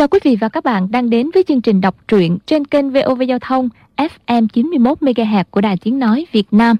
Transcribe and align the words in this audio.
Chào 0.00 0.08
quý 0.08 0.18
vị 0.24 0.36
và 0.40 0.48
các 0.48 0.64
bạn 0.64 0.90
đang 0.90 1.10
đến 1.10 1.30
với 1.34 1.44
chương 1.48 1.60
trình 1.60 1.80
đọc 1.80 1.94
truyện 2.08 2.38
trên 2.46 2.64
kênh 2.64 2.90
VOV 2.90 3.22
Giao 3.28 3.38
thông 3.38 3.68
FM 3.96 4.46
91 4.48 4.98
MHz 5.02 5.44
của 5.50 5.60
Đài 5.60 5.76
Tiếng 5.76 5.98
nói 5.98 6.26
Việt 6.32 6.46
Nam. 6.50 6.76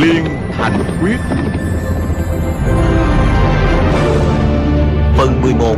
Liên 0.00 0.24
Thành 0.52 0.80
Quyết 1.02 1.16
Phần 5.16 5.42
11 5.42 5.76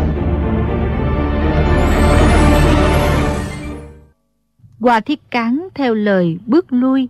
Qua 4.81 5.01
thiết 5.01 5.31
cán 5.31 5.69
theo 5.75 5.95
lời 5.95 6.39
bước 6.47 6.67
lui, 6.69 7.09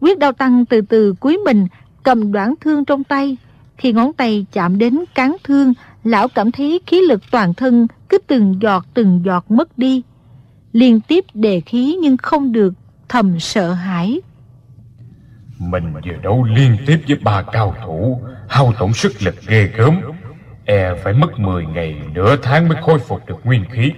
quyết 0.00 0.18
đau 0.18 0.32
tăng 0.32 0.64
từ 0.66 0.80
từ 0.80 1.14
cúi 1.20 1.38
mình, 1.44 1.66
cầm 2.04 2.32
đoạn 2.32 2.54
thương 2.60 2.84
trong 2.84 3.04
tay. 3.04 3.36
Khi 3.76 3.92
ngón 3.92 4.12
tay 4.12 4.46
chạm 4.52 4.78
đến 4.78 4.98
cán 5.14 5.36
thương, 5.44 5.72
lão 6.04 6.28
cảm 6.28 6.50
thấy 6.50 6.80
khí 6.86 7.00
lực 7.08 7.22
toàn 7.30 7.54
thân 7.54 7.86
cứ 8.08 8.18
từng 8.26 8.58
giọt 8.62 8.86
từng 8.94 9.22
giọt 9.24 9.50
mất 9.50 9.78
đi. 9.78 10.02
Liên 10.72 11.00
tiếp 11.00 11.24
đề 11.34 11.60
khí 11.60 11.98
nhưng 12.02 12.16
không 12.16 12.52
được, 12.52 12.74
thầm 13.08 13.40
sợ 13.40 13.72
hãi. 13.72 14.20
Mình 15.58 15.92
vừa 15.92 16.16
đấu 16.22 16.44
liên 16.44 16.76
tiếp 16.86 16.98
với 17.08 17.18
ba 17.24 17.42
cao 17.52 17.74
thủ, 17.84 18.20
hao 18.48 18.72
tổn 18.78 18.92
sức 18.92 19.12
lực 19.22 19.34
ghê 19.48 19.70
gớm. 19.76 20.00
E 20.64 20.94
phải 21.04 21.12
mất 21.12 21.38
10 21.38 21.66
ngày, 21.66 21.96
nửa 22.14 22.36
tháng 22.42 22.68
mới 22.68 22.78
khôi 22.82 22.98
phục 22.98 23.26
được 23.26 23.36
nguyên 23.44 23.64
khí. 23.70 23.92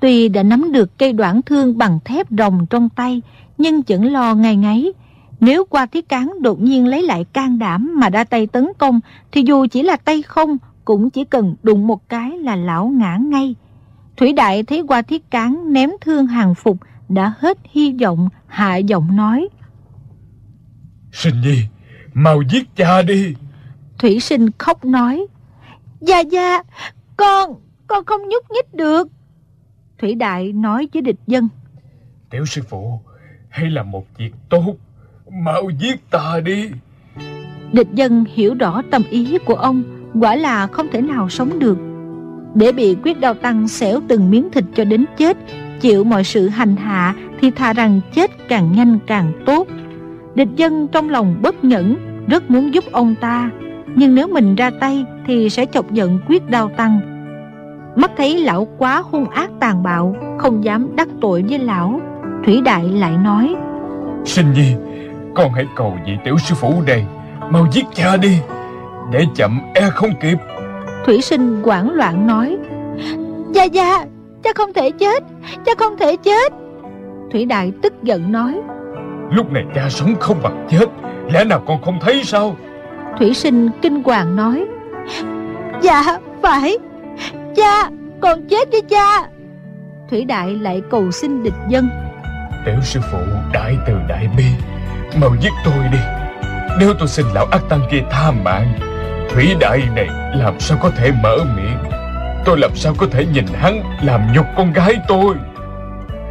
Tuy 0.00 0.28
đã 0.28 0.42
nắm 0.42 0.72
được 0.72 0.98
cây 0.98 1.12
đoạn 1.12 1.42
thương 1.42 1.78
bằng 1.78 1.98
thép 2.04 2.26
rồng 2.30 2.66
trong 2.66 2.88
tay, 2.88 3.22
nhưng 3.58 3.82
vẫn 3.88 4.12
lo 4.12 4.34
ngày 4.34 4.56
ngáy. 4.56 4.92
Nếu 5.42 5.64
qua 5.64 5.86
thiết 5.86 6.08
cán 6.08 6.32
đột 6.40 6.60
nhiên 6.60 6.86
lấy 6.86 7.02
lại 7.02 7.24
can 7.24 7.58
đảm 7.58 7.92
mà 8.00 8.10
ra 8.10 8.24
tay 8.24 8.46
tấn 8.46 8.68
công, 8.78 9.00
thì 9.32 9.42
dù 9.46 9.66
chỉ 9.66 9.82
là 9.82 9.96
tay 9.96 10.22
không, 10.22 10.58
cũng 10.84 11.10
chỉ 11.10 11.24
cần 11.24 11.56
đụng 11.62 11.86
một 11.86 12.08
cái 12.08 12.38
là 12.38 12.56
lão 12.56 12.88
ngã 12.88 13.16
ngay. 13.16 13.54
Thủy 14.16 14.32
Đại 14.32 14.62
thấy 14.62 14.82
qua 14.88 15.02
thiết 15.02 15.30
cán 15.30 15.72
ném 15.72 15.90
thương 16.00 16.26
hàng 16.26 16.54
phục, 16.54 16.76
đã 17.08 17.34
hết 17.38 17.58
hy 17.70 17.92
vọng, 17.92 18.28
hạ 18.46 18.76
giọng 18.76 19.16
nói. 19.16 19.48
Sinh 21.12 21.40
nhi, 21.40 21.58
mau 22.14 22.42
giết 22.42 22.76
cha 22.76 23.02
đi. 23.02 23.34
Thủy 23.98 24.20
sinh 24.20 24.50
khóc 24.58 24.84
nói. 24.84 25.26
Gia 26.00 26.20
Gia, 26.20 26.62
con, 27.16 27.54
con 27.86 28.04
không 28.04 28.20
nhúc 28.28 28.50
nhích 28.50 28.74
được. 28.74 29.08
Thủy 29.98 30.14
Đại 30.14 30.52
nói 30.52 30.88
với 30.92 31.02
địch 31.02 31.20
dân. 31.26 31.48
Tiểu 32.30 32.46
sư 32.46 32.62
phụ, 32.68 33.00
hay 33.48 33.70
là 33.70 33.82
một 33.82 34.06
việc 34.18 34.34
tốt, 34.48 34.76
mau 35.32 35.70
giết 35.78 36.10
ta 36.10 36.40
đi. 36.44 36.70
Địch 37.72 37.88
dân 37.92 38.24
hiểu 38.34 38.54
rõ 38.54 38.82
tâm 38.90 39.02
ý 39.10 39.38
của 39.44 39.54
ông, 39.54 39.82
quả 40.20 40.36
là 40.36 40.66
không 40.66 40.86
thể 40.92 41.00
nào 41.00 41.28
sống 41.28 41.58
được. 41.58 41.78
Để 42.54 42.72
bị 42.72 42.96
quyết 43.02 43.20
đao 43.20 43.34
tăng 43.34 43.68
xẻo 43.68 44.00
từng 44.08 44.30
miếng 44.30 44.50
thịt 44.50 44.64
cho 44.74 44.84
đến 44.84 45.04
chết, 45.16 45.36
chịu 45.80 46.04
mọi 46.04 46.24
sự 46.24 46.48
hành 46.48 46.76
hạ 46.76 47.14
thì 47.40 47.50
thà 47.50 47.72
rằng 47.72 48.00
chết 48.14 48.48
càng 48.48 48.72
nhanh 48.72 48.98
càng 49.06 49.32
tốt. 49.46 49.68
Địch 50.34 50.48
dân 50.56 50.88
trong 50.92 51.10
lòng 51.10 51.36
bất 51.42 51.64
nhẫn, 51.64 51.96
rất 52.28 52.50
muốn 52.50 52.74
giúp 52.74 52.84
ông 52.92 53.14
ta, 53.20 53.50
nhưng 53.94 54.14
nếu 54.14 54.28
mình 54.28 54.54
ra 54.54 54.70
tay 54.80 55.04
thì 55.26 55.50
sẽ 55.50 55.66
chọc 55.66 55.92
giận 55.92 56.18
quyết 56.28 56.50
đao 56.50 56.70
tăng. 56.76 57.00
Mắt 57.96 58.10
thấy 58.16 58.38
lão 58.38 58.68
quá 58.78 59.02
hung 59.10 59.28
ác 59.30 59.50
tàn 59.60 59.82
bạo, 59.82 60.16
không 60.38 60.64
dám 60.64 60.96
đắc 60.96 61.08
tội 61.20 61.44
với 61.48 61.58
lão. 61.58 62.00
Thủy 62.44 62.60
Đại 62.64 62.88
lại 62.88 63.12
nói, 63.24 63.54
Sinh 64.24 64.52
nhi, 64.54 64.74
con 65.34 65.52
hãy 65.52 65.66
cầu 65.76 65.98
vị 66.06 66.12
tiểu 66.24 66.38
sư 66.38 66.54
phụ 66.54 66.82
đây, 66.86 67.04
mau 67.50 67.66
giết 67.72 67.84
cha 67.94 68.16
đi, 68.16 68.38
để 69.12 69.24
chậm 69.34 69.60
e 69.74 69.90
không 69.90 70.10
kịp. 70.20 70.38
Thủy 71.06 71.20
sinh 71.20 71.62
hoảng 71.62 71.90
loạn 71.94 72.26
nói, 72.26 72.56
Gia 73.52 73.64
Gia, 73.64 74.04
cha 74.42 74.50
không 74.54 74.72
thể 74.72 74.90
chết, 74.90 75.22
cha 75.66 75.72
không 75.78 75.96
thể 75.98 76.16
chết. 76.16 76.52
Thủy 77.32 77.44
Đại 77.44 77.72
tức 77.82 77.92
giận 78.02 78.32
nói, 78.32 78.62
Lúc 79.32 79.52
này 79.52 79.64
cha 79.74 79.88
sống 79.88 80.14
không 80.20 80.42
bằng 80.42 80.66
chết 80.70 80.86
Lẽ 81.30 81.44
nào 81.44 81.62
con 81.66 81.82
không 81.82 81.98
thấy 82.00 82.24
sao 82.24 82.56
Thủy 83.18 83.34
sinh 83.34 83.70
kinh 83.82 84.02
hoàng 84.02 84.36
nói 84.36 84.64
Dạ 85.82 86.18
phải 86.42 86.78
Cha 87.56 87.90
con 88.20 88.48
chết 88.48 88.68
với 88.72 88.82
cha 88.82 89.28
Thủy 90.10 90.24
Đại 90.24 90.54
lại 90.54 90.82
cầu 90.90 91.10
xin 91.10 91.42
địch 91.42 91.54
dân 91.68 91.88
Tiểu 92.66 92.80
sư 92.82 93.00
phụ 93.12 93.18
đại 93.52 93.76
từ 93.86 93.94
đại 94.08 94.28
bi 94.36 94.44
Mau 95.20 95.36
giết 95.40 95.52
tôi 95.64 95.88
đi 95.92 95.98
Nếu 96.78 96.94
tôi 96.98 97.08
xin 97.08 97.26
lão 97.34 97.46
ác 97.46 97.62
tăng 97.68 97.80
kia 97.90 98.02
tha 98.10 98.30
mạng 98.30 98.78
Thủy 99.30 99.56
Đại 99.60 99.82
này 99.94 100.08
làm 100.34 100.60
sao 100.60 100.78
có 100.82 100.90
thể 100.90 101.12
mở 101.22 101.36
miệng 101.56 101.78
Tôi 102.44 102.58
làm 102.58 102.76
sao 102.76 102.94
có 102.98 103.06
thể 103.10 103.26
nhìn 103.26 103.46
hắn 103.54 103.98
Làm 104.02 104.32
nhục 104.32 104.46
con 104.56 104.72
gái 104.72 104.94
tôi 105.08 105.34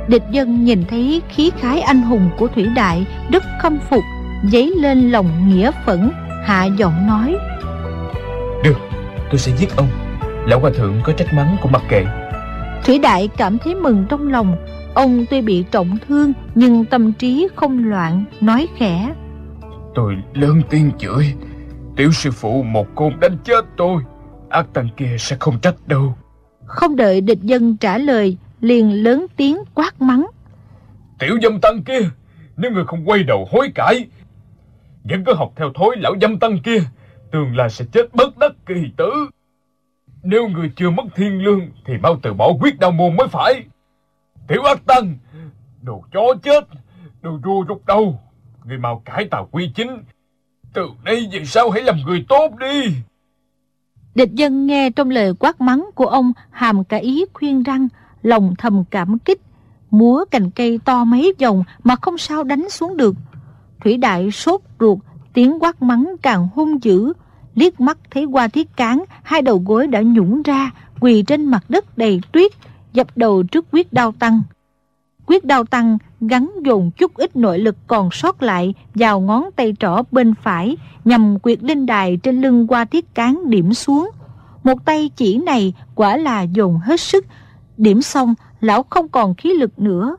Địch 0.07 0.23
dân 0.31 0.65
nhìn 0.65 0.83
thấy 0.89 1.21
khí 1.29 1.51
khái 1.59 1.81
anh 1.81 2.01
hùng 2.01 2.29
của 2.37 2.47
Thủy 2.47 2.67
Đại 2.75 3.05
rất 3.31 3.43
khâm 3.61 3.79
phục, 3.89 4.03
dấy 4.51 4.73
lên 4.77 5.11
lòng 5.11 5.49
nghĩa 5.49 5.71
phẫn, 5.85 6.11
hạ 6.43 6.65
giọng 6.65 7.07
nói. 7.07 7.35
Được, 8.63 8.77
tôi 9.29 9.39
sẽ 9.39 9.51
giết 9.57 9.75
ông. 9.75 9.87
Lão 10.45 10.59
Hòa 10.59 10.71
Thượng 10.75 11.01
có 11.03 11.13
trách 11.13 11.33
mắng 11.33 11.57
cũng 11.61 11.71
mặc 11.71 11.81
kệ. 11.89 12.05
Thủy 12.85 12.99
Đại 12.99 13.29
cảm 13.37 13.57
thấy 13.57 13.75
mừng 13.75 14.05
trong 14.09 14.27
lòng. 14.27 14.55
Ông 14.93 15.25
tuy 15.29 15.41
bị 15.41 15.65
trọng 15.71 15.97
thương 16.07 16.33
nhưng 16.55 16.85
tâm 16.85 17.13
trí 17.13 17.47
không 17.55 17.89
loạn, 17.89 18.25
nói 18.41 18.67
khẽ. 18.77 19.13
Tôi 19.95 20.15
lớn 20.33 20.61
tiếng 20.69 20.91
chửi. 20.97 21.33
Tiểu 21.95 22.11
sư 22.11 22.31
phụ 22.31 22.63
một 22.63 22.87
côn 22.95 23.19
đánh 23.19 23.37
chết 23.43 23.65
tôi. 23.77 24.03
Ác 24.49 24.73
tăng 24.73 24.89
kia 24.97 25.15
sẽ 25.19 25.37
không 25.39 25.59
trách 25.61 25.75
đâu. 25.87 26.15
Không 26.65 26.95
đợi 26.95 27.21
địch 27.21 27.41
dân 27.41 27.77
trả 27.77 27.97
lời, 27.97 28.37
liền 28.61 29.03
lớn 29.03 29.25
tiếng 29.37 29.57
quát 29.73 30.01
mắng. 30.01 30.25
Tiểu 31.19 31.37
dâm 31.41 31.61
tăng 31.61 31.83
kia, 31.83 32.09
nếu 32.57 32.71
người 32.71 32.83
không 32.87 33.09
quay 33.09 33.23
đầu 33.23 33.47
hối 33.51 33.71
cải, 33.75 34.07
vẫn 35.03 35.23
cứ 35.25 35.33
học 35.33 35.53
theo 35.55 35.71
thối 35.75 35.95
lão 35.97 36.13
dâm 36.21 36.39
tăng 36.39 36.59
kia, 36.59 36.79
tương 37.31 37.55
lai 37.55 37.69
sẽ 37.69 37.85
chết 37.91 38.13
bất 38.13 38.37
đắc 38.37 38.51
kỳ 38.65 38.91
tử. 38.97 39.11
Nếu 40.23 40.47
người 40.47 40.71
chưa 40.75 40.89
mất 40.89 41.03
thiên 41.15 41.43
lương, 41.43 41.61
thì 41.85 41.93
mau 41.97 42.19
từ 42.21 42.33
bỏ 42.33 42.53
quyết 42.61 42.79
đau 42.79 42.91
môn 42.91 43.15
mới 43.17 43.27
phải. 43.27 43.63
Tiểu 44.51 44.63
ác 44.63 44.85
tăng, 44.85 45.17
đồ 45.81 46.03
chó 46.13 46.21
chết, 46.43 46.67
đồ 47.21 47.39
rùa 47.43 47.65
rụt 47.67 47.85
đầu, 47.85 48.19
người 48.65 48.77
mau 48.77 49.01
cải 49.05 49.25
tạo 49.31 49.47
quy 49.51 49.71
chính. 49.75 49.97
Từ 50.73 50.89
nay 51.03 51.29
về 51.31 51.45
sau 51.45 51.69
hãy 51.69 51.81
làm 51.83 51.95
người 52.05 52.25
tốt 52.29 52.51
đi. 52.59 52.95
Địch 54.15 54.31
dân 54.33 54.67
nghe 54.67 54.89
trong 54.89 55.09
lời 55.09 55.33
quát 55.39 55.61
mắng 55.61 55.89
của 55.95 56.05
ông 56.05 56.33
hàm 56.49 56.83
cả 56.83 56.97
ý 56.97 57.25
khuyên 57.33 57.63
răng, 57.63 57.87
lòng 58.21 58.55
thầm 58.57 58.83
cảm 58.91 59.19
kích, 59.19 59.41
múa 59.91 60.25
cành 60.31 60.51
cây 60.51 60.79
to 60.85 61.03
mấy 61.03 61.33
vòng 61.39 61.63
mà 61.83 61.95
không 61.95 62.17
sao 62.17 62.43
đánh 62.43 62.69
xuống 62.69 62.97
được. 62.97 63.15
Thủy 63.79 63.97
Đại 63.97 64.31
sốt 64.31 64.61
ruột, 64.79 64.97
tiếng 65.33 65.59
quát 65.59 65.81
mắng 65.81 66.15
càng 66.21 66.47
hung 66.55 66.83
dữ, 66.83 67.13
liếc 67.55 67.79
mắt 67.79 67.97
thấy 68.11 68.25
qua 68.25 68.47
thiết 68.47 68.75
cán, 68.75 69.03
hai 69.23 69.41
đầu 69.41 69.61
gối 69.65 69.87
đã 69.87 70.01
nhũng 70.01 70.43
ra, 70.43 70.71
quỳ 70.99 71.23
trên 71.27 71.45
mặt 71.45 71.63
đất 71.69 71.97
đầy 71.97 72.21
tuyết, 72.31 72.51
dập 72.93 73.07
đầu 73.15 73.43
trước 73.43 73.65
quyết 73.71 73.93
đao 73.93 74.11
tăng. 74.11 74.41
Quyết 75.25 75.45
đao 75.45 75.63
tăng 75.63 75.97
gắn 76.21 76.51
dồn 76.65 76.91
chút 76.91 77.13
ít 77.15 77.35
nội 77.35 77.59
lực 77.59 77.77
còn 77.87 78.11
sót 78.11 78.43
lại 78.43 78.73
vào 78.95 79.19
ngón 79.19 79.49
tay 79.55 79.75
trỏ 79.79 80.01
bên 80.11 80.33
phải 80.43 80.77
nhằm 81.05 81.39
quyệt 81.39 81.63
linh 81.63 81.85
đài 81.85 82.17
trên 82.17 82.41
lưng 82.41 82.67
qua 82.67 82.85
thiết 82.85 83.15
cán 83.15 83.49
điểm 83.49 83.73
xuống. 83.73 84.09
Một 84.63 84.85
tay 84.85 85.09
chỉ 85.15 85.37
này 85.37 85.73
quả 85.95 86.17
là 86.17 86.41
dồn 86.41 86.77
hết 86.77 86.99
sức, 86.99 87.25
Điểm 87.81 88.01
xong, 88.01 88.35
lão 88.59 88.83
không 88.83 89.09
còn 89.09 89.35
khí 89.35 89.53
lực 89.53 89.79
nữa. 89.79 90.15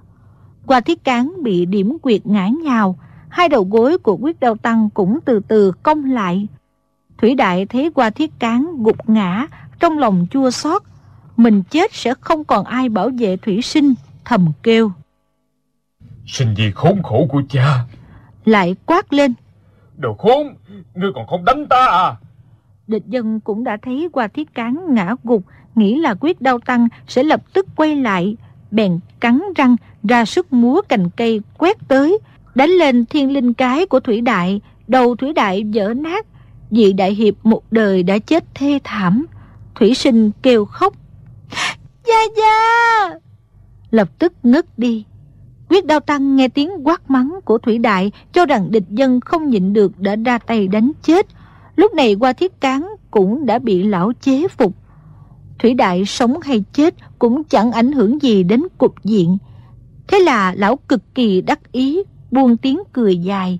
Qua 0.66 0.80
thiết 0.80 1.04
cán 1.04 1.32
bị 1.42 1.66
điểm 1.66 1.98
quyệt 1.98 2.26
ngã 2.26 2.48
nhào, 2.48 2.98
hai 3.28 3.48
đầu 3.48 3.66
gối 3.70 3.98
của 3.98 4.16
quyết 4.16 4.40
đao 4.40 4.56
tăng 4.56 4.90
cũng 4.94 5.18
từ 5.24 5.40
từ 5.48 5.72
cong 5.82 6.04
lại. 6.04 6.48
Thủy 7.18 7.34
đại 7.34 7.66
thấy 7.66 7.90
qua 7.90 8.10
thiết 8.10 8.30
cán 8.38 8.82
gục 8.82 9.08
ngã, 9.08 9.46
trong 9.80 9.98
lòng 9.98 10.26
chua 10.30 10.50
xót 10.50 10.82
mình 11.36 11.62
chết 11.62 11.94
sẽ 11.94 12.14
không 12.20 12.44
còn 12.44 12.64
ai 12.64 12.88
bảo 12.88 13.10
vệ 13.18 13.36
thủy 13.36 13.62
sinh, 13.62 13.94
thầm 14.24 14.52
kêu. 14.62 14.92
Sinh 16.26 16.54
gì 16.56 16.70
khốn 16.74 17.02
khổ 17.02 17.26
của 17.28 17.42
cha. 17.48 17.84
Lại 18.44 18.76
quát 18.86 19.12
lên. 19.12 19.34
Đồ 19.96 20.14
khốn, 20.14 20.54
ngươi 20.94 21.10
còn 21.14 21.26
không 21.26 21.44
đánh 21.44 21.66
ta 21.70 21.86
à? 21.86 22.16
Địch 22.86 23.06
dân 23.06 23.40
cũng 23.40 23.64
đã 23.64 23.76
thấy 23.82 24.08
qua 24.12 24.28
thiết 24.28 24.54
cán 24.54 24.94
ngã 24.94 25.14
gục, 25.24 25.42
nghĩ 25.74 25.98
là 25.98 26.14
quyết 26.20 26.40
đau 26.40 26.58
tăng 26.58 26.88
sẽ 27.08 27.22
lập 27.22 27.42
tức 27.52 27.66
quay 27.76 27.96
lại, 27.96 28.36
bèn 28.70 28.98
cắn 29.20 29.42
răng 29.56 29.76
ra 30.02 30.24
sức 30.24 30.52
múa 30.52 30.80
cành 30.88 31.10
cây 31.16 31.40
quét 31.58 31.76
tới, 31.88 32.18
đánh 32.54 32.70
lên 32.70 33.06
thiên 33.06 33.32
linh 33.32 33.54
cái 33.54 33.86
của 33.86 34.00
thủy 34.00 34.20
đại, 34.20 34.60
đầu 34.88 35.16
thủy 35.16 35.32
đại 35.32 35.64
vỡ 35.74 35.94
nát, 35.94 36.26
vị 36.70 36.92
đại 36.92 37.14
hiệp 37.14 37.34
một 37.42 37.62
đời 37.70 38.02
đã 38.02 38.18
chết 38.18 38.44
thê 38.54 38.78
thảm. 38.84 39.26
Thủy 39.74 39.94
sinh 39.94 40.30
kêu 40.42 40.64
khóc. 40.64 40.94
Gia 42.12 42.24
Gia! 42.36 43.18
Lập 43.90 44.08
tức 44.18 44.32
ngất 44.42 44.78
đi. 44.78 45.04
Quyết 45.68 45.86
đao 45.86 46.00
tăng 46.00 46.36
nghe 46.36 46.48
tiếng 46.48 46.70
quát 46.84 47.10
mắng 47.10 47.38
của 47.44 47.58
Thủy 47.58 47.78
Đại 47.78 48.12
cho 48.32 48.46
rằng 48.46 48.70
địch 48.70 48.88
dân 48.88 49.20
không 49.20 49.50
nhịn 49.50 49.72
được 49.72 50.00
đã 50.00 50.16
ra 50.16 50.38
tay 50.38 50.68
đánh 50.68 50.92
chết. 51.02 51.26
Lúc 51.76 51.94
này 51.94 52.14
qua 52.14 52.32
thiết 52.32 52.60
cán 52.60 52.88
cũng 53.10 53.46
đã 53.46 53.58
bị 53.58 53.82
lão 53.82 54.12
chế 54.20 54.48
phục. 54.48 54.74
Thủy 55.58 55.74
Đại 55.74 56.04
sống 56.04 56.40
hay 56.40 56.64
chết 56.72 56.94
cũng 57.18 57.44
chẳng 57.44 57.72
ảnh 57.72 57.92
hưởng 57.92 58.22
gì 58.22 58.42
đến 58.42 58.62
cục 58.78 59.04
diện. 59.04 59.38
Thế 60.08 60.20
là 60.20 60.54
lão 60.56 60.76
cực 60.76 61.14
kỳ 61.14 61.40
đắc 61.40 61.72
ý, 61.72 62.02
buông 62.30 62.56
tiếng 62.56 62.78
cười 62.92 63.16
dài, 63.16 63.58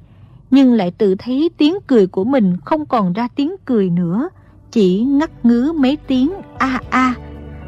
nhưng 0.51 0.73
lại 0.73 0.91
tự 0.91 1.15
thấy 1.19 1.51
tiếng 1.57 1.75
cười 1.87 2.07
của 2.07 2.25
mình 2.25 2.57
không 2.65 2.87
còn 2.87 3.13
ra 3.13 3.29
tiếng 3.37 3.57
cười 3.65 3.91
nữa, 3.91 4.29
chỉ 4.73 5.01
ngắt 5.01 5.45
ngứ 5.45 5.73
mấy 5.73 5.99
tiếng 6.07 6.33
a 6.59 6.81
a. 6.91 7.15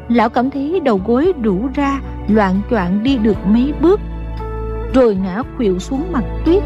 Lão 0.09 0.29
cảm 0.29 0.49
thấy 0.49 0.79
đầu 0.83 1.01
gối 1.05 1.33
đủ 1.41 1.69
ra, 1.75 2.01
loạn 2.27 2.61
choạng 2.69 3.03
đi 3.03 3.17
được 3.17 3.37
mấy 3.47 3.73
bước, 3.81 3.99
rồi 4.93 5.15
ngã 5.15 5.41
khuỵu 5.57 5.79
xuống 5.79 6.11
mặt 6.11 6.23
tuyết. 6.45 6.63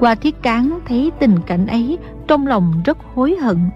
Qua 0.00 0.14
thiết 0.14 0.42
cán 0.42 0.78
thấy 0.86 1.12
tình 1.20 1.36
cảnh 1.46 1.66
ấy 1.66 1.98
Trong 2.28 2.46
lòng 2.46 2.82
rất 2.84 2.98
hối 3.14 3.36
hận. 3.42 3.70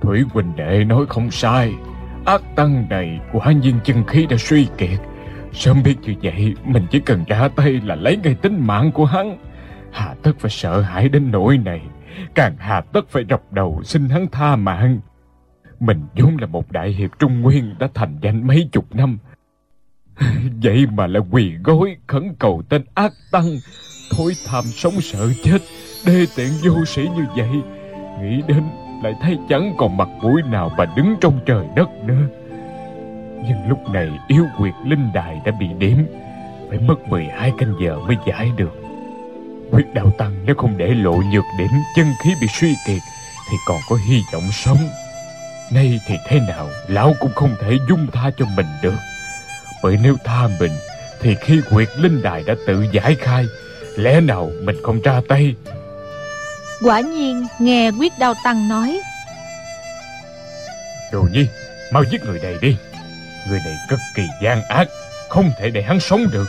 Thủy 0.00 0.24
Quỳnh 0.34 0.56
Đệ 0.56 0.84
nói 0.84 1.06
không 1.08 1.30
sai. 1.30 1.74
Ác 2.24 2.42
tăng 2.56 2.86
này 2.90 3.20
quả 3.32 3.52
nhiên 3.52 3.74
chân 3.84 4.04
khí 4.06 4.26
đã 4.26 4.36
suy 4.38 4.68
kiệt. 4.78 4.98
Sớm 5.56 5.82
biết 5.82 5.94
như 6.02 6.14
vậy, 6.22 6.54
Mình 6.64 6.86
chỉ 6.90 7.00
cần 7.00 7.24
ra 7.26 7.48
tay 7.48 7.80
là 7.84 7.94
lấy 7.94 8.16
ngay 8.16 8.34
tính 8.34 8.66
mạng 8.66 8.92
của 8.92 9.04
hắn. 9.04 9.38
Hà 9.92 10.14
tất 10.22 10.32
phải 10.38 10.50
sợ 10.50 10.80
hãi 10.80 11.08
đến 11.08 11.30
nỗi 11.30 11.58
này. 11.58 11.80
Càng 12.34 12.56
hà 12.58 12.80
tất 12.80 13.08
phải 13.08 13.24
rập 13.30 13.52
đầu 13.52 13.80
xin 13.84 14.08
hắn 14.08 14.26
tha 14.32 14.56
mạng. 14.56 15.00
Mình 15.80 16.02
vốn 16.16 16.36
là 16.40 16.46
một 16.46 16.72
đại 16.72 16.90
hiệp 16.90 17.10
Trung 17.18 17.42
Nguyên 17.42 17.74
Đã 17.78 17.88
thành 17.94 18.18
danh 18.20 18.46
mấy 18.46 18.68
chục 18.72 18.94
năm. 18.94 19.18
Vậy 20.62 20.86
mà 20.92 21.06
lại 21.06 21.22
quỳ 21.30 21.54
gối 21.64 21.96
khẩn 22.06 22.34
cầu 22.38 22.62
tên 22.68 22.84
ác 22.94 23.12
tăng. 23.32 23.48
Thối 24.16 24.32
tham 24.46 24.64
sống 24.64 24.94
sợ 25.00 25.28
chết, 25.42 25.58
Đê 26.06 26.26
tiện 26.36 26.48
vô 26.64 26.84
sĩ 26.84 27.08
như 27.16 27.24
vậy. 27.36 27.50
Nghĩ 28.20 28.42
đến 28.48 28.62
lại 29.02 29.14
thấy 29.22 29.38
chẳng 29.48 29.74
còn 29.78 29.96
mặt 29.96 30.08
mũi 30.22 30.42
nào 30.42 30.70
mà 30.78 30.84
đứng 30.96 31.16
trong 31.20 31.40
trời 31.46 31.66
đất 31.76 31.88
nữa. 32.04 32.45
Nhưng 33.48 33.68
lúc 33.68 33.88
này 33.88 34.08
yêu 34.28 34.46
quyệt 34.58 34.74
linh 34.84 35.12
đài 35.12 35.40
đã 35.44 35.52
bị 35.60 35.66
điểm 35.78 36.06
Phải 36.68 36.78
mất 36.78 37.08
12 37.08 37.52
canh 37.58 37.74
giờ 37.80 37.98
mới 37.98 38.16
giải 38.26 38.50
được. 38.56 38.72
Huyết 39.72 39.86
đạo 39.94 40.10
tăng 40.18 40.32
nếu 40.44 40.54
không 40.54 40.78
để 40.78 40.86
lộ 40.86 41.22
nhược 41.32 41.44
điểm 41.58 41.70
chân 41.96 42.06
khí 42.24 42.30
bị 42.40 42.46
suy 42.60 42.74
kiệt 42.86 43.02
Thì 43.50 43.56
còn 43.66 43.80
có 43.88 43.96
hy 44.08 44.22
vọng 44.32 44.48
sống. 44.52 44.78
Nay 45.72 46.00
thì 46.06 46.14
thế 46.28 46.40
nào 46.48 46.68
Lão 46.88 47.14
cũng 47.20 47.32
không 47.34 47.56
thể 47.60 47.76
dung 47.88 48.06
tha 48.12 48.30
cho 48.38 48.46
mình 48.56 48.66
được. 48.82 48.98
Bởi 49.82 49.98
nếu 50.02 50.16
tha 50.24 50.48
mình 50.60 50.72
Thì 51.20 51.34
khi 51.40 51.60
quyệt 51.70 51.88
linh 51.96 52.22
đài 52.22 52.42
đã 52.46 52.54
tự 52.66 52.86
giải 52.92 53.16
khai 53.20 53.44
Lẽ 53.96 54.20
nào 54.20 54.50
mình 54.62 54.76
không 54.82 55.02
ra 55.02 55.20
tay? 55.28 55.54
Quả 56.82 57.00
nhiên 57.00 57.46
nghe 57.58 57.90
quyết 57.90 58.12
đao 58.18 58.34
tăng 58.44 58.68
nói. 58.68 59.00
Đồ 61.12 61.22
nhi 61.32 61.46
Mau 61.92 62.04
giết 62.04 62.24
người 62.24 62.40
này 62.42 62.54
đi 62.60 62.76
Người 63.48 63.60
này 63.64 63.76
cực 63.88 64.00
kỳ 64.14 64.22
gian 64.42 64.62
ác 64.64 64.88
Không 65.28 65.50
thể 65.58 65.70
để 65.70 65.82
hắn 65.82 66.00
sống 66.00 66.26
được. 66.32 66.46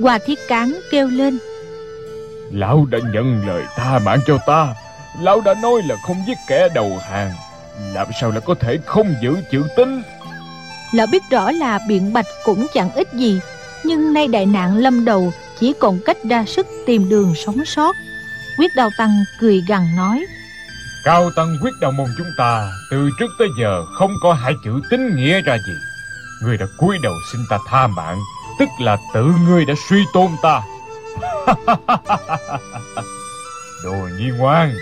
Hoa 0.00 0.18
thiết 0.26 0.38
cán 0.48 0.80
kêu 0.90 1.08
lên. 1.08 1.38
Lão 2.52 2.86
đã 2.90 2.98
nhận 3.12 3.46
lời 3.46 3.62
tha 3.76 3.98
mạng 3.98 4.20
cho 4.26 4.38
ta. 4.46 4.74
Lão 5.20 5.40
đã 5.40 5.54
nói 5.62 5.82
là 5.88 5.96
không 6.06 6.16
giết 6.26 6.36
kẻ 6.48 6.68
đầu 6.74 7.00
hàng. 7.10 7.32
Làm 7.94 8.06
sao 8.20 8.30
lại 8.30 8.40
có 8.46 8.54
thể 8.54 8.78
không 8.84 9.14
giữ 9.22 9.36
chữ 9.50 9.62
tín? 9.76 10.02
Lão 10.92 11.06
biết 11.06 11.22
rõ 11.30 11.50
là 11.50 11.78
biện 11.88 12.12
bạch 12.12 12.26
cũng 12.44 12.66
chẳng 12.74 12.92
ích 12.92 13.08
gì 13.12 13.40
Nhưng 13.84 14.12
nay 14.12 14.28
đại 14.28 14.46
nạn 14.46 14.76
lâm 14.76 15.04
đầu 15.04 15.32
Chỉ 15.60 15.72
còn 15.80 15.98
cách 16.06 16.16
ra 16.24 16.44
sức 16.44 16.66
tìm 16.86 17.08
đường 17.08 17.34
sống 17.34 17.64
sót. 17.64 17.96
Quyết 18.58 18.70
đào 18.76 18.90
tăng 18.98 19.24
cười 19.40 19.62
gằn 19.68 19.96
nói. 19.96 20.26
Cao 21.04 21.30
tăng 21.36 21.56
quyết 21.62 21.72
đạo 21.80 21.92
môn 21.92 22.06
chúng 22.18 22.30
ta 22.38 22.70
Từ 22.90 23.10
trước 23.18 23.30
tới 23.38 23.48
giờ 23.60 23.84
không 23.98 24.14
có 24.22 24.32
hai 24.32 24.52
chữ 24.64 24.80
tín 24.90 25.16
nghĩa 25.16 25.40
ra 25.40 25.56
gì 25.66 25.74
Ngươi 26.42 26.56
đã 26.56 26.66
cúi 26.78 26.98
đầu 27.02 27.14
xin 27.32 27.40
ta 27.50 27.58
tha 27.66 27.86
mạng, 27.86 28.20
Tức 28.58 28.68
là 28.78 28.96
tự 29.14 29.32
ngươi 29.48 29.64
đã 29.64 29.74
suy 29.88 30.04
tôn 30.12 30.30
ta. 30.42 30.62
Đồ 33.84 34.08
nhi 34.18 34.30
ngoan, 34.38 34.74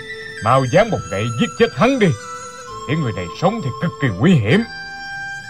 Mau 0.44 0.64
dám 0.64 0.90
một 0.90 0.98
gậy 1.10 1.24
giết 1.40 1.46
chết 1.58 1.66
hắn 1.74 1.98
đi. 1.98 2.08
Để 2.88 2.94
người 2.96 3.12
này 3.12 3.26
sống 3.40 3.60
thì 3.64 3.70
cực 3.82 3.90
kỳ 4.02 4.08
nguy 4.18 4.32
hiểm. 4.32 4.62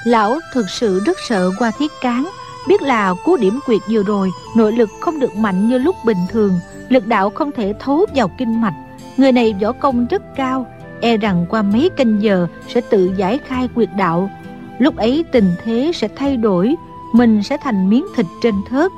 Lão 0.05 0.39
thực 0.53 0.71
sự 0.71 1.03
rất 1.07 1.19
sợ 1.29 1.51
qua 1.59 1.71
thiết 1.79 1.93
cán, 2.01 2.29
Biết 2.69 2.83
là 2.83 3.15
cú 3.25 3.37
điểm 3.37 3.61
quyệt 3.67 3.81
vừa 3.89 4.03
rồi, 4.03 4.31
Nội 4.57 4.73
lực 4.73 4.91
không 5.01 5.21
được 5.21 5.35
mạnh 5.35 5.69
như 5.69 5.79
lúc 5.79 5.97
bình 6.05 6.27
thường, 6.31 6.61
Lực 6.89 7.07
đạo 7.07 7.31
không 7.31 7.53
thể 7.53 7.75
thấu 7.81 8.07
vào 8.15 8.31
kinh 8.39 8.61
mạch. 8.61 8.75
Người 9.17 9.33
này 9.33 9.55
võ 9.63 9.73
công 9.73 10.07
rất 10.07 10.23
cao 10.37 10.67
E 11.01 11.17
rằng 11.17 11.47
qua 11.49 11.63
mấy 11.63 11.91
canh 11.97 12.23
giờ 12.23 12.47
Sẽ 12.69 12.81
tự 12.81 13.11
giải 13.17 13.39
khai 13.47 13.69
quyệt 13.75 13.89
đạo. 13.97 14.31
Lúc 14.79 14.97
ấy 14.97 15.25
tình 15.33 15.55
thế 15.65 15.91
sẽ 15.95 16.09
thay 16.17 16.37
đổi 16.37 16.75
Mình 17.13 17.43
sẽ 17.43 17.57
thành 17.63 17.91
miếng 17.91 18.07
thịt 18.17 18.27
trên 18.43 18.55
thớt. 18.71 18.91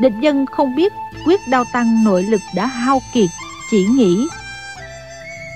Địch 0.00 0.12
dân 0.20 0.46
không 0.46 0.76
biết 0.76 0.92
quyết 1.26 1.40
đao 1.50 1.64
tăng 1.72 2.04
nội 2.04 2.22
lực 2.22 2.40
đã 2.54 2.66
hao 2.66 3.00
kiệt 3.14 3.28
Chỉ 3.70 3.86
nghĩ. 3.86 4.26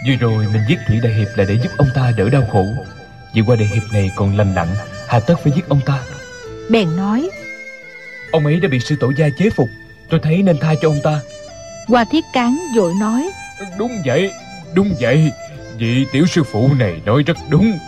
Vừa 0.06 0.14
rồi 0.20 0.46
mình 0.52 0.62
giết 0.68 0.78
Thủy 0.86 1.00
Đại 1.02 1.12
Hiệp 1.12 1.28
là 1.36 1.44
để 1.48 1.58
giúp 1.62 1.70
ông 1.76 1.88
ta 1.94 2.12
đỡ 2.16 2.28
đau 2.28 2.42
khổ. 2.52 2.66
Vì 3.34 3.42
qua 3.46 3.56
Đại 3.56 3.68
Hiệp 3.68 3.82
này 3.92 4.10
còn 4.16 4.36
lành 4.36 4.54
lặn 4.54 4.68
Hà 5.08 5.20
tất 5.20 5.34
phải 5.44 5.52
giết 5.56 5.68
ông 5.68 5.80
ta. 5.86 5.98
Bèn 6.70 6.96
nói 6.96 7.30
Ông 8.32 8.44
ấy 8.44 8.60
đã 8.60 8.68
bị 8.68 8.80
sư 8.80 8.96
tổ 9.00 9.12
gia 9.16 9.28
chế 9.38 9.50
phục 9.50 9.68
Tôi 10.10 10.20
thấy 10.22 10.42
nên 10.42 10.58
tha 10.58 10.74
cho 10.82 10.88
ông 10.88 11.00
ta. 11.04 11.20
Hoa 11.86 12.04
thiết 12.04 12.24
cán 12.32 12.58
vội 12.76 12.94
nói 13.00 13.30
Đúng 13.78 13.92
vậy, 14.06 14.30
đúng 14.74 14.94
vậy. 15.00 15.32
Vị 15.78 16.06
tiểu 16.12 16.26
sư 16.26 16.42
phụ 16.42 16.70
này 16.78 17.00
nói 17.04 17.22
rất 17.22 17.36
đúng 17.48 17.78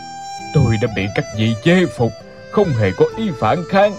Tôi 0.54 0.76
đã 0.82 0.88
bị 0.96 1.02
các 1.14 1.24
vị 1.38 1.54
chế 1.64 1.86
phục, 1.96 2.12
Không 2.52 2.68
hề 2.80 2.90
có 2.96 3.04
ý 3.16 3.30
phản 3.40 3.64
kháng. 3.68 3.94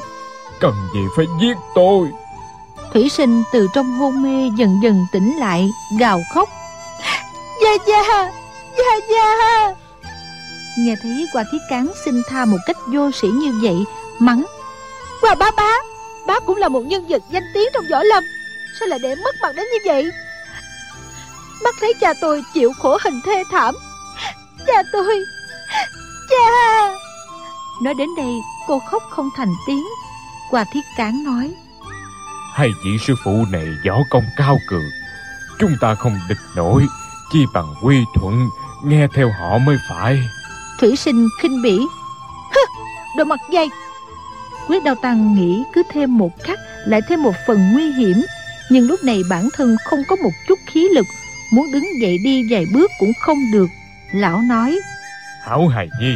Cần 0.59 0.73
gì 0.93 0.99
phải 1.17 1.25
giết 1.41 1.57
tôi? 1.75 2.07
Thủy 2.93 3.09
sinh 3.09 3.43
từ 3.53 3.67
trong 3.73 3.91
hôn 3.91 4.23
mê 4.23 4.49
dần 4.57 4.79
dần 4.83 5.05
tỉnh 5.11 5.37
lại, 5.37 5.69
Gào 5.99 6.21
khóc. 6.33 6.49
Gia 7.63 7.71
Gia 7.87 8.31
Gia 8.77 8.95
Gia. 9.11 9.73
Nghe 10.77 10.95
thấy 11.03 11.27
qua 11.33 11.43
thiết 11.51 11.57
cán 11.69 11.87
xin 12.05 12.21
tha 12.29 12.45
một 12.45 12.57
cách 12.65 12.77
vô 12.93 13.11
sĩ 13.11 13.27
như 13.27 13.59
vậy, 13.61 13.83
Mắng. 14.19 14.45
Qua 15.21 15.35
bá 15.35 15.51
bá 15.57 15.77
Bá 16.27 16.39
cũng 16.39 16.57
là 16.57 16.67
một 16.67 16.81
nhân 16.81 17.05
vật 17.07 17.21
danh 17.31 17.43
tiếng 17.53 17.67
trong 17.73 17.85
võ 17.91 18.03
lâm. 18.03 18.23
Sao 18.79 18.87
lại 18.87 18.99
để 18.99 19.15
mất 19.15 19.35
mặt 19.41 19.51
đến 19.55 19.65
như 19.73 19.79
vậy? 19.85 20.11
Mắt 21.63 21.75
thấy 21.79 21.93
cha 22.01 22.13
tôi 22.21 22.43
chịu 22.53 22.71
khổ 22.79 22.97
hình 23.03 23.21
thê 23.25 23.43
thảm. 23.51 23.75
Cha 24.67 24.83
tôi 24.91 25.23
Cha! 26.31 26.91
Nói 27.81 27.93
đến 27.93 28.09
đây 28.17 28.33
cô 28.67 28.79
khóc 28.79 29.03
không 29.09 29.29
thành 29.35 29.53
tiếng. 29.67 29.85
Qua 30.51 30.65
thiết 30.73 30.85
cán 30.97 31.23
nói 31.23 31.53
Hai 32.53 32.69
vị 32.85 32.97
sư 33.07 33.15
phụ 33.23 33.45
này 33.51 33.67
võ 33.87 33.97
công 34.09 34.23
cao 34.37 34.57
cường 34.67 34.89
Chúng 35.59 35.75
ta 35.81 35.95
không 35.95 36.19
địch 36.29 36.37
nổi 36.55 36.87
Chi 37.31 37.45
bằng 37.53 37.75
quy 37.81 37.97
thuận 38.15 38.49
Nghe 38.85 39.07
theo 39.13 39.31
họ 39.39 39.57
mới 39.57 39.77
phải. 39.89 40.19
Thủy 40.79 40.95
sinh 40.95 41.29
khinh 41.41 41.61
bỉ 41.61 41.77
Hứ, 42.55 42.61
đồ 43.17 43.23
mặt 43.23 43.39
dây 43.51 43.69
Quyết 44.67 44.83
đao 44.83 44.95
tăng 44.95 45.35
nghĩ 45.35 45.63
cứ 45.73 45.83
thêm 45.89 46.17
một 46.17 46.31
khắc 46.43 46.59
Lại 46.85 47.01
thêm 47.09 47.23
một 47.23 47.35
phần 47.47 47.71
nguy 47.73 47.91
hiểm. 47.91 48.25
Nhưng 48.69 48.87
lúc 48.87 49.03
này 49.03 49.21
bản 49.29 49.49
thân 49.53 49.77
không 49.85 50.03
có 50.07 50.15
một 50.15 50.31
chút 50.47 50.59
khí 50.67 50.87
lực 50.89 51.05
Muốn 51.53 51.71
đứng 51.71 52.01
dậy 52.01 52.17
đi 52.23 52.41
vài 52.49 52.65
bước 52.73 52.91
cũng 52.99 53.11
không 53.19 53.37
được. 53.53 53.67
Lão 54.11 54.41
nói 54.41 54.79
Hảo 55.41 55.67
hài 55.67 55.89
nhi, 56.01 56.15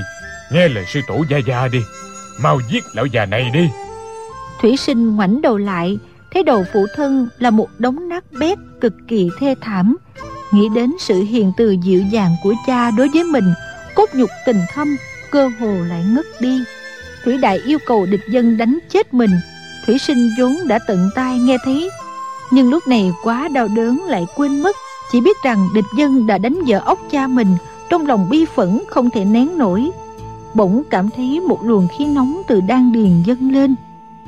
Nghe 0.52 0.68
lời 0.68 0.86
sư 0.88 1.02
tổ 1.08 1.24
gia 1.30 1.38
gia 1.38 1.68
đi. 1.68 1.80
Mau 2.42 2.60
giết 2.70 2.84
lão 2.94 3.06
già 3.06 3.26
này 3.26 3.50
đi. 3.54 3.70
Thủy 4.62 4.78
sinh 4.78 5.16
ngoảnh 5.16 5.42
đầu 5.42 5.58
lại, 5.58 6.00
Thấy 6.32 6.44
đầu 6.44 6.66
phụ 6.74 6.86
thân 6.96 7.28
là 7.40 7.50
một 7.50 7.68
đống 7.78 8.10
nát 8.10 8.24
bét 8.40 8.58
Cực 8.82 8.94
kỳ 9.08 9.30
thê 9.40 9.56
thảm. 9.62 9.98
Nghĩ 10.52 10.70
đến 10.76 10.92
sự 11.00 11.22
hiền 11.24 11.52
từ 11.58 11.76
dịu 11.84 12.02
dàng 12.12 12.36
của 12.44 12.54
cha 12.68 12.92
đối 12.92 13.10
với 13.14 13.24
mình, 13.24 13.54
Cốt 13.96 14.10
nhục 14.14 14.30
tình 14.46 14.62
thâm, 14.74 14.96
Cơ 15.32 15.50
hồ 15.60 15.76
lại 15.90 16.04
ngất 16.08 16.26
đi. 16.40 16.64
Thủy 17.24 17.38
đại 17.38 17.58
yêu 17.66 17.78
cầu 17.86 18.06
địch 18.06 18.24
dân 18.30 18.58
đánh 18.58 18.80
chết 18.90 19.14
mình. 19.14 19.32
Thủy 19.86 19.98
sinh 19.98 20.30
vốn 20.40 20.58
đã 20.68 20.80
tận 20.88 21.10
tai 21.16 21.40
nghe 21.40 21.58
thấy, 21.66 21.90
Nhưng 22.52 22.70
lúc 22.70 22.88
này 22.88 23.12
quá 23.24 23.48
đau 23.54 23.68
đớn 23.68 24.04
lại 24.06 24.26
quên 24.36 24.62
mất. 24.62 24.76
Chỉ 25.12 25.22
biết 25.22 25.38
rằng 25.44 25.68
địch 25.76 25.86
dân 25.98 26.28
đã 26.28 26.38
đánh 26.38 26.60
vợ 26.68 26.82
ốc 26.86 27.00
cha 27.12 27.28
mình 27.28 27.58
trong 27.90 28.06
lòng 28.06 28.30
bi 28.30 28.46
phẫn 28.46 28.80
không 28.88 29.10
thể 29.10 29.26
nén 29.26 29.58
nổi 29.58 29.92
Bỗng 30.56 30.84
cảm 30.90 31.10
thấy 31.16 31.40
một 31.40 31.60
luồng 31.64 31.88
khí 31.98 32.06
nóng 32.06 32.42
từ 32.48 32.62
đan 32.68 32.92
điền 32.92 33.24
dâng 33.26 33.52
lên 33.52 33.76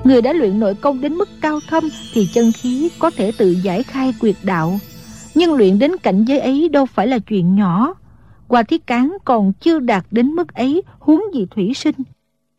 Người 0.04 0.22
đã 0.22 0.34
luyện 0.34 0.60
nội 0.60 0.76
công 0.76 1.02
đến 1.02 1.14
mức 1.14 1.30
cao 1.42 1.60
thâm 1.70 1.84
Thì 2.14 2.28
chân 2.34 2.52
khí 2.52 2.90
có 3.00 3.12
thể 3.18 3.32
tự 3.38 3.50
giải 3.50 3.84
khai 3.84 4.14
quyệt 4.20 4.36
đạo 4.44 4.80
Nhưng 5.36 5.54
luyện 5.54 5.80
đến 5.80 5.98
cảnh 5.98 6.26
giới 6.26 6.40
ấy 6.40 6.70
đâu 6.70 6.86
phải 6.86 7.08
là 7.08 7.20
chuyện 7.20 7.56
nhỏ 7.56 7.94
Hoa 8.48 8.64
Thiết 8.64 8.88
Cán 8.88 9.18
còn 9.26 9.54
chưa 9.54 9.80
đạt 9.80 10.06
đến 10.12 10.28
mức 10.28 10.54
ấy 10.54 10.84
huống 11.00 11.22
gì 11.34 11.48
thủy 11.52 11.74
sinh. 11.74 11.96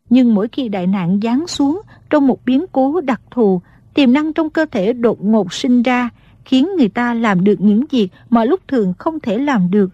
Nhưng 0.09 0.35
mỗi 0.35 0.47
khi 0.47 0.69
đại 0.69 0.87
nạn 0.87 1.19
giáng 1.23 1.47
xuống 1.47 1.81
trong 2.09 2.27
một 2.27 2.45
biến 2.45 2.65
cố 2.71 3.01
đặc 3.01 3.21
thù, 3.31 3.61
tiềm 3.93 4.13
năng 4.13 4.33
trong 4.33 4.49
cơ 4.49 4.65
thể 4.71 4.93
đột 4.93 5.23
ngột 5.23 5.53
sinh 5.53 5.83
ra, 5.83 6.09
khiến 6.45 6.69
người 6.77 6.89
ta 6.89 7.13
làm 7.13 7.43
được 7.43 7.61
những 7.61 7.83
việc 7.91 8.09
mà 8.29 8.43
lúc 8.43 8.59
thường 8.67 8.93
không 8.97 9.19
thể 9.19 9.37
làm 9.37 9.71
được. 9.71 9.89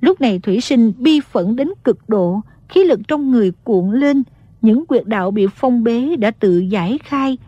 Lúc 0.00 0.20
này 0.20 0.38
thủy 0.38 0.60
sinh 0.60 0.92
bi 0.98 1.20
phẫn 1.20 1.56
đến 1.56 1.68
cực 1.84 2.08
độ, 2.08 2.40
khí 2.68 2.84
lực 2.84 3.00
trong 3.08 3.30
người 3.30 3.52
cuộn 3.64 3.92
lên, 3.92 4.22
những 4.62 4.86
quyệt 4.86 5.06
đạo 5.06 5.30
bị 5.30 5.46
phong 5.56 5.84
bế 5.84 6.16
đã 6.16 6.30
tự 6.30 6.58
giải 6.58 6.98
khai. 7.04 7.38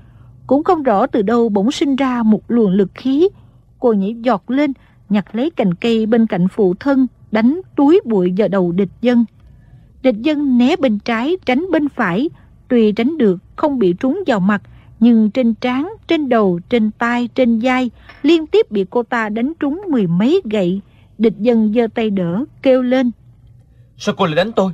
Cũng 0.46 0.64
không 0.64 0.82
rõ 0.82 1.06
từ 1.06 1.22
đâu 1.22 1.48
bỗng 1.48 1.72
sinh 1.72 1.96
ra 1.96 2.22
một 2.22 2.50
luồng 2.50 2.72
lực 2.72 2.90
khí. 2.94 3.28
Cô 3.78 3.92
nhảy 3.92 4.14
giọt 4.22 4.50
lên, 4.50 4.72
nhặt 5.08 5.34
lấy 5.34 5.50
cành 5.50 5.74
cây 5.74 6.06
bên 6.06 6.26
cạnh 6.26 6.48
phụ 6.48 6.74
thân, 6.74 7.06
đánh 7.30 7.60
túi 7.76 8.00
bụi 8.04 8.34
vào 8.36 8.48
đầu 8.48 8.72
địch 8.72 8.88
dân. 9.00 9.24
Địch 10.02 10.16
dân 10.22 10.58
né 10.58 10.76
bên 10.76 10.98
trái, 10.98 11.36
tránh 11.46 11.64
bên 11.70 11.88
phải, 11.88 12.30
tuy 12.68 12.92
tránh 12.92 13.18
được, 13.18 13.38
không 13.56 13.78
bị 13.78 13.92
trúng 13.92 14.22
vào 14.26 14.40
mặt, 14.40 14.62
nhưng 15.00 15.30
trên 15.30 15.54
trán, 15.54 15.92
trên 16.08 16.28
đầu, 16.28 16.60
trên 16.68 16.90
tai, 16.98 17.28
trên 17.34 17.58
vai, 17.62 17.90
liên 18.22 18.46
tiếp 18.46 18.70
bị 18.70 18.86
cô 18.90 19.02
ta 19.02 19.28
đánh 19.28 19.52
trúng 19.60 19.82
mười 19.88 20.06
mấy 20.06 20.40
gậy. 20.44 20.80
Địch 21.22 21.38
dân 21.38 21.72
giơ 21.74 21.86
tay 21.94 22.10
đỡ, 22.10 22.44
kêu 22.62 22.82
lên. 22.82 23.10
Sao 23.98 24.14
cô 24.18 24.26
lại 24.26 24.34
đánh 24.34 24.52
tôi? 24.52 24.72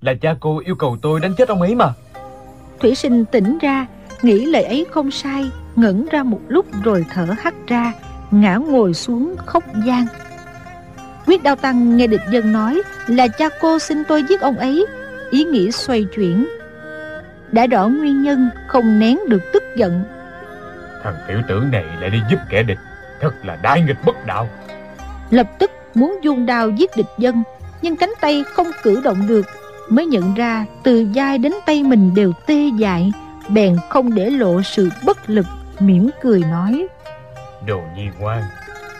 Là 0.00 0.14
cha 0.14 0.36
cô 0.40 0.58
yêu 0.64 0.74
cầu 0.74 0.96
tôi 1.02 1.20
đánh 1.20 1.34
chết 1.38 1.48
ông 1.48 1.60
ấy 1.62 1.74
mà. 1.74 1.92
Thủy 2.80 2.94
sinh 2.94 3.24
tỉnh 3.24 3.58
ra, 3.58 3.86
nghĩ 4.22 4.46
lời 4.46 4.62
ấy 4.62 4.86
không 4.90 5.10
sai, 5.10 5.50
ngẩn 5.76 6.06
ra 6.10 6.22
một 6.22 6.40
lúc 6.48 6.66
rồi 6.84 7.04
thở 7.10 7.26
hắt 7.38 7.54
ra, 7.66 7.92
ngã 8.30 8.56
ngồi 8.56 8.94
xuống 8.94 9.36
khóc 9.46 9.64
gian. 9.84 10.06
Quyết 11.26 11.42
đao 11.42 11.56
tăng 11.56 11.96
nghe 11.96 12.06
địch 12.06 12.22
dân 12.30 12.52
nói 12.52 12.82
là 13.06 13.28
cha 13.28 13.48
cô 13.60 13.78
xin 13.78 13.98
tôi 14.08 14.22
giết 14.28 14.40
ông 14.40 14.56
ấy, 14.56 14.86
ý 15.30 15.44
nghĩ 15.44 15.70
xoay 15.72 16.04
chuyển. 16.04 16.46
Đã 17.52 17.66
rõ 17.66 17.88
nguyên 17.88 18.22
nhân, 18.22 18.50
không 18.68 18.98
nén 18.98 19.18
được 19.28 19.42
tức 19.52 19.62
giận. 19.76 20.04
Thằng 21.02 21.16
tiểu 21.28 21.38
tử 21.48 21.62
này 21.72 21.84
lại 22.00 22.10
đi 22.10 22.18
giúp 22.30 22.38
kẻ 22.50 22.62
địch, 22.62 22.78
thật 23.20 23.32
là 23.44 23.58
đại 23.62 23.82
nghịch 23.82 23.98
bất 24.06 24.26
đạo. 24.26 24.48
Lập 25.32 25.46
tức 25.58 25.70
muốn 25.94 26.18
dung 26.22 26.46
đao 26.46 26.70
giết 26.70 26.90
địch 26.96 27.06
dân, 27.18 27.42
nhưng 27.82 27.96
cánh 27.96 28.12
tay 28.20 28.44
không 28.54 28.66
cử 28.82 29.00
động 29.04 29.26
được, 29.26 29.46
mới 29.88 30.06
nhận 30.06 30.34
ra 30.34 30.66
từ 30.82 31.08
vai 31.14 31.38
đến 31.38 31.52
tay 31.66 31.82
mình 31.82 32.14
đều 32.14 32.32
tê 32.46 32.70
dại, 32.78 33.12
bèn 33.48 33.76
không 33.90 34.14
để 34.14 34.30
lộ 34.30 34.62
sự 34.62 34.90
bất 35.04 35.30
lực, 35.30 35.46
mỉm 35.80 36.10
cười 36.22 36.40
nói. 36.40 36.86
Đồ 37.66 37.80
nhi 37.96 38.08
ngoan, 38.18 38.42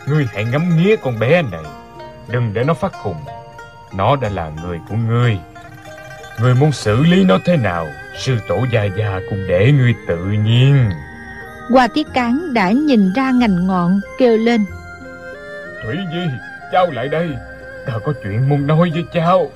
ngươi 0.09 0.27
hãy 0.33 0.45
ngắm 0.45 0.77
nghía 0.77 0.97
con 0.97 1.19
bé 1.19 1.43
này, 1.43 1.65
đừng 2.29 2.51
để 2.55 2.65
nó 2.65 2.75
phát 2.75 2.93
khùng. 3.03 3.25
Nó 3.97 4.17
đã 4.17 4.29
là 4.29 4.51
người 4.62 4.81
của 4.89 4.97
ngươi. 5.09 5.39
Ngươi 6.41 6.55
muốn 6.55 6.73
xử 6.73 7.03
lý 7.03 7.25
nó 7.25 7.39
thế 7.45 7.57
nào, 7.57 7.87
sư 8.19 8.39
tổ 8.49 8.59
già 8.73 8.85
già 8.85 9.21
cũng 9.31 9.39
để 9.49 9.73
ngươi 9.79 9.95
tự 10.09 10.25
nhiên. 10.25 10.91
Hoa 11.71 11.89
Tiết 11.95 12.07
Cán 12.15 12.55
đã 12.55 12.71
nhìn 12.71 13.12
ra 13.17 13.31
ngành 13.31 13.67
ngọn, 13.67 14.01
kêu 14.19 14.37
lên. 14.37 14.65
Thủy 15.83 15.97
Nhi, 16.12 16.27
cháu 16.73 16.91
lại 16.91 17.09
đây, 17.09 17.29
ta 17.87 17.93
có 18.05 18.12
chuyện 18.23 18.49
muốn 18.49 18.67
nói 18.67 18.91
với 18.95 19.05
cháu. 19.12 19.51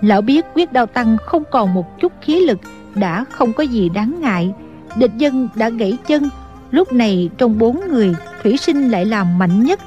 Lão 0.00 0.22
biết 0.22 0.44
quyết 0.54 0.72
đao 0.72 0.86
tăng 0.86 1.16
không 1.26 1.42
còn 1.50 1.74
một 1.74 2.00
chút 2.00 2.12
khí 2.20 2.46
lực, 2.46 2.58
đã 2.94 3.24
không 3.30 3.52
có 3.52 3.62
gì 3.62 3.88
đáng 3.88 4.20
ngại. 4.20 4.52
Địch 4.96 5.10
dân 5.16 5.48
đã 5.54 5.68
gãy 5.68 5.98
chân, 6.06 6.28
lúc 6.70 6.92
này 6.92 7.30
trong 7.38 7.58
bốn 7.58 7.80
người, 7.88 8.14
Thủy 8.42 8.56
Sinh 8.56 8.90
lại 8.90 9.04
làm 9.04 9.38
mạnh 9.38 9.64
nhất, 9.64 9.80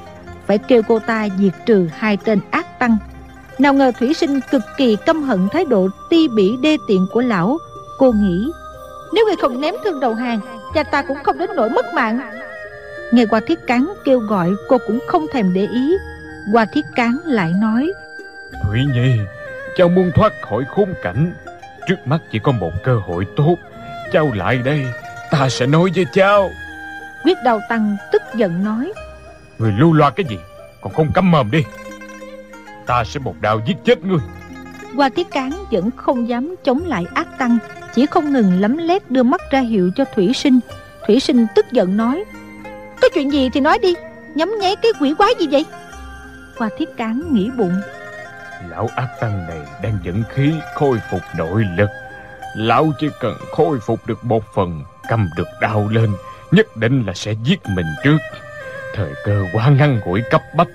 phải 0.48 0.58
kêu 0.58 0.82
cô 0.88 1.00
ta 1.00 1.28
diệt 1.40 1.54
trừ 1.66 1.90
hai 1.94 2.18
tên 2.18 2.40
ác 2.52 2.80
tăng. 2.80 2.98
Nào 3.60 3.74
ngờ 3.74 3.92
Thủy 4.00 4.14
Sinh 4.14 4.40
cực 4.52 4.62
kỳ 4.78 4.98
căm 5.06 5.24
hận 5.24 5.48
thái 5.52 5.66
độ 5.66 5.88
ti 6.10 6.28
bỉ 6.36 6.56
đê 6.62 6.78
tiện 6.88 7.08
của 7.12 7.22
lão. 7.22 7.58
Cô 7.98 8.12
nghĩ, 8.12 8.52
nếu 9.14 9.26
người 9.26 9.36
không 9.42 9.62
ném 9.62 9.76
thương 9.84 10.00
đầu 10.00 10.14
hàng, 10.14 10.40
cha 10.74 10.84
ta 10.84 11.02
cũng 11.02 11.18
không 11.24 11.38
đến 11.38 11.50
nỗi 11.56 11.70
mất 11.70 11.86
mạng. 11.94 12.20
Nghe 13.12 13.26
qua 13.26 13.40
thiết 13.48 13.68
cán 13.68 13.94
kêu 14.06 14.20
gọi 14.20 14.52
cô 14.68 14.78
cũng 14.88 15.00
không 15.08 15.26
thèm 15.34 15.54
để 15.54 15.68
ý. 15.74 15.94
Qua 16.54 16.66
thiết 16.66 16.86
cán 16.96 17.18
lại 17.26 17.54
nói, 17.62 17.92
Thủy 18.64 18.80
Nhi, 18.94 19.20
cháu 19.78 19.90
muốn 19.90 20.12
thoát 20.16 20.34
khỏi 20.42 20.64
khốn 20.76 20.94
cảnh. 21.02 21.34
Trước 21.88 21.96
mắt 22.08 22.22
chỉ 22.32 22.40
có 22.40 22.52
một 22.52 22.72
cơ 22.84 23.00
hội 23.08 23.26
tốt. 23.36 23.56
Cháu 24.12 24.32
lại 24.34 24.58
đây, 24.58 24.86
ta 25.32 25.50
sẽ 25.50 25.66
nói 25.66 25.90
với 25.96 26.06
cháu. 26.14 26.50
Quyết 27.24 27.38
đào 27.46 27.60
tăng 27.70 27.98
tức 28.12 28.22
giận 28.36 28.64
nói, 28.64 28.94
Người 29.58 29.72
lưu 29.80 29.94
loa 29.94 30.10
cái 30.10 30.26
gì, 30.30 30.38
còn 30.82 30.94
không 30.94 31.12
cấm 31.14 31.32
mồm 31.32 31.52
đi. 31.52 31.64
Ta 32.86 33.04
sẽ 33.04 33.20
một 33.20 33.36
đao 33.42 33.62
giết 33.66 33.76
chết 33.86 34.04
ngươi. 34.04 34.20
Qua 34.96 35.10
thiết 35.10 35.32
cán 35.32 35.52
vẫn 35.72 35.92
không 35.92 36.30
dám 36.30 36.56
chống 36.64 36.86
lại 36.86 37.06
ác 37.14 37.38
tăng, 37.38 37.58
chỉ 37.96 38.06
không 38.06 38.34
ngừng 38.34 38.62
lấm 38.62 38.78
lét 38.78 39.12
đưa 39.12 39.24
mắt 39.24 39.42
ra 39.52 39.60
hiệu 39.60 39.92
cho 39.96 40.06
Thủy 40.16 40.34
Sinh. 40.34 40.60
Thủy 41.08 41.20
Sinh 41.20 41.48
tức 41.56 41.66
giận 41.72 41.98
nói, 41.98 42.24
có 43.02 43.10
chuyện 43.14 43.32
gì 43.32 43.50
thì 43.54 43.60
nói 43.60 43.80
đi, 43.80 43.94
nhắm 44.36 44.56
nháy 44.60 44.76
cái 44.76 44.92
quỷ 45.00 45.14
quái 45.18 45.34
gì 45.40 45.48
vậy? 45.52 45.66
Qua 46.58 46.70
thiết 46.78 46.90
cán 46.98 47.34
nghĩ 47.34 47.50
bụng, 47.58 47.82
Lão 48.70 48.90
ác 48.96 49.08
tăng 49.20 49.48
này 49.48 49.60
đang 49.82 49.98
dẫn 50.04 50.24
khí 50.30 50.54
khôi 50.76 50.98
phục 51.12 51.22
nội 51.38 51.64
lực. 51.78 51.90
Lão 52.56 52.92
chỉ 53.00 53.10
cần 53.20 53.38
khôi 53.52 53.80
phục 53.80 54.08
được 54.08 54.26
một 54.26 54.44
phần, 54.56 54.84
cầm 55.10 55.30
được 55.38 55.48
đau 55.62 55.88
lên, 55.90 56.12
nhất 56.52 56.78
định 56.78 57.06
là 57.06 57.14
sẽ 57.14 57.34
giết 57.44 57.60
mình 57.68 57.86
trước. 58.04 58.18
Thời 58.94 59.14
cơ 59.26 59.44
quá 59.54 59.70
ngăn 59.70 60.00
ngủi 60.00 60.22
cấp 60.32 60.42
bách, 60.56 60.68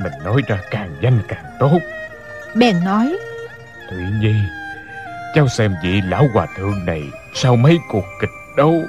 mình 0.00 0.12
nói 0.24 0.42
ra 0.48 0.58
càng 0.70 0.90
nhanh 1.00 1.18
càng 1.28 1.44
tốt. 1.60 1.78
bèn 2.54 2.84
nói, 2.84 3.16
Thủy 3.90 4.04
Nhi, 4.20 4.34
cháu 5.34 5.48
xem 5.48 5.74
vị 5.82 6.00
lão 6.00 6.28
hòa 6.32 6.46
thượng 6.56 6.86
này 6.86 7.02
sau 7.34 7.56
mấy 7.56 7.78
cuộc 7.88 8.04
kịch 8.20 8.30
đấu, 8.56 8.82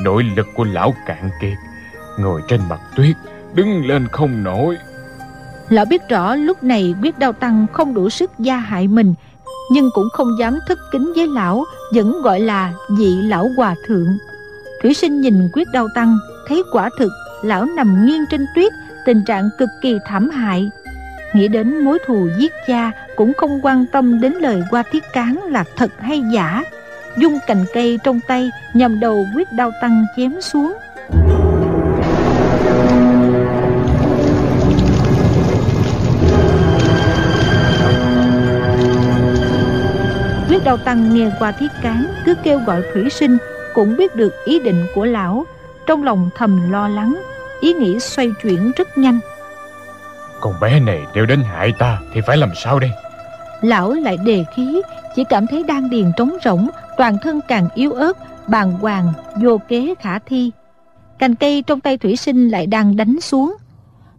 nội 0.00 0.22
lực 0.22 0.48
của 0.54 0.64
lão 0.64 0.94
cạn 1.06 1.30
kiệt, 1.40 1.56
ngồi 2.18 2.42
trên 2.48 2.60
mặt 2.68 2.80
tuyết, 2.96 3.16
đứng 3.54 3.86
lên 3.86 4.08
không 4.08 4.42
nổi. 4.44 4.76
Lão 5.68 5.84
biết 5.84 6.08
rõ 6.08 6.34
lúc 6.34 6.62
này 6.62 6.94
quyết 7.02 7.18
đau 7.18 7.32
tăng 7.32 7.66
không 7.72 7.94
đủ 7.94 8.10
sức 8.10 8.30
gia 8.38 8.56
hại 8.56 8.88
mình 8.88 9.14
Nhưng 9.70 9.90
cũng 9.94 10.08
không 10.12 10.28
dám 10.38 10.58
thất 10.68 10.78
kính 10.92 11.12
với 11.16 11.26
lão 11.26 11.64
Vẫn 11.94 12.22
gọi 12.22 12.40
là 12.40 12.72
vị 12.98 13.14
lão 13.22 13.50
hòa 13.56 13.74
thượng. 13.86 14.18
Thủy 14.82 14.94
sinh 14.94 15.20
nhìn 15.20 15.48
quyết 15.52 15.68
đau 15.72 15.88
tăng 15.94 16.18
Thấy 16.48 16.62
quả 16.72 16.90
thực 16.98 17.12
lão 17.42 17.64
nằm 17.64 18.06
nghiêng 18.06 18.24
trên 18.30 18.46
tuyết 18.54 18.72
Tình 19.06 19.24
trạng 19.26 19.50
cực 19.58 19.68
kỳ 19.82 19.98
thảm 20.06 20.30
hại. 20.30 20.70
Nghĩ 21.34 21.48
đến 21.48 21.84
mối 21.84 21.98
thù 22.06 22.28
giết 22.38 22.52
cha 22.66 22.90
Cũng 23.16 23.32
không 23.36 23.60
quan 23.62 23.86
tâm 23.92 24.20
đến 24.20 24.32
lời 24.32 24.62
qua 24.70 24.82
thiết 24.92 25.04
cán 25.12 25.40
là 25.42 25.64
thật 25.76 25.90
hay 25.98 26.22
giả. 26.32 26.64
Dung 27.18 27.38
cành 27.46 27.64
cây 27.74 27.98
trong 28.04 28.20
tay 28.28 28.50
Nhằm 28.74 29.00
đầu 29.00 29.26
quyết 29.34 29.52
đau 29.52 29.70
tăng 29.80 30.04
chém 30.16 30.40
xuống. 30.40 30.76
Quyết 40.54 40.64
đau 40.64 40.76
tăng 40.76 41.14
nghe 41.14 41.30
qua 41.38 41.52
thiết 41.52 41.72
cán 41.82 42.06
Cứ 42.24 42.34
kêu 42.42 42.58
gọi 42.58 42.82
thủy 42.92 43.10
sinh 43.10 43.38
Cũng 43.74 43.96
biết 43.96 44.16
được 44.16 44.32
ý 44.44 44.58
định 44.58 44.86
của 44.94 45.04
lão. 45.04 45.44
Trong 45.86 46.02
lòng 46.02 46.30
thầm 46.36 46.70
lo 46.72 46.88
lắng 46.88 47.22
Ý 47.60 47.72
nghĩ 47.72 48.00
xoay 48.00 48.32
chuyển 48.42 48.72
rất 48.76 48.98
nhanh. 48.98 49.18
Con 50.40 50.54
bé 50.60 50.80
này 50.80 51.02
nếu 51.14 51.26
đến 51.26 51.40
hại 51.40 51.72
ta 51.78 51.98
thì 52.12 52.20
phải 52.26 52.36
làm 52.36 52.50
sao 52.64 52.78
đây? 52.78 52.90
Lão 53.62 53.92
lại 53.92 54.16
đề 54.24 54.44
khí 54.56 54.82
Chỉ 55.16 55.24
cảm 55.28 55.46
thấy 55.46 55.62
đang 55.62 55.90
điền 55.90 56.12
trống 56.16 56.36
rỗng 56.44 56.68
Toàn 56.96 57.16
thân 57.22 57.40
càng 57.48 57.68
yếu 57.74 57.92
ớt 57.92 58.16
Bàng 58.48 58.72
hoàng 58.72 59.12
vô 59.42 59.60
kế 59.68 59.94
khả 60.00 60.18
thi. 60.18 60.50
Cành 61.18 61.34
cây 61.34 61.62
trong 61.66 61.80
tay 61.80 61.98
thủy 61.98 62.16
sinh 62.16 62.48
lại 62.48 62.66
đang 62.66 62.96
đánh 62.96 63.20
xuống. 63.20 63.56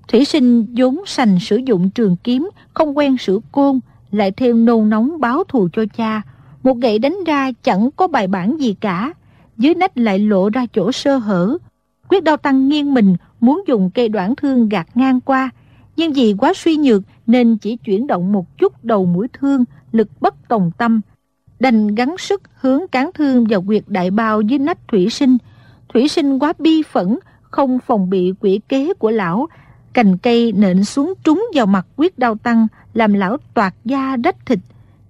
Thủy 0.07 0.25
sinh 0.25 0.65
vốn 0.77 1.01
sành 1.05 1.39
sử 1.39 1.55
dụng 1.55 1.89
trường 1.89 2.15
kiếm 2.23 2.49
Không 2.73 2.97
quen 2.97 3.17
sử 3.17 3.39
côn 3.51 3.79
lại 4.15 4.31
thêm 4.31 4.65
nôn 4.65 4.89
nóng 4.89 5.19
báo 5.19 5.43
thù 5.47 5.67
cho 5.73 5.85
cha. 5.97 6.21
Một 6.63 6.77
gậy 6.77 6.99
đánh 6.99 7.17
ra 7.27 7.51
chẳng 7.63 7.89
có 7.95 8.07
bài 8.07 8.27
bản 8.27 8.57
gì 8.59 8.73
cả. 8.73 9.13
Dưới 9.57 9.75
nách 9.75 9.97
lại 9.97 10.19
lộ 10.19 10.49
ra 10.49 10.65
chỗ 10.73 10.91
sơ 10.91 11.17
hở. 11.17 11.57
Quyết 12.09 12.23
đau 12.23 12.37
tăng 12.37 12.69
nghiêng 12.69 12.93
mình, 12.93 13.15
Muốn 13.39 13.63
dùng 13.67 13.89
cây 13.93 14.09
đoạn 14.09 14.35
thương 14.35 14.69
gạt 14.69 14.87
ngang 14.95 15.21
qua. 15.21 15.49
Nhưng 15.95 16.13
vì 16.13 16.35
quá 16.37 16.53
suy 16.55 16.77
nhược 16.77 17.01
Nên 17.27 17.57
chỉ 17.57 17.77
chuyển 17.77 18.07
động 18.07 18.31
một 18.31 18.57
chút 18.57 18.85
đầu 18.85 19.05
mũi 19.05 19.27
thương, 19.33 19.65
Lực 19.91 20.07
bất 20.21 20.35
tòng 20.47 20.71
tâm. 20.77 21.01
Đành 21.59 21.95
gắng 21.95 22.15
sức 22.17 22.41
hướng 22.61 22.87
cán 22.87 23.09
thương 23.13 23.45
vào 23.49 23.61
quyệt 23.61 23.83
đại 23.87 24.11
bao 24.11 24.41
dưới 24.41 24.59
nách 24.59 24.87
thủy 24.87 25.09
sinh. 25.09 25.37
Thủy 25.93 26.07
sinh 26.07 26.39
quá 26.39 26.53
bi 26.59 26.81
phẫn, 26.91 27.19
Không 27.41 27.79
phòng 27.87 28.09
bị 28.09 28.33
quỷ 28.39 28.59
kế 28.69 28.93
của 28.93 29.11
lão. 29.11 29.47
Cành 29.93 30.17
cây 30.17 30.51
nện 30.51 30.83
xuống 30.83 31.13
trúng 31.23 31.45
vào 31.53 31.65
mặt 31.65 31.87
quyết 31.95 32.19
đau 32.19 32.35
tăng 32.35 32.67
làm 32.95 33.13
lão 33.13 33.37
toạt 33.53 33.73
da 33.85 34.15
rách 34.23 34.45
thịt 34.45 34.59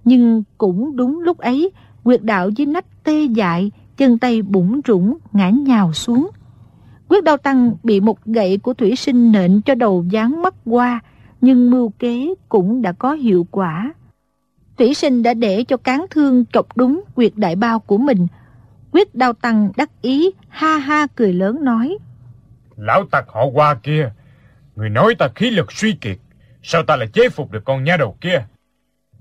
Nhưng 0.04 0.42
cũng 0.58 0.96
đúng 0.96 1.20
lúc 1.20 1.38
ấy 1.38 1.70
Quyệt 2.04 2.22
đạo 2.22 2.50
dưới 2.50 2.66
nách 2.66 3.04
tê 3.04 3.24
dại 3.24 3.70
Chân 3.96 4.18
tay 4.18 4.42
bủng 4.42 4.80
rủng 4.86 5.18
ngã 5.32 5.50
nhào 5.50 5.92
xuống 5.92 6.30
Quyết 7.08 7.24
đau 7.24 7.36
tăng 7.36 7.74
bị 7.82 8.00
một 8.00 8.24
gậy 8.24 8.58
của 8.58 8.74
thủy 8.74 8.96
sinh 8.96 9.32
nện 9.32 9.60
cho 9.60 9.74
đầu 9.74 10.04
dáng 10.10 10.42
mất 10.42 10.54
qua 10.64 11.00
nhưng 11.40 11.70
mưu 11.70 11.92
kế 11.98 12.34
cũng 12.48 12.82
đã 12.82 12.92
có 12.92 13.12
hiệu 13.12 13.46
quả. 13.50 13.94
Thủy 14.78 14.94
sinh 14.94 15.22
đã 15.22 15.34
để 15.34 15.64
cho 15.64 15.76
cán 15.76 16.06
thương 16.10 16.44
chọc 16.52 16.76
đúng 16.76 17.04
quyệt 17.14 17.32
đại 17.36 17.56
bao 17.56 17.78
của 17.78 17.98
mình. 17.98 18.26
Quyết 18.92 19.14
đao 19.14 19.32
tăng 19.32 19.72
đắc 19.76 19.90
ý, 20.02 20.30
ha 20.48 20.78
ha 20.78 21.06
cười 21.16 21.32
lớn 21.32 21.64
nói. 21.64 21.98
Lão 22.76 23.04
tặc 23.10 23.24
họ 23.28 23.46
qua 23.54 23.74
kia, 23.74 24.12
người 24.76 24.90
nói 24.90 25.14
ta 25.18 25.28
khí 25.34 25.50
lực 25.50 25.72
suy 25.72 25.92
kiệt, 25.92 26.18
sao 26.68 26.82
ta 26.82 26.96
lại 26.96 27.08
chế 27.12 27.28
phục 27.28 27.52
được 27.52 27.64
con 27.64 27.84
nha 27.84 27.96
đầu 27.96 28.16
kia? 28.20 28.44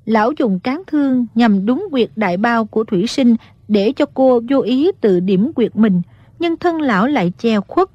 Lão 0.06 0.32
dùng 0.38 0.60
cán 0.60 0.82
thương 0.88 1.25
nhằm 1.36 1.66
đúng 1.66 1.88
quyệt 1.92 2.10
đại 2.16 2.38
bao 2.38 2.66
của 2.66 2.84
thủy 2.84 3.08
sinh 3.08 3.36
để 3.68 3.94
cho 3.96 4.06
cô 4.14 4.42
vô 4.50 4.62
ý 4.62 4.92
tự 5.02 5.20
điểm 5.20 5.54
quyệt 5.54 5.75
mình, 5.75 6.02
nhưng 6.40 6.58
thân 6.58 6.82
lão 6.82 7.08
lại 7.08 7.32
che 7.38 7.60
khuất. 7.60 7.90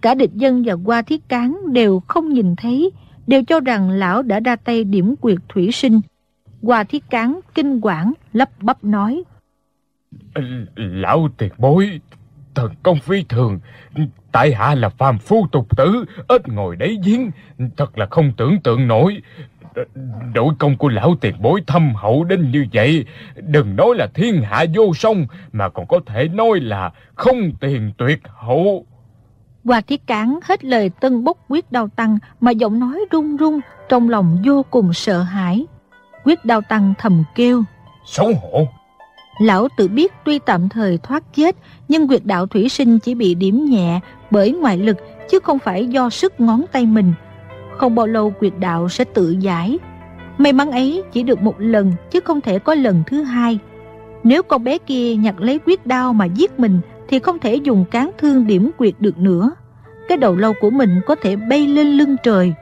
Cả 0.00 0.14
địch 0.14 0.32
dân 0.34 0.62
và 0.66 0.74
qua 0.84 1.02
thiết 1.02 1.28
cán 1.28 1.72
đều 1.72 2.00
không 2.08 2.32
nhìn 2.32 2.56
thấy, 2.56 2.90
đều 3.26 3.44
cho 3.44 3.60
rằng 3.60 3.90
lão 3.90 4.22
đã 4.22 4.40
ra 4.40 4.56
tay 4.56 4.84
điểm 4.84 5.16
quyệt 5.16 5.38
thủy 5.48 5.72
sinh. 5.72 6.00
Qua 6.62 6.84
thiết 6.84 7.10
cán 7.10 7.40
kinh 7.54 7.80
quản 7.80 8.12
lắp 8.32 8.50
bắp 8.60 8.84
nói. 8.84 9.22
Lão 10.76 11.28
tuyệt 11.36 11.52
bối, 11.58 12.00
thần 12.54 12.72
công 12.82 12.98
phi 13.00 13.24
thường, 13.28 13.60
tại 14.36 14.54
hạ 14.54 14.74
là 14.74 14.88
phàm 14.88 15.18
phu 15.18 15.46
tục 15.52 15.76
tử, 15.76 16.04
ít 16.28 16.48
ngồi 16.48 16.76
đấy 16.76 16.98
giếng, 17.04 17.30
thật 17.76 17.98
là 17.98 18.06
không 18.10 18.32
tưởng 18.36 18.58
tượng 18.64 18.88
nổi. 18.88 19.22
Đội 20.34 20.54
công 20.58 20.76
của 20.76 20.88
lão 20.88 21.14
tiền 21.20 21.34
bối 21.42 21.60
thâm 21.66 21.94
hậu 21.94 22.24
đến 22.24 22.50
như 22.50 22.66
vậy, 22.72 23.04
đừng 23.36 23.76
nói 23.76 23.88
là 23.94 24.06
thiên 24.14 24.42
hạ 24.42 24.64
vô 24.74 24.94
song, 24.94 25.26
mà 25.52 25.68
còn 25.68 25.86
có 25.86 26.00
thể 26.06 26.28
nói 26.28 26.60
là 26.60 26.92
không 27.14 27.52
tiền 27.60 27.92
tuyệt 27.98 28.20
hậu. 28.24 28.86
Hoa 29.64 29.80
thiết 29.80 30.06
cán 30.06 30.38
hết 30.42 30.64
lời 30.64 30.90
tân 31.00 31.24
bốc 31.24 31.38
quyết 31.48 31.72
đau 31.72 31.88
tăng 31.88 32.18
mà 32.40 32.50
giọng 32.50 32.78
nói 32.80 33.00
run 33.10 33.36
run, 33.36 33.60
trong 33.88 34.08
lòng 34.08 34.38
vô 34.44 34.64
cùng 34.70 34.92
sợ 34.92 35.22
hãi. 35.22 35.66
Quyết 36.24 36.44
đau 36.44 36.60
tăng 36.60 36.94
thầm 36.98 37.24
kêu. 37.34 37.62
Xấu 38.06 38.32
hổ! 38.42 38.68
Lão 39.38 39.68
tự 39.76 39.88
biết 39.88 40.12
tuy 40.24 40.38
tạm 40.38 40.68
thời 40.68 40.98
thoát 40.98 41.22
chết, 41.34 41.56
nhưng 41.88 42.08
quyệt 42.08 42.22
đạo 42.24 42.46
thủy 42.46 42.68
sinh 42.68 42.98
chỉ 42.98 43.14
bị 43.14 43.34
điểm 43.34 43.64
nhẹ 43.64 44.00
bởi 44.30 44.52
ngoại 44.52 44.78
lực, 44.78 44.96
chứ 45.30 45.38
không 45.38 45.58
phải 45.58 45.86
do 45.86 46.10
sức 46.10 46.40
ngón 46.40 46.64
tay 46.72 46.86
mình. 46.86 47.12
Không 47.76 47.94
bao 47.94 48.06
lâu 48.06 48.30
quyệt 48.30 48.52
đạo 48.58 48.88
sẽ 48.88 49.04
tự 49.04 49.36
giải. 49.40 49.78
May 50.38 50.52
mắn 50.52 50.70
ấy 50.70 51.02
chỉ 51.12 51.22
được 51.22 51.42
một 51.42 51.54
lần, 51.58 51.92
chứ 52.10 52.20
không 52.20 52.40
thể 52.40 52.58
có 52.58 52.74
lần 52.74 53.02
thứ 53.06 53.22
hai. 53.22 53.58
Nếu 54.24 54.42
con 54.42 54.64
bé 54.64 54.78
kia 54.78 55.14
nhặt 55.14 55.40
lấy 55.40 55.58
quyết 55.66 55.86
đao 55.86 56.12
mà 56.12 56.24
giết 56.24 56.60
mình, 56.60 56.80
thì 57.08 57.18
không 57.18 57.38
thể 57.38 57.54
dùng 57.54 57.84
cán 57.90 58.10
thương 58.18 58.46
điểm 58.46 58.70
quyệt 58.78 58.94
được 59.00 59.18
nữa. 59.18 59.50
Cái 60.08 60.18
đầu 60.18 60.36
lâu 60.36 60.52
của 60.60 60.70
mình 60.70 61.00
có 61.06 61.14
thể 61.22 61.36
bay 61.36 61.66
lên 61.66 61.86
lưng 61.86 62.16
trời. 62.22 62.52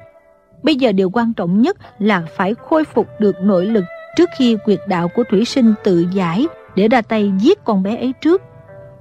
Bây 0.62 0.76
giờ 0.76 0.92
điều 0.92 1.10
quan 1.10 1.32
trọng 1.32 1.62
nhất 1.62 1.76
là 1.98 2.22
phải 2.36 2.54
khôi 2.54 2.84
phục 2.84 3.06
được 3.18 3.36
nội 3.42 3.66
lực 3.66 3.84
trước 4.16 4.30
khi 4.38 4.56
quyệt 4.64 4.80
đạo 4.88 5.08
của 5.08 5.24
thủy 5.30 5.44
sinh 5.44 5.74
tự 5.84 6.06
giải 6.12 6.46
để 6.74 6.88
ra 6.88 7.02
tay 7.02 7.32
giết 7.40 7.64
con 7.64 7.82
bé 7.82 7.96
ấy 7.96 8.12
trước. 8.20 8.42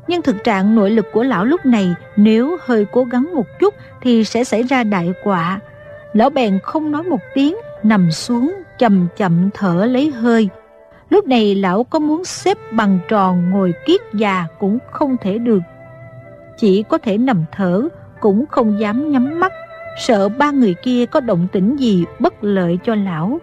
Nhưng 0.07 0.21
thực 0.21 0.43
trạng 0.43 0.75
nội 0.75 0.91
lực 0.91 1.05
của 1.11 1.23
lão 1.23 1.45
lúc 1.45 1.65
này 1.65 1.95
nếu 2.15 2.57
hơi 2.61 2.85
cố 2.91 3.03
gắng 3.03 3.35
một 3.35 3.45
chút 3.59 3.73
thì 4.01 4.23
sẽ 4.23 4.43
xảy 4.43 4.63
ra 4.63 4.83
đại 4.83 5.13
quả. 5.23 5.59
Lão 6.13 6.29
bèn 6.29 6.59
không 6.63 6.91
nói 6.91 7.03
một 7.03 7.21
tiếng, 7.33 7.55
nằm 7.83 8.11
xuống 8.11 8.55
chậm 8.79 9.07
chậm 9.17 9.49
thở 9.53 9.85
lấy 9.89 10.11
hơi. 10.11 10.49
Lúc 11.09 11.27
này 11.27 11.55
lão 11.55 11.83
có 11.83 11.99
muốn 11.99 12.25
xếp 12.25 12.57
bằng 12.71 12.99
tròn 13.07 13.49
ngồi 13.49 13.73
kiết 13.85 14.01
già 14.13 14.45
cũng 14.59 14.77
không 14.91 15.17
thể 15.21 15.37
được. 15.37 15.59
Chỉ 16.57 16.83
có 16.83 16.97
thể 16.97 17.17
nằm 17.17 17.45
thở, 17.51 17.89
cũng 18.19 18.45
không 18.51 18.79
dám 18.79 19.11
nhắm 19.11 19.39
mắt, 19.39 19.53
sợ 19.97 20.29
ba 20.29 20.51
người 20.51 20.73
kia 20.73 21.05
có 21.05 21.19
động 21.19 21.47
tĩnh 21.51 21.75
gì 21.75 22.05
bất 22.19 22.43
lợi 22.43 22.79
cho 22.83 22.95
lão. 22.95 23.39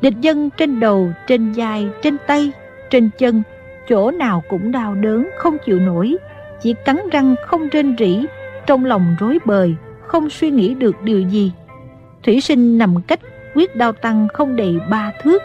Địch 0.00 0.14
dân 0.20 0.50
trên 0.50 0.80
đầu, 0.80 1.08
trên 1.26 1.52
vai, 1.52 1.88
trên 2.02 2.16
tay, 2.26 2.52
trên 2.90 3.10
chân, 3.18 3.42
chỗ 3.88 4.10
nào 4.10 4.42
cũng 4.48 4.72
đau 4.72 4.94
đớn, 4.94 5.28
không 5.36 5.56
chịu 5.66 5.78
nổi, 5.78 6.16
chỉ 6.60 6.74
cắn 6.84 7.00
răng 7.12 7.34
không 7.46 7.68
rên 7.68 7.96
rỉ, 7.98 8.24
trong 8.66 8.84
lòng 8.84 9.16
rối 9.20 9.38
bời, 9.44 9.74
không 10.06 10.30
suy 10.30 10.50
nghĩ 10.50 10.74
được 10.74 11.02
điều 11.02 11.20
gì. 11.20 11.52
Thủy 12.22 12.40
sinh 12.40 12.78
nằm 12.78 13.02
cách 13.02 13.20
quyết 13.54 13.76
đau 13.76 13.92
tăng 13.92 14.28
không 14.34 14.56
đầy 14.56 14.78
ba 14.90 15.12
thước. 15.22 15.42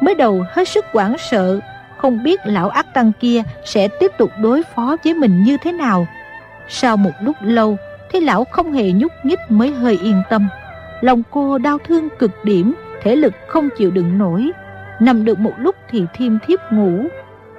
Mới 0.00 0.14
đầu 0.14 0.44
hết 0.52 0.68
sức 0.68 0.84
hoảng 0.92 1.16
sợ, 1.18 1.60
không 1.96 2.22
biết 2.22 2.40
lão 2.44 2.68
ác 2.68 2.94
tăng 2.94 3.12
kia 3.20 3.42
sẽ 3.64 3.88
tiếp 3.88 4.12
tục 4.18 4.30
đối 4.42 4.62
phó 4.74 4.96
với 5.04 5.14
mình 5.14 5.42
như 5.42 5.56
thế 5.56 5.72
nào. 5.72 6.06
Sau 6.68 6.96
một 6.96 7.10
lúc 7.20 7.36
lâu, 7.42 7.76
thấy 8.12 8.20
lão 8.20 8.44
không 8.44 8.72
hề 8.72 8.92
nhúc 8.92 9.12
nhích 9.22 9.38
mới 9.48 9.70
hơi 9.70 9.98
yên 10.02 10.22
tâm. 10.30 10.48
Lòng 11.00 11.22
cô 11.30 11.58
đau 11.58 11.78
thương 11.78 12.08
cực 12.18 12.44
điểm, 12.44 12.74
thể 13.02 13.16
lực 13.16 13.34
không 13.46 13.68
chịu 13.78 13.90
đựng 13.90 14.18
nổi. 14.18 14.50
Nằm 15.00 15.24
được 15.24 15.38
một 15.38 15.52
lúc 15.58 15.76
thì 15.90 16.04
thiêm 16.14 16.38
thiếp 16.46 16.72
ngủ. 16.72 17.04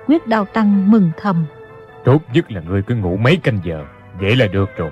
Quyết 0.07 0.27
đau 0.27 0.45
tăng 0.45 0.91
mừng 0.91 1.11
thầm. 1.17 1.45
Tốt 2.03 2.21
nhất 2.33 2.51
là 2.51 2.61
ngươi 2.61 2.81
cứ 2.81 2.95
ngủ 2.95 3.17
mấy 3.17 3.37
canh 3.37 3.59
giờ, 3.63 3.85
vậy 4.19 4.35
là 4.35 4.47
được 4.47 4.69
rồi. 4.77 4.91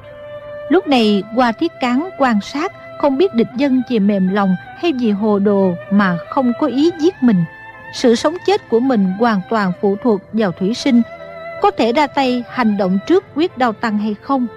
Lúc 0.70 0.88
này 0.88 1.24
qua 1.36 1.52
thiết 1.52 1.72
cán 1.82 2.10
quan 2.18 2.42
sát 2.42 2.72
không 3.02 3.18
biết 3.18 3.34
địch 3.34 3.48
dân 3.56 3.82
chỉ 3.90 4.00
mềm 4.00 4.28
lòng 4.28 4.56
hay 4.78 4.94
vì 5.00 5.12
hồ 5.12 5.40
đồ 5.40 5.74
mà 5.92 6.18
không 6.30 6.54
có 6.60 6.68
ý 6.68 6.92
giết 7.00 7.14
mình. 7.22 7.44
Sự 7.94 8.16
sống 8.16 8.34
chết 8.46 8.70
của 8.70 8.80
mình 8.80 9.06
hoàn 9.20 9.42
toàn 9.50 9.72
phụ 9.82 9.98
thuộc 10.04 10.22
vào 10.34 10.52
thủy 10.52 10.74
sinh. 10.74 11.02
Có 11.62 11.72
thể 11.72 11.94
ra 11.94 12.08
tay 12.08 12.44
hành 12.50 12.78
động 12.78 13.00
trước 13.08 13.26
quyết 13.36 13.58
đau 13.58 13.74
tăng 13.74 13.98
hay 13.98 14.16
không? 14.22 14.48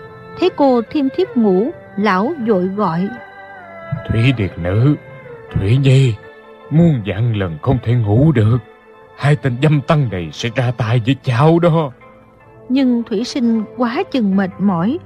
Thấy 0.40 0.50
cô 0.56 0.82
thiêm 0.90 1.08
thiếp 1.16 1.36
ngủ, 1.36 1.70
lão 1.96 2.32
vội 2.46 2.64
gọi. 2.64 3.08
Thủy 4.08 4.32
Điệt 4.36 4.50
Nữ, 4.58 4.96
Thủy 5.52 5.76
Nhi, 5.76 6.14
muôn 6.70 7.02
dặn 7.04 7.36
lần 7.36 7.58
không 7.62 7.78
thể 7.82 7.94
ngủ 7.94 8.32
được. 8.32 8.58
Hai 9.16 9.36
tên 9.36 9.56
dâm 9.62 9.80
tăng 9.80 10.08
này 10.10 10.30
sẽ 10.32 10.48
ra 10.54 10.72
tay 10.76 11.00
với 11.06 11.16
cháu 11.22 11.58
đó. 11.58 11.92
Nhưng 12.68 13.02
Thủy 13.02 13.24
Sinh 13.24 13.64
quá 13.76 14.02
chừng 14.10 14.36
mệt 14.36 14.50
mỏi. 14.58 14.98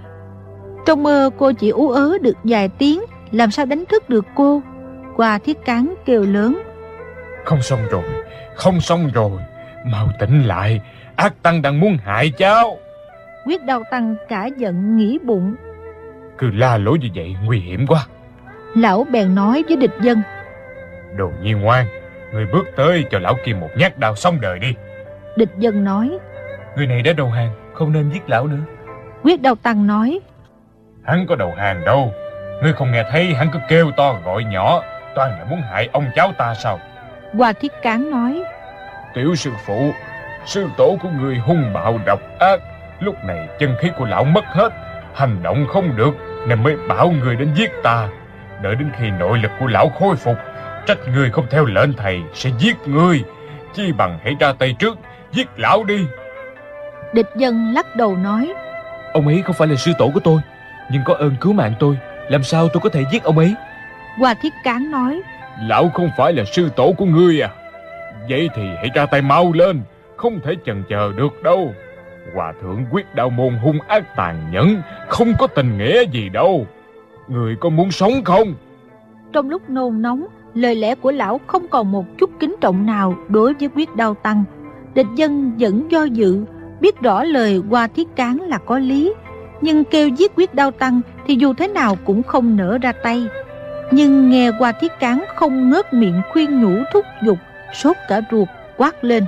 Trong 0.86 1.02
mơ 1.02 1.30
cô 1.38 1.52
chỉ 1.52 1.68
ú 1.68 1.90
ớ 1.90 2.18
được 2.22 2.36
vài 2.44 2.68
tiếng, 2.68 3.00
làm 3.30 3.50
sao 3.50 3.66
đánh 3.66 3.84
thức 3.86 4.08
được 4.08 4.26
cô? 4.34 4.62
Qua 5.16 5.38
thiết 5.38 5.64
cán 5.64 5.94
kêu 6.04 6.22
lớn. 6.22 6.62
Không 7.44 7.62
xong 7.62 7.80
rồi, 7.90 8.04
không 8.56 8.80
xong 8.80 9.10
rồi. 9.14 9.40
Mau 9.86 10.08
tỉnh 10.18 10.42
lại, 10.42 10.80
ác 11.16 11.42
tăng 11.42 11.62
đang 11.62 11.80
muốn 11.80 11.96
hại 12.04 12.30
cháu. 12.38 12.78
Quyết 13.46 13.64
đau 13.64 13.82
tăng 13.90 14.16
cả 14.28 14.46
giận 14.46 14.96
nghĩ 14.96 15.18
bụng. 15.24 15.54
Cứ 16.38 16.50
la 16.50 16.78
lối 16.78 16.98
như 16.98 17.08
vậy 17.14 17.36
nguy 17.44 17.58
hiểm 17.60 17.86
quá. 17.86 18.06
Lão 18.74 19.06
bèn 19.12 19.34
nói 19.34 19.64
với 19.68 19.76
địch 19.76 19.94
dân. 20.02 20.22
Đồ 21.16 21.30
nhi 21.42 21.52
ngoan, 21.52 21.86
người 22.32 22.46
bước 22.46 22.66
tới 22.76 23.04
cho 23.10 23.18
lão 23.18 23.34
kia 23.44 23.52
một 23.52 23.70
nhát 23.76 23.98
đao 23.98 24.16
xong 24.16 24.40
đời 24.40 24.58
đi. 24.58 24.74
Địch 25.36 25.50
dân 25.58 25.84
nói. 25.84 26.18
Người 26.76 26.86
này 26.86 27.02
đã 27.02 27.12
đầu 27.12 27.30
hàng, 27.30 27.50
không 27.74 27.92
nên 27.92 28.10
giết 28.10 28.28
lão 28.28 28.46
nữa. 28.46 28.62
Quyết 29.22 29.42
đau 29.42 29.54
tăng 29.54 29.86
nói. 29.86 30.20
Hắn 31.04 31.26
có 31.28 31.36
đầu 31.36 31.54
hàng 31.56 31.84
đâu. 31.84 32.12
Ngươi 32.62 32.72
không 32.72 32.92
nghe 32.92 33.04
thấy 33.10 33.34
hắn 33.34 33.48
cứ 33.52 33.58
kêu 33.68 33.90
to 33.96 34.14
gọi 34.24 34.44
nhỏ, 34.44 34.82
toàn 35.14 35.30
là 35.30 35.44
muốn 35.50 35.60
hại 35.60 35.88
ông 35.92 36.10
cháu 36.14 36.32
ta 36.38 36.54
sao? 36.54 36.78
Hoa 37.32 37.52
thiết 37.52 37.72
cán 37.82 38.10
nói. 38.10 38.42
Tiểu 39.14 39.34
sư 39.34 39.50
phụ, 39.66 39.90
sư 40.46 40.66
tổ 40.76 40.96
của 41.02 41.08
người 41.08 41.36
hung 41.36 41.72
bạo 41.72 41.98
độc 42.06 42.20
ác. 42.38 42.60
Lúc 43.00 43.24
này 43.24 43.48
chân 43.58 43.76
khí 43.80 43.90
của 43.98 44.06
lão 44.06 44.24
mất 44.24 44.44
hết, 44.44 44.72
hành 45.14 45.42
động 45.42 45.66
không 45.68 45.96
được, 45.96 46.14
nên 46.46 46.62
mới 46.62 46.76
bảo 46.88 47.10
người 47.10 47.36
đến 47.36 47.54
giết 47.54 47.70
ta. 47.82 48.08
Đợi 48.62 48.74
đến 48.74 48.90
khi 48.98 49.10
nội 49.10 49.38
lực 49.38 49.50
của 49.60 49.66
lão 49.66 49.88
khôi 49.88 50.16
phục, 50.16 50.36
trách 50.86 50.98
người 51.14 51.30
không 51.30 51.46
theo 51.50 51.64
lệnh 51.64 51.92
thầy 51.92 52.22
sẽ 52.34 52.50
giết 52.58 52.76
người. 52.86 53.24
Chi 53.74 53.92
bằng 53.92 54.18
hãy 54.24 54.36
ra 54.40 54.52
tay 54.52 54.76
trước, 54.78 54.98
giết 55.32 55.48
lão 55.56 55.84
đi. 55.84 56.06
Địch 57.12 57.28
dân 57.36 57.72
lắc 57.74 57.96
đầu 57.96 58.16
nói. 58.16 58.52
Ông 59.12 59.26
ấy 59.26 59.42
không 59.42 59.56
phải 59.58 59.68
là 59.68 59.76
sư 59.76 59.92
tổ 59.98 60.10
của 60.14 60.20
tôi, 60.20 60.40
nhưng 60.90 61.02
có 61.04 61.14
ơn 61.14 61.36
cứu 61.40 61.52
mạng 61.52 61.74
tôi, 61.80 61.98
làm 62.28 62.42
sao 62.42 62.68
tôi 62.68 62.80
có 62.80 62.88
thể 62.88 63.04
giết 63.12 63.22
ông 63.22 63.38
ấy? 63.38 63.54
Hoa 64.18 64.34
thiết 64.42 64.52
cán 64.64 64.90
nói. 64.90 65.20
Lão 65.62 65.88
không 65.88 66.10
phải 66.18 66.32
là 66.32 66.44
sư 66.44 66.68
tổ 66.76 66.92
của 66.98 67.04
ngươi 67.04 67.40
à? 67.40 67.50
Vậy 68.28 68.48
thì 68.54 68.62
hãy 68.76 68.90
ra 68.94 69.06
tay 69.06 69.22
mau 69.22 69.52
lên, 69.52 69.80
không 70.16 70.40
thể 70.44 70.54
chần 70.66 70.82
chờ 70.88 71.12
được 71.16 71.42
đâu. 71.42 71.74
Hòa 72.34 72.52
thượng 72.62 72.84
quyết 72.90 73.14
đạo 73.14 73.30
môn 73.30 73.54
hung 73.54 73.78
ác 73.88 74.16
tàn 74.16 74.50
nhẫn, 74.52 74.82
không 75.08 75.32
có 75.38 75.46
tình 75.46 75.78
nghĩa 75.78 76.04
gì 76.12 76.28
đâu. 76.28 76.66
Người 77.28 77.56
có 77.60 77.68
muốn 77.68 77.90
sống 77.90 78.24
không? 78.24 78.54
Trong 79.36 79.50
lúc 79.50 79.70
nôn 79.70 80.02
nóng, 80.02 80.26
lời 80.54 80.74
lẽ 80.74 80.94
của 80.94 81.10
lão 81.10 81.40
không 81.46 81.68
còn 81.68 81.92
một 81.92 82.04
chút 82.18 82.30
kính 82.40 82.56
trọng 82.60 82.86
nào 82.86 83.16
đối 83.28 83.54
với 83.54 83.68
quyết 83.74 83.96
đau 83.96 84.14
tăng. 84.14 84.44
Địch 84.94 85.06
dân 85.16 85.52
vẫn 85.58 85.90
do 85.90 86.04
dự, 86.04 86.44
biết 86.80 87.00
rõ 87.00 87.24
lời 87.24 87.62
qua 87.70 87.86
thiết 87.86 88.16
cán 88.16 88.36
là 88.36 88.58
có 88.58 88.78
lý, 88.78 89.12
nhưng 89.60 89.84
kêu 89.84 90.08
giết 90.08 90.32
quyết 90.36 90.54
đau 90.54 90.70
tăng 90.70 91.00
thì 91.26 91.34
dù 91.34 91.54
thế 91.54 91.68
nào 91.68 91.96
cũng 92.04 92.22
không 92.22 92.56
nỡ 92.56 92.78
ra 92.78 92.92
tay. 92.92 93.26
Nhưng 93.90 94.30
nghe 94.30 94.50
qua 94.58 94.72
thiết 94.72 94.92
cán 95.00 95.24
không 95.34 95.70
ngớt 95.70 95.94
miệng 95.94 96.20
khuyên 96.32 96.62
nhủ 96.62 96.82
thúc 96.92 97.04
giục, 97.22 97.38
sốt 97.74 97.96
cả 98.08 98.20
ruột, 98.30 98.48
quát 98.76 99.04
lên. 99.04 99.24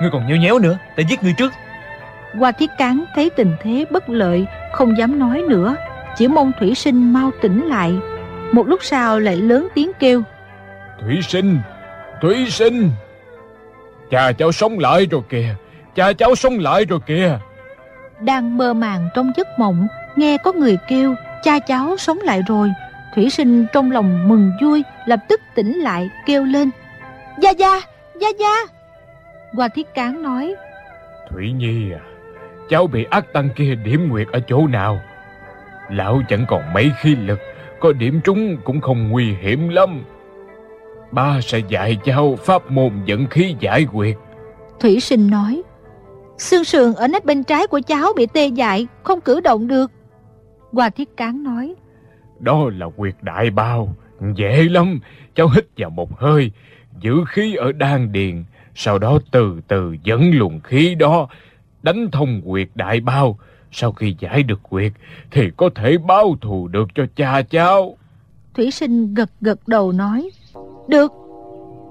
Ngươi 0.00 0.10
còn 0.12 0.26
nhéo 0.26 0.36
nhéo 0.36 0.58
nữa, 0.58 0.78
ta 0.96 1.02
giết 1.08 1.22
ngươi 1.22 1.34
trước. 1.38 1.52
Qua 2.38 2.52
thiết 2.52 2.70
cán 2.78 3.04
thấy 3.14 3.30
tình 3.30 3.52
thế 3.62 3.84
bất 3.90 4.08
lợi, 4.08 4.46
không 4.72 4.98
dám 4.98 5.18
nói 5.18 5.42
nữa, 5.48 5.76
chỉ 6.16 6.28
mong 6.28 6.52
thủy 6.60 6.74
sinh 6.74 7.12
mau 7.12 7.30
tỉnh 7.42 7.66
lại. 7.68 7.92
Một 8.52 8.68
lúc 8.68 8.84
sau 8.84 9.20
lại 9.20 9.36
lớn 9.36 9.68
tiếng 9.74 9.92
kêu. 9.98 10.22
Thủy 11.00 11.20
sinh 11.22 11.58
Thủy 12.20 12.46
sinh 12.50 12.90
Cha 14.10 14.32
cháu 14.32 14.52
sống 14.52 14.78
lại 14.78 15.06
rồi 15.10 15.22
kìa 15.28 15.54
Cha 15.94 16.12
cháu 16.12 16.34
sống 16.34 16.58
lại 16.58 16.84
rồi 16.84 17.00
kìa. 17.06 17.38
Đang 18.20 18.56
mơ 18.56 18.74
màng 18.74 19.08
trong 19.14 19.32
giấc 19.36 19.48
mộng 19.58 19.86
Nghe 20.16 20.36
có 20.44 20.52
người 20.52 20.78
kêu 20.88 21.14
Cha 21.42 21.58
cháu 21.58 21.96
sống 21.96 22.18
lại 22.18 22.42
rồi. 22.48 22.70
Thủy 23.14 23.30
sinh 23.30 23.66
trong 23.72 23.90
lòng 23.90 24.28
mừng 24.28 24.52
vui 24.62 24.82
Lập 25.06 25.20
tức 25.28 25.40
tỉnh 25.54 25.78
lại 25.78 26.10
kêu 26.26 26.44
lên. 26.44 26.70
Gia 27.40 27.50
Gia, 27.50 27.80
Gia 28.20 28.28
Gia. 28.40 28.56
Hoa 29.52 29.68
Thiết 29.68 29.94
Cán 29.94 30.22
nói. 30.22 30.54
Thủy 31.30 31.52
Nhi 31.52 31.92
à 31.92 32.00
Cháu 32.68 32.86
bị 32.86 33.06
ác 33.10 33.32
tăng 33.32 33.48
kia 33.56 33.74
điểm 33.74 34.08
nguyệt 34.08 34.28
ở 34.32 34.40
chỗ 34.48 34.66
nào? 34.66 35.00
Lão 35.90 36.22
chẳng 36.28 36.44
còn 36.48 36.72
mấy 36.74 36.90
khí 37.00 37.16
lực 37.16 37.38
Có 37.82 37.92
điểm 37.92 38.20
trúng 38.24 38.56
cũng 38.64 38.80
không 38.80 39.08
nguy 39.08 39.34
hiểm 39.34 39.68
lắm. 39.68 40.04
Ba 41.10 41.40
sẽ 41.40 41.58
dạy 41.68 41.98
cháu 42.04 42.36
pháp 42.44 42.70
môn 42.70 42.92
dẫn 43.06 43.26
khí 43.26 43.54
giải 43.60 43.86
quyết. 43.92 44.18
Thủy 44.80 45.00
sinh 45.00 45.30
nói 45.30 45.62
Xương 46.38 46.64
sườn 46.64 46.94
ở 46.94 47.08
nách 47.08 47.24
bên 47.24 47.44
trái 47.44 47.66
của 47.66 47.80
cháu 47.86 48.12
bị 48.16 48.26
tê 48.26 48.46
dại 48.46 48.86
Không 49.02 49.20
cử 49.20 49.40
động 49.40 49.68
được. 49.68 49.90
Hoa 50.72 50.90
Thiết 50.90 51.16
Cán 51.16 51.42
nói 51.42 51.74
Đó 52.40 52.70
là 52.76 52.88
quyệt 52.96 53.14
đại 53.22 53.50
bao 53.50 53.94
Dễ 54.34 54.68
lắm 54.68 55.00
Cháu 55.34 55.48
hít 55.48 55.66
vào 55.76 55.90
một 55.90 56.18
hơi 56.18 56.50
Giữ 57.00 57.24
khí 57.28 57.54
ở 57.54 57.72
đan 57.72 58.12
điền 58.12 58.44
Sau 58.74 58.98
đó 58.98 59.18
từ 59.30 59.60
từ 59.68 59.96
dẫn 60.04 60.30
luồng 60.34 60.60
khí 60.60 60.94
đó 60.94 61.28
Đánh 61.82 62.10
thông 62.12 62.42
quyệt 62.42 62.68
đại 62.74 63.00
bao 63.00 63.38
sau 63.72 63.92
khi 63.92 64.16
giải 64.18 64.42
được 64.42 64.60
quyệt 64.70 64.92
Thì 65.30 65.50
có 65.56 65.70
thể 65.74 65.98
báo 65.98 66.36
thù 66.40 66.68
được 66.68 66.88
cho 66.94 67.06
cha 67.16 67.42
cháu. 67.50 67.96
Thủy 68.54 68.70
sinh 68.70 69.14
gật 69.14 69.30
gật 69.40 69.68
đầu 69.68 69.92
nói, 69.92 70.30
Được. 70.88 71.12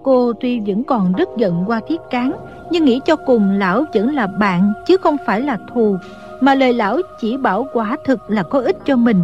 Cô 0.03 0.33
tuy 0.33 0.59
vẫn 0.59 0.83
còn 0.83 1.13
rất 1.13 1.29
giận 1.37 1.63
qua 1.67 1.81
thiết 1.87 2.01
cán, 2.09 2.31
Nhưng 2.71 2.85
nghĩ 2.85 2.99
cho 3.05 3.15
cùng 3.15 3.51
lão 3.51 3.85
vẫn 3.93 4.15
là 4.15 4.27
bạn, 4.27 4.73
Chứ 4.87 4.97
không 4.97 5.17
phải 5.25 5.41
là 5.41 5.57
thù. 5.73 5.97
Mà 6.41 6.55
lời 6.55 6.73
lão 6.73 6.97
chỉ 7.21 7.37
bảo 7.37 7.67
quả 7.73 7.97
thực 8.05 8.29
là 8.29 8.43
có 8.43 8.59
ích 8.59 8.77
cho 8.85 8.95
mình. 8.95 9.23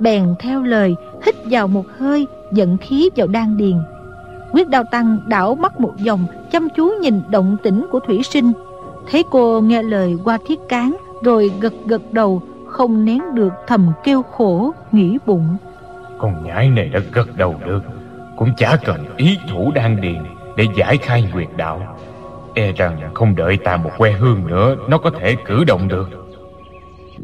Bèn 0.00 0.34
theo 0.38 0.62
lời, 0.62 0.94
Hít 1.26 1.34
vào 1.44 1.68
một 1.68 1.84
hơi, 1.98 2.26
Dẫn 2.52 2.76
khí 2.76 3.10
vào 3.16 3.26
đan 3.26 3.56
điền. 3.56 3.76
Quyết 4.52 4.68
đao 4.68 4.84
tăng 4.90 5.18
đảo 5.26 5.54
mắt 5.54 5.80
một 5.80 5.92
vòng, 6.06 6.26
Chăm 6.52 6.68
chú 6.76 6.90
nhìn 7.00 7.20
động 7.30 7.56
tĩnh 7.62 7.86
của 7.90 8.00
thủy 8.00 8.22
sinh. 8.22 8.52
Thấy 9.10 9.24
cô 9.30 9.60
nghe 9.60 9.82
lời 9.82 10.16
qua 10.24 10.38
thiết 10.46 10.58
cán 10.68 10.96
rồi 11.22 11.50
gật 11.60 11.74
gật 11.86 12.12
đầu 12.12 12.42
Không 12.66 13.04
nén 13.04 13.20
được 13.34 13.52
thầm 13.66 13.92
kêu 14.04 14.22
khổ 14.22 14.72
Nghĩ 14.92 15.18
bụng. 15.26 15.56
Con 16.18 16.44
nhãi 16.44 16.70
này 16.70 16.88
đã 16.88 17.00
gật 17.12 17.36
đầu 17.36 17.56
được 17.66 17.82
Cũng 18.36 18.48
chả 18.56 18.76
cần 18.84 19.04
ý 19.16 19.38
thủ 19.50 19.72
đan 19.74 20.00
điền 20.00 20.22
Để 20.56 20.66
giải 20.76 20.96
khai 20.96 21.24
nguyệt 21.32 21.48
đạo. 21.56 21.96
E 22.54 22.72
rằng 22.72 23.10
không 23.14 23.36
đợi 23.36 23.56
ta 23.56 23.76
một 23.76 23.90
que 23.98 24.12
hương 24.12 24.46
nữa 24.46 24.76
Nó 24.88 24.98
có 24.98 25.10
thể 25.20 25.36
cử 25.46 25.64
động 25.64 25.88
được. 25.88 26.08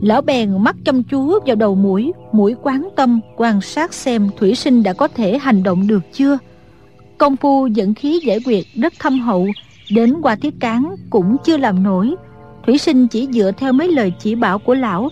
Lão 0.01 0.23
bèn 0.23 0.65
mắt 0.65 0.77
chăm 0.85 1.03
chú 1.03 1.39
vào 1.47 1.57
đầu 1.57 1.75
mũi 1.75 2.13
Mũi 2.33 2.55
quán 2.63 2.89
tâm 2.97 3.21
quan 3.37 3.61
sát 3.61 3.95
xem 3.95 4.29
Thủy 4.39 4.55
sinh 4.55 4.83
đã 4.83 4.93
có 4.93 5.09
thể 5.09 5.39
hành 5.39 5.63
động 5.63 5.87
được 5.87 6.03
chưa. 6.13 6.39
Công 7.19 7.37
phu 7.37 7.67
dẫn 7.67 7.95
khí 7.95 8.21
giải 8.25 8.39
quyết 8.47 8.67
rất 8.75 8.93
thâm 9.01 9.19
hậu 9.21 9.47
Đến 9.91 10.15
qua 10.23 10.37
thiết 10.37 10.55
cán 10.61 10.95
cũng 11.11 11.37
chưa 11.45 11.57
làm 11.57 11.83
nổi 11.83 12.15
Thủy 12.67 12.79
sinh 12.79 13.09
chỉ 13.09 13.29
dựa 13.33 13.51
theo 13.57 13.73
mấy 13.73 13.93
lời 13.93 14.13
chỉ 14.19 14.35
bảo 14.35 14.59
của 14.59 14.75
lão. 14.75 15.09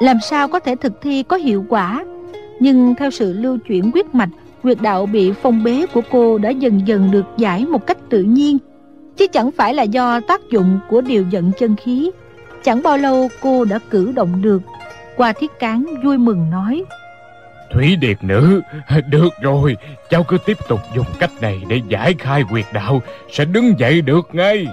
Làm 0.00 0.16
sao 0.30 0.48
có 0.48 0.60
thể 0.60 0.74
thực 0.76 1.02
thi 1.02 1.22
có 1.22 1.36
hiệu 1.36 1.64
quả? 1.68 2.04
Nhưng 2.60 2.94
theo 2.94 3.10
sự 3.10 3.32
lưu 3.32 3.58
chuyển 3.58 3.90
quyết 3.94 4.14
mạch 4.14 4.30
Quyệt 4.62 4.78
đạo 4.80 5.06
bị 5.06 5.32
phong 5.42 5.64
bế 5.64 5.86
của 5.94 6.00
cô 6.10 6.38
đã 6.38 6.50
dần 6.50 6.82
dần 6.86 7.10
được 7.10 7.24
giải 7.36 7.66
một 7.66 7.86
cách 7.86 7.98
tự 8.10 8.22
nhiên. 8.22 8.58
Chứ 9.16 9.26
chẳng 9.26 9.50
phải 9.52 9.74
là 9.74 9.82
do 9.82 10.20
tác 10.20 10.40
dụng 10.50 10.78
của 10.88 11.00
điều 11.00 11.24
dẫn 11.30 11.52
chân 11.58 11.76
khí. 11.76 12.10
Chẳng 12.64 12.82
bao 12.82 12.98
lâu 12.98 13.28
cô 13.40 13.64
đã 13.64 13.78
cử 13.90 14.12
động 14.12 14.42
được. 14.42 14.62
Qua 15.16 15.32
thiết 15.32 15.50
cán 15.58 15.84
vui 16.04 16.18
mừng 16.18 16.50
nói 16.50 16.84
Thủy 17.72 17.96
Điệt 17.96 18.16
Nữ, 18.22 18.60
được 19.10 19.28
rồi, 19.42 19.76
cháu 20.10 20.22
cứ 20.22 20.38
tiếp 20.46 20.56
tục 20.68 20.80
dùng 20.96 21.06
cách 21.18 21.30
này 21.40 21.62
để 21.68 21.80
giải 21.88 22.14
khai 22.18 22.44
quyệt 22.50 22.66
đạo, 22.72 23.02
sẽ 23.32 23.44
đứng 23.44 23.78
dậy 23.78 24.02
được 24.02 24.28
ngay. 24.32 24.66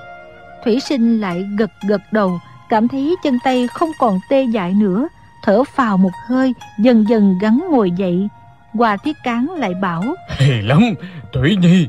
Thủy 0.66 0.80
sinh 0.80 1.22
lại 1.22 1.46
gật 1.58 1.72
gật 1.88 2.02
đầu, 2.12 2.40
cảm 2.70 2.88
thấy 2.88 3.16
chân 3.24 3.38
tay 3.44 3.68
không 3.68 3.90
còn 4.00 4.20
tê 4.30 4.44
dại 4.44 4.74
nữa, 4.74 5.08
thở 5.44 5.64
phào 5.64 5.98
một 5.98 6.12
hơi, 6.28 6.54
dần 6.80 7.10
dần 7.10 7.38
gắn 7.42 7.64
ngồi 7.72 7.92
dậy. 7.92 8.28
Hòa 8.74 8.98
Thiết 8.98 9.16
Cán 9.24 9.48
lại 9.58 9.74
bảo 9.74 10.04
Hề 10.30 10.62
lắm, 10.62 10.94
Thủy 11.34 11.56
Nhi, 11.62 11.88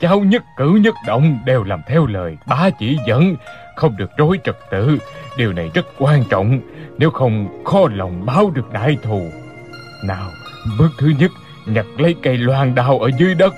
cháu 0.00 0.20
nhất 0.20 0.44
cử 0.56 0.80
nhất 0.82 0.94
động 1.06 1.38
đều 1.44 1.64
làm 1.64 1.80
theo 1.88 2.06
lời 2.06 2.36
bá 2.46 2.70
chỉ 2.78 2.98
dẫn, 3.06 3.36
không 3.76 3.96
được 3.96 4.10
rối 4.16 4.38
trật 4.44 4.56
tự. 4.70 4.98
Điều 5.36 5.52
này 5.52 5.70
rất 5.74 5.86
quan 5.98 6.24
trọng, 6.30 6.60
nếu 6.98 7.10
không 7.10 7.62
khó 7.64 7.88
lòng 7.92 8.26
báo 8.26 8.50
được 8.50 8.72
đại 8.72 8.96
thù. 9.02 9.22
Nào, 10.04 10.30
Bước 10.78 10.90
thứ 10.98 11.12
nhất, 11.18 11.30
nhặt 11.66 11.86
lấy 11.98 12.14
cây 12.22 12.38
loan 12.38 12.74
đao 12.74 12.98
ở 12.98 13.10
dưới 13.18 13.34
đất. 13.34 13.54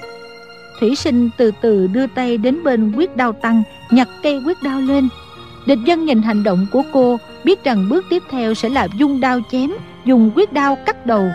Thủy 0.80 0.96
sinh 0.96 1.30
từ 1.36 1.52
từ 1.60 1.86
đưa 1.86 2.06
tay 2.06 2.38
đến 2.38 2.64
bên 2.64 2.92
quyết 2.96 3.16
đao 3.16 3.32
tăng, 3.32 3.62
nhặt 3.90 4.08
cây 4.22 4.42
quyết 4.46 4.62
đao 4.62 4.80
lên. 4.80 5.08
Địch 5.66 5.78
dân 5.84 6.04
nhìn 6.04 6.22
hành 6.22 6.44
động 6.44 6.66
của 6.72 6.82
cô, 6.92 7.18
biết 7.44 7.64
rằng 7.64 7.88
bước 7.88 8.04
tiếp 8.10 8.22
theo 8.30 8.54
sẽ 8.54 8.68
là 8.68 8.88
dung 8.98 9.20
đao 9.20 9.40
chém, 9.50 9.70
dùng 10.04 10.30
quyết 10.34 10.52
đao 10.52 10.76
cắt 10.86 11.06
đầu. 11.06 11.28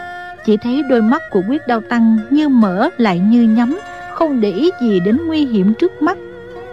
Chỉ 0.45 0.57
thấy 0.57 0.83
đôi 0.89 1.01
mắt 1.01 1.21
của 1.31 1.41
quyết 1.49 1.67
đao 1.67 1.81
tăng 1.89 2.17
như 2.29 2.49
mở 2.49 2.89
lại 2.97 3.19
như 3.19 3.41
nhắm, 3.41 3.79
không 4.13 4.41
để 4.41 4.51
ý 4.51 4.69
gì 4.81 4.99
đến 4.99 5.17
nguy 5.27 5.45
hiểm 5.45 5.73
trước 5.73 6.01
mắt. 6.01 6.17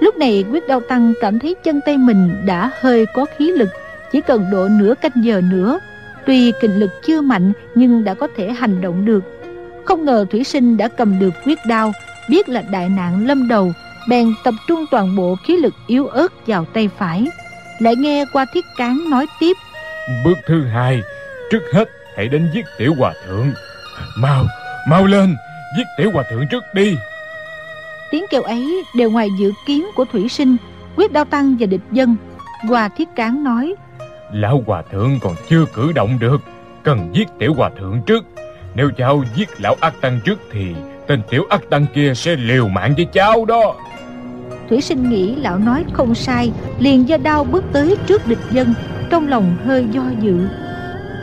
Lúc 0.00 0.16
này 0.16 0.44
quyết 0.50 0.68
đao 0.68 0.80
tăng 0.80 1.12
cảm 1.20 1.38
thấy 1.38 1.54
chân 1.64 1.80
tay 1.86 1.98
mình 1.98 2.42
đã 2.46 2.70
hơi 2.80 3.06
có 3.14 3.26
khí 3.38 3.52
lực, 3.52 3.68
chỉ 4.12 4.20
cần 4.20 4.46
độ 4.52 4.68
nửa 4.68 4.94
canh 5.02 5.12
giờ 5.24 5.40
nữa 5.50 5.80
Tuy 6.26 6.52
kinh 6.60 6.80
lực 6.80 6.90
chưa 7.02 7.20
mạnh 7.20 7.52
nhưng 7.74 8.04
đã 8.04 8.14
có 8.14 8.28
thể 8.36 8.52
hành 8.52 8.80
động 8.80 9.04
được 9.04 9.24
Không 9.84 10.04
ngờ 10.04 10.26
Thủy 10.30 10.44
Sinh 10.44 10.76
đã 10.76 10.88
cầm 10.88 11.18
được 11.18 11.34
quyết 11.46 11.58
đao 11.68 11.92
Biết 12.30 12.48
là 12.48 12.62
đại 12.70 12.88
nạn 12.88 13.26
lâm 13.26 13.48
đầu 13.48 13.72
Bèn 14.08 14.34
tập 14.44 14.54
trung 14.68 14.84
toàn 14.90 15.16
bộ 15.16 15.36
khí 15.46 15.56
lực 15.56 15.74
yếu 15.86 16.06
ớt 16.06 16.46
vào 16.46 16.64
tay 16.64 16.88
phải. 16.98 17.26
Lại 17.78 17.96
nghe 17.96 18.24
qua 18.32 18.44
thiết 18.54 18.64
cán 18.76 19.10
nói 19.10 19.26
tiếp. 19.40 19.56
Bước 20.24 20.38
thứ 20.46 20.64
hai 20.64 21.02
Trước 21.50 21.62
hết 21.72 21.88
hãy 22.16 22.28
đến 22.28 22.50
giết 22.54 22.64
tiểu 22.78 22.94
hòa 22.98 23.14
thượng. 23.26 23.52
Mau, 24.18 24.44
mau 24.88 25.06
lên 25.06 25.36
Giết 25.76 25.84
tiểu 25.98 26.10
hòa 26.14 26.24
thượng 26.30 26.44
trước 26.50 26.64
đi. 26.74 26.96
Tiếng 28.10 28.24
kêu 28.30 28.42
ấy 28.42 28.84
đều 28.94 29.10
ngoài 29.10 29.28
dự 29.38 29.52
kiến 29.66 29.86
của 29.94 30.04
Thủy 30.04 30.28
Sinh 30.28 30.56
Quyết 30.96 31.12
đao 31.12 31.24
tăng 31.24 31.56
và 31.58 31.66
địch 31.66 31.80
dân. 31.92 32.16
Hòa 32.68 32.88
thiết 32.88 33.08
cán 33.16 33.44
nói 33.44 33.74
Lão 34.32 34.62
hòa 34.66 34.82
thượng 34.92 35.18
còn 35.22 35.34
chưa 35.48 35.64
cử 35.74 35.92
động 35.92 36.18
được 36.18 36.40
Cần 36.82 37.10
giết 37.12 37.28
tiểu 37.38 37.54
hòa 37.54 37.70
thượng 37.78 38.02
trước. 38.06 38.24
Nếu 38.74 38.90
cháu 38.96 39.24
giết 39.36 39.48
lão 39.60 39.76
ác 39.80 39.94
tăng 40.00 40.20
trước 40.24 40.38
Thì 40.52 40.74
tên 41.10 41.22
tiểu 41.30 41.46
ác 41.48 41.70
tăng 41.70 41.86
kia 41.94 42.12
sẽ 42.14 42.36
liều 42.36 42.68
mạng 42.68 42.94
với 42.96 43.06
cháu 43.12 43.44
đó. 43.44 43.74
Thủy 44.68 44.80
sinh 44.80 45.10
nghĩ 45.10 45.34
lão 45.36 45.58
nói 45.58 45.84
không 45.92 46.14
sai, 46.14 46.52
Liền 46.78 47.08
do 47.08 47.16
đau 47.16 47.44
bước 47.44 47.64
tới 47.72 47.96
trước 48.06 48.26
địch 48.26 48.38
dân, 48.50 48.74
Trong 49.10 49.28
lòng 49.28 49.56
hơi 49.64 49.86
do 49.92 50.02
dự. 50.20 50.34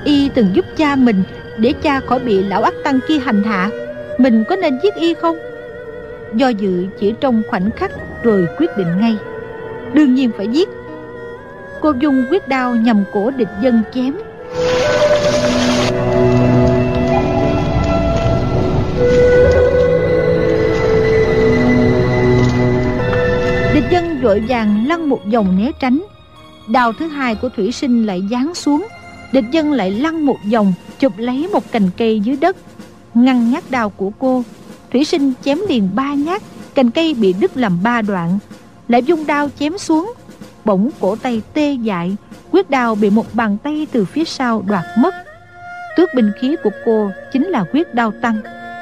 Y 0.05 0.29
từng 0.29 0.49
giúp 0.53 0.65
cha 0.77 0.95
mình 0.95 1.23
Để 1.57 1.73
cha 1.81 1.99
khỏi 1.99 2.19
bị 2.19 2.43
lão 2.43 2.63
ác 2.63 2.73
tăng 2.83 2.99
kia 3.07 3.19
hành 3.19 3.43
hạ. 3.43 3.69
Mình 4.17 4.43
có 4.49 4.55
nên 4.55 4.79
giết 4.83 4.95
y 4.95 5.13
không? 5.13 5.37
Do 6.33 6.47
dự 6.47 6.87
chỉ 6.99 7.13
trong 7.21 7.41
khoảnh 7.49 7.71
khắc 7.71 7.91
Rồi 8.23 8.47
quyết 8.57 8.77
định 8.77 8.99
ngay. 8.99 9.17
Đương 9.93 10.15
nhiên 10.15 10.31
phải 10.37 10.47
giết. 10.47 10.69
Cô 11.81 11.93
Dung 11.99 12.25
quyết 12.29 12.47
đao 12.47 12.75
nhằm 12.75 13.03
cổ 13.13 13.31
địch 13.37 13.49
dân 13.61 13.81
chém. 13.93 14.13
Vội 24.27 24.43
vàng 24.47 24.87
lăn 24.87 25.09
một 25.09 25.21
vòng 25.33 25.57
né 25.57 25.71
tránh. 25.79 26.03
Đào 26.67 26.93
thứ 26.93 27.07
hai 27.07 27.35
của 27.35 27.49
thủy 27.49 27.71
sinh 27.71 28.05
lại 28.05 28.23
giáng 28.31 28.55
xuống, 28.55 28.87
Địch 29.31 29.43
dân 29.51 29.71
lại 29.71 29.91
lăn 29.91 30.25
một 30.25 30.37
vòng, 30.51 30.73
Chụp 30.99 31.13
lấy 31.17 31.47
một 31.53 31.71
cành 31.71 31.89
cây 31.97 32.19
dưới 32.19 32.35
đất. 32.35 32.57
Ngăn 33.13 33.51
nhát 33.51 33.63
đào 33.69 33.89
của 33.89 34.11
cô, 34.19 34.43
Thủy 34.91 35.05
sinh 35.05 35.33
chém 35.43 35.59
liền 35.69 35.89
ba 35.95 36.13
nhát, 36.13 36.41
Cành 36.75 36.91
cây 36.91 37.13
bị 37.13 37.33
đứt 37.33 37.57
làm 37.57 37.83
ba 37.83 38.01
đoạn, 38.01 38.39
Lại 38.87 39.03
dung 39.03 39.27
đao 39.27 39.49
chém 39.59 39.77
xuống. 39.77 40.13
Bỗng 40.65 40.89
cổ 40.99 41.15
tay 41.15 41.41
tê 41.53 41.73
dại, 41.73 42.15
quyết 42.51 42.69
đao 42.69 42.95
bị 42.95 43.09
một 43.09 43.25
bàn 43.33 43.57
tay 43.63 43.87
từ 43.91 44.05
phía 44.05 44.23
sau 44.23 44.63
đoạt 44.67 44.85
mất. 44.97 45.15
Tước 45.97 46.09
binh 46.15 46.31
khí 46.41 46.55
của 46.63 46.71
cô 46.85 47.11
chính 47.33 47.47
là 47.47 47.65
quyết 47.73 47.93
đao 47.93 48.11
tăng. 48.21 48.41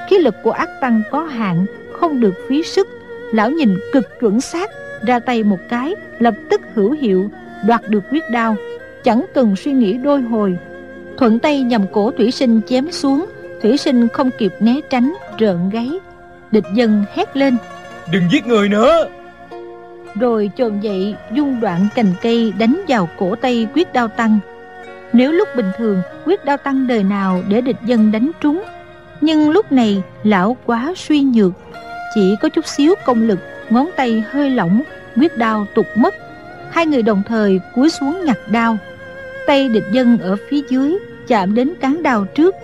Khí 0.10 0.18
lực 0.18 0.36
của 0.44 0.52
ác 0.52 0.70
tăng 0.82 1.02
có 1.12 1.24
hạn, 1.24 1.66
không 1.94 2.20
được 2.20 2.34
phí 2.50 2.64
sức. 2.64 2.88
Lão 3.32 3.50
nhìn 3.50 3.78
cực 3.94 4.20
chuẩn 4.20 4.42
xác 4.42 4.72
ra 5.06 5.20
tay 5.20 5.44
một 5.44 5.60
cái 5.70 5.96
lập 6.20 6.34
tức 6.50 6.62
hữu 6.74 6.92
hiệu 6.92 7.30
đoạt 7.68 7.82
được 7.90 8.04
quyết 8.12 8.30
đao. 8.30 8.56
Chẳng 9.04 9.26
cần 9.34 9.56
suy 9.56 9.72
nghĩ 9.72 9.94
đôi 9.94 10.22
hồi. 10.22 10.58
Thuận 11.18 11.40
tay 11.40 11.62
nhằm 11.62 11.82
cổ 11.92 12.12
thủy 12.12 12.32
sinh 12.32 12.62
chém 12.68 12.92
xuống 12.92 13.26
thủy 13.66 13.78
Thủy 13.78 13.78
sinh 13.78 14.08
không 14.08 14.30
kịp 14.38 14.54
né 14.60 14.76
tránh 14.90 15.14
Rợn 15.38 15.70
gáy. 15.70 15.92
Địch 16.52 16.66
dân 16.74 17.04
hét 17.14 17.38
lên. 17.38 17.58
Đừng 18.12 18.24
giết 18.32 18.48
người 18.48 18.70
nữa! 18.70 19.06
Rồi 20.16 20.52
chồm 20.58 20.80
dậy 20.80 21.16
dung 21.32 21.60
đoạn 21.60 21.88
cành 21.96 22.14
cây 22.22 22.54
Đánh 22.60 22.82
vào 22.88 23.10
cổ 23.18 23.36
tay 23.36 23.68
quyết 23.74 23.94
đao 23.94 24.08
tăng. 24.08 24.40
Nếu 25.14 25.32
lúc 25.32 25.48
bình 25.56 25.72
thường 25.78 26.02
Quyết 26.26 26.46
đao 26.46 26.58
tăng 26.58 26.88
đời 26.88 27.04
nào 27.04 27.44
để 27.50 27.62
địch 27.62 27.78
dân 27.86 28.12
đánh 28.12 28.32
trúng? 28.42 28.64
Nhưng 29.22 29.50
lúc 29.50 29.72
này 29.72 30.04
lão 30.24 30.58
quá 30.66 30.94
suy 30.98 31.22
nhược. 31.22 31.52
Chỉ 32.16 32.36
có 32.42 32.50
chút 32.50 32.68
xíu 32.68 32.96
công 33.06 33.22
lực 33.22 33.40
Ngón 33.70 33.90
tay 33.96 34.24
hơi 34.32 34.50
lỏng, 34.50 34.82
Quyết 35.16 35.38
đao 35.38 35.66
tụt 35.76 35.86
mất. 35.96 36.16
Hai 36.72 36.86
người 36.86 37.02
đồng 37.02 37.22
thời 37.28 37.60
cúi 37.76 37.90
xuống 37.90 38.26
nhặt 38.26 38.38
đao. 38.52 38.78
Tay 39.48 39.70
địch 39.70 39.86
dân 39.92 40.18
ở 40.18 40.38
phía 40.50 40.62
dưới 40.70 40.98
Chạm 41.28 41.56
đến 41.56 41.74
cán 41.82 42.04
đao 42.04 42.26
trước. 42.26 42.56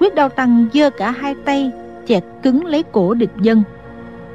Quyết 0.00 0.14
đao 0.14 0.28
tăng 0.28 0.66
giơ 0.72 0.90
cả 0.90 1.10
hai 1.10 1.34
tay, 1.44 1.70
Chẹt 2.06 2.24
cứng 2.42 2.66
lấy 2.66 2.82
cổ 2.92 3.14
địch 3.14 3.30
dân. 3.40 3.62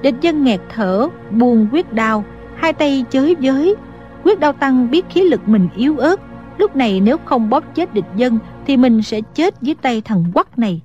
Địch 0.01 0.15
dân 0.21 0.43
nghẹt 0.43 0.59
thở, 0.69 1.07
Buông 1.31 1.67
quyết 1.71 1.93
đao, 1.93 2.25
Hai 2.55 2.73
tay 2.73 3.05
chới 3.09 3.35
với. 3.39 3.75
Quyết 4.23 4.39
đao 4.39 4.53
tăng 4.53 4.91
biết 4.91 5.05
khí 5.09 5.21
lực 5.21 5.47
mình 5.47 5.69
yếu 5.75 5.97
ớt. 5.97 6.19
Lúc 6.57 6.75
này 6.75 6.99
nếu 6.99 7.17
không 7.25 7.49
bóp 7.49 7.75
chết 7.75 7.93
địch 7.93 8.05
dân 8.15 8.39
Thì 8.65 8.77
mình 8.77 9.01
sẽ 9.01 9.21
chết 9.35 9.61
dưới 9.61 9.75
tay 9.81 10.01
thằng 10.01 10.25
quắc 10.33 10.59
này. 10.59 10.81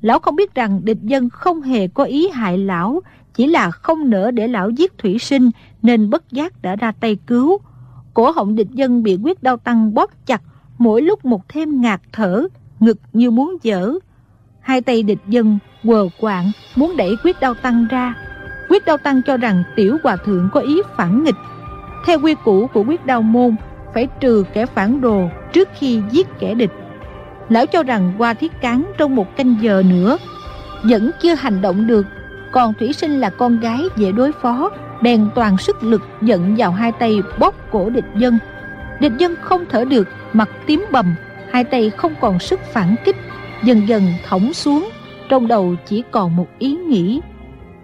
Lão 0.00 0.18
không 0.18 0.36
biết 0.36 0.54
rằng 0.54 0.80
địch 0.84 1.02
dân 1.02 1.30
không 1.30 1.62
hề 1.62 1.88
có 1.88 2.04
ý 2.04 2.28
hại 2.28 2.58
lão 2.58 3.00
chỉ 3.34 3.46
là 3.46 3.70
không 3.70 4.10
nỡ 4.10 4.30
để 4.30 4.48
lão 4.48 4.70
giết 4.70 4.98
thủy 4.98 5.18
sinh, 5.18 5.50
Nên 5.82 6.10
bất 6.10 6.32
giác 6.32 6.62
đã 6.62 6.76
ra 6.76 6.92
tay 6.92 7.16
cứu. 7.26 7.58
Cổ 8.14 8.30
họng 8.30 8.54
địch 8.54 8.70
dân 8.70 9.02
bị 9.02 9.18
quyết 9.22 9.42
đau 9.42 9.56
tăng 9.56 9.94
bóp 9.94 10.10
chặt, 10.26 10.42
Mỗi 10.78 11.02
lúc 11.02 11.24
một 11.24 11.48
thêm 11.48 11.80
ngạt 11.80 12.00
thở, 12.12 12.48
Ngực 12.80 12.98
như 13.12 13.30
muốn 13.30 13.56
dở. 13.62 13.92
Hai 14.60 14.80
tay 14.80 15.02
địch 15.02 15.18
dân 15.28 15.58
quờ 15.84 16.08
quạng, 16.20 16.52
Muốn 16.76 16.96
đẩy 16.96 17.16
quyết 17.24 17.40
đau 17.40 17.54
tăng 17.54 17.86
ra. 17.90 18.14
Quyết 18.68 18.84
đau 18.84 18.96
tăng 18.96 19.22
cho 19.26 19.36
rằng 19.36 19.62
tiểu 19.76 19.96
hòa 20.02 20.16
thượng 20.16 20.48
có 20.52 20.60
ý 20.60 20.80
phản 20.96 21.24
nghịch. 21.24 21.34
Theo 22.06 22.20
quy 22.20 22.34
củ 22.44 22.66
của 22.66 22.84
quyết 22.88 23.06
đau 23.06 23.22
môn, 23.22 23.56
Phải 23.94 24.08
trừ 24.20 24.44
kẻ 24.52 24.66
phản 24.66 25.00
đồ 25.00 25.28
Trước 25.52 25.68
khi 25.78 26.02
giết 26.10 26.26
kẻ 26.38 26.54
địch. 26.54 26.72
Lão 27.48 27.66
cho 27.66 27.82
rằng 27.82 28.12
qua 28.18 28.34
thiết 28.34 28.52
cán 28.60 28.84
trong 28.98 29.16
một 29.16 29.36
canh 29.36 29.56
giờ 29.60 29.82
nữa, 29.90 30.18
Vẫn 30.82 31.10
chưa 31.22 31.34
hành 31.34 31.60
động 31.60 31.86
được. 31.86 32.06
Còn 32.52 32.74
Thủy 32.74 32.92
Sinh 32.92 33.20
là 33.20 33.30
con 33.30 33.60
gái 33.60 33.82
dễ 33.96 34.12
đối 34.12 34.32
phó 34.32 34.70
Bèn 35.02 35.28
toàn 35.34 35.58
sức 35.58 35.82
lực 35.82 36.02
giận 36.22 36.54
vào 36.58 36.72
hai 36.72 36.92
tay 36.92 37.22
bóp 37.38 37.54
cổ 37.70 37.90
địch 37.90 38.04
dân. 38.16 38.38
Địch 39.00 39.12
dân 39.18 39.34
không 39.40 39.64
thở 39.70 39.84
được 39.84 40.08
Mặt 40.32 40.48
tím 40.66 40.84
bầm 40.92 41.14
Hai 41.52 41.64
tay 41.64 41.90
không 41.90 42.14
còn 42.20 42.38
sức 42.38 42.60
phản 42.72 42.94
kích 43.04 43.16
Dần 43.64 43.88
dần 43.88 44.02
thõng 44.24 44.52
xuống 44.52 44.90
Trong 45.28 45.48
đầu 45.48 45.74
chỉ 45.86 46.02
còn 46.10 46.36
một 46.36 46.46
ý 46.58 46.76
nghĩ. 46.76 47.20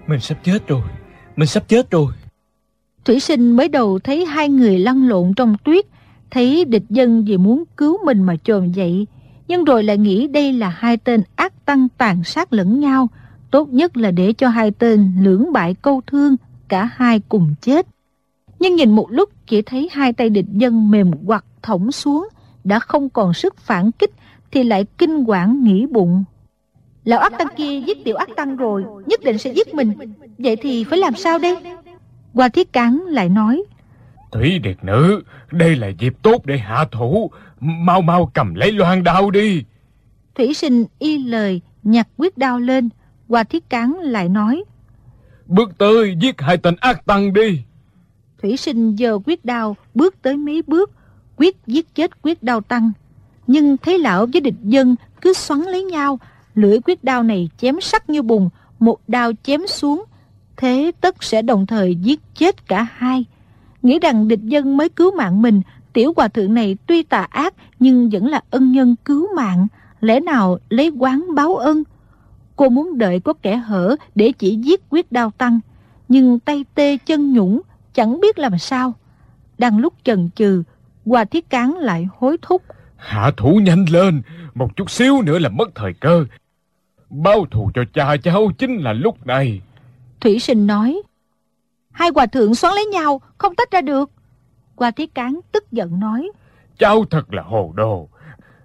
Mình 0.06 0.20
sắp 0.20 0.38
chết 0.44 0.68
rồi 0.68 0.82
Mình 1.36 1.48
sắp 1.48 1.68
chết 1.68 1.90
rồi. 1.90 2.12
Thủy 3.04 3.20
sinh 3.20 3.56
mới 3.56 3.68
đầu 3.68 3.98
thấy 3.98 4.24
hai 4.24 4.48
người 4.48 4.78
lăn 4.78 5.08
lộn 5.08 5.34
trong 5.36 5.56
tuyết 5.64 5.84
Thấy 6.30 6.64
địch 6.64 6.84
dân 6.88 7.24
vì 7.24 7.36
muốn 7.36 7.64
cứu 7.76 8.04
mình 8.04 8.22
mà 8.22 8.36
trồm 8.44 8.72
dậy 8.72 9.06
Nhưng 9.48 9.64
rồi 9.64 9.82
lại 9.82 9.98
nghĩ 9.98 10.26
đây 10.26 10.52
là 10.52 10.68
hai 10.68 10.96
tên 10.96 11.22
ác 11.36 11.64
tăng 11.64 11.88
tàn 11.98 12.24
sát 12.24 12.52
lẫn 12.52 12.80
nhau 12.80 13.08
Tốt 13.54 13.68
nhất 13.72 13.96
là 13.96 14.10
để 14.10 14.32
cho 14.32 14.48
hai 14.48 14.70
tên 14.70 15.12
lưỡng 15.20 15.52
bại 15.52 15.74
câu 15.82 16.02
thương 16.06 16.36
Cả 16.68 16.90
hai 16.94 17.20
cùng 17.28 17.54
chết. 17.60 17.86
Nhưng 18.58 18.76
nhìn 18.76 18.90
một 18.90 19.10
lúc 19.10 19.30
chỉ 19.46 19.62
thấy 19.62 19.88
hai 19.92 20.12
tay 20.12 20.30
địch 20.30 20.44
dân 20.52 20.90
mềm 20.90 21.10
quặt 21.26 21.44
thõng 21.62 21.92
xuống 21.92 22.28
Đã 22.64 22.78
không 22.78 23.08
còn 23.08 23.34
sức 23.34 23.56
phản 23.56 23.92
kích 23.92 24.10
Thì 24.52 24.62
lại 24.62 24.86
kinh 24.98 25.24
quản 25.24 25.64
nghĩ 25.64 25.86
bụng. 25.86 26.24
Lão 27.04 27.20
ác 27.20 27.38
tăng 27.38 27.48
kia 27.56 27.80
giết 27.80 28.04
tiểu 28.04 28.16
ác 28.16 28.28
tăng 28.36 28.56
rồi 28.56 28.84
Nhất 29.06 29.20
định 29.24 29.38
sẽ 29.38 29.52
giết 29.52 29.74
mình. 29.74 29.92
Vậy 30.38 30.56
thì 30.56 30.84
phải 30.84 30.98
làm 30.98 31.14
sao 31.14 31.38
đây? 31.38 31.56
Qua 32.34 32.48
thiết 32.48 32.72
cán 32.72 33.04
lại 33.06 33.28
nói. 33.28 33.62
Thủy 34.32 34.58
Điệt 34.58 34.76
Nữ 34.82 35.22
Đây 35.50 35.76
là 35.76 35.88
dịp 35.88 36.14
tốt 36.22 36.46
để 36.46 36.58
hạ 36.58 36.84
thủ. 36.92 37.30
Mau 37.60 38.02
mau 38.02 38.30
cầm 38.34 38.54
lấy 38.54 38.72
loan 38.72 39.04
đao 39.04 39.30
đi. 39.30 39.64
Thủy 40.34 40.54
sinh 40.54 40.84
y 40.98 41.18
lời 41.18 41.60
Nhặt 41.82 42.08
quyết 42.16 42.38
đao 42.38 42.58
lên 42.58 42.88
Qua 43.34 43.44
thiết 43.44 43.70
cán 43.70 43.98
lại 44.00 44.28
nói 44.28 44.64
Bước 45.46 45.78
tới 45.78 46.16
giết 46.20 46.40
hai 46.40 46.56
tên 46.56 46.76
ác 46.80 47.06
tăng 47.06 47.32
đi. 47.32 47.60
Thủy 48.42 48.56
sinh 48.56 48.96
giờ 48.96 49.18
quyết 49.26 49.44
đao 49.44 49.76
Bước 49.94 50.22
tới 50.22 50.36
mấy 50.36 50.62
bước 50.62 50.90
Quyết 51.36 51.56
giết 51.66 51.94
chết 51.94 52.22
quyết 52.22 52.42
đao 52.42 52.60
tăng. 52.60 52.92
Nhưng 53.46 53.76
thấy 53.76 53.98
lão 53.98 54.26
với 54.32 54.40
địch 54.40 54.54
dân 54.62 54.96
Cứ 55.20 55.32
xoắn 55.32 55.60
lấy 55.60 55.84
nhau 55.84 56.18
Lưỡi 56.54 56.78
quyết 56.84 57.04
đao 57.04 57.22
này 57.22 57.50
chém 57.58 57.80
sắc 57.80 58.10
như 58.10 58.22
bùng 58.22 58.50
Một 58.78 58.98
đao 59.08 59.32
chém 59.42 59.66
xuống 59.66 60.04
Thế 60.56 60.92
tất 61.00 61.22
sẽ 61.22 61.42
đồng 61.42 61.66
thời 61.66 61.94
giết 61.94 62.20
chết 62.34 62.68
cả 62.68 62.86
hai. 62.92 63.24
Nghĩ 63.82 63.98
rằng 63.98 64.28
địch 64.28 64.42
dân 64.42 64.76
mới 64.76 64.88
cứu 64.88 65.16
mạng 65.16 65.42
mình 65.42 65.62
Tiểu 65.92 66.12
hòa 66.16 66.28
thượng 66.28 66.54
này 66.54 66.76
tuy 66.86 67.02
tà 67.02 67.26
ác 67.30 67.54
Nhưng 67.78 68.10
vẫn 68.10 68.26
là 68.26 68.40
ân 68.50 68.72
nhân 68.72 68.96
cứu 69.04 69.34
mạng 69.36 69.66
Lẽ 70.00 70.20
nào 70.20 70.58
lấy 70.68 70.88
quán 70.98 71.34
báo 71.34 71.56
ân 71.56 71.84
Cô 72.56 72.68
muốn 72.68 72.98
đợi 72.98 73.20
có 73.20 73.32
kẻ 73.42 73.56
hở 73.56 73.96
Để 74.14 74.32
chỉ 74.38 74.56
giết 74.56 74.80
quyết 74.90 75.12
đao 75.12 75.30
tăng. 75.38 75.60
Nhưng 76.08 76.38
tay 76.38 76.64
tê 76.74 76.96
chân 76.96 77.32
nhũng 77.32 77.60
Chẳng 77.94 78.20
biết 78.20 78.38
làm 78.38 78.58
sao. 78.58 78.94
Đang 79.58 79.78
lúc 79.78 79.94
chần 80.04 80.30
chừ 80.34 80.62
Hòa 81.06 81.24
thiết 81.24 81.50
cán 81.50 81.76
lại 81.78 82.08
hối 82.18 82.36
thúc. 82.42 82.62
Hạ 82.96 83.30
thủ 83.36 83.60
nhanh 83.62 83.84
lên 83.90 84.22
Một 84.54 84.76
chút 84.76 84.90
xíu 84.90 85.22
nữa 85.22 85.38
là 85.38 85.48
mất 85.48 85.68
thời 85.74 85.92
cơ. 85.92 86.24
Bao 87.10 87.46
thù 87.50 87.70
cho 87.74 87.82
cha 87.92 88.16
cháu 88.16 88.50
chính 88.58 88.76
là 88.76 88.92
lúc 88.92 89.26
này. 89.26 89.60
Thủy 90.20 90.38
sinh 90.38 90.66
nói 90.66 91.02
Hai 91.90 92.10
hòa 92.14 92.26
thượng 92.26 92.54
xoắn 92.54 92.74
lấy 92.74 92.86
nhau 92.86 93.20
Không 93.38 93.54
tách 93.54 93.70
ra 93.70 93.80
được. 93.80 94.10
Qua 94.76 94.90
thiết 94.90 95.14
cán 95.14 95.40
tức 95.52 95.72
giận 95.72 96.00
nói 96.00 96.30
Cháu 96.78 97.04
thật 97.10 97.34
là 97.34 97.42
hồ 97.42 97.72
đồ. 97.76 98.08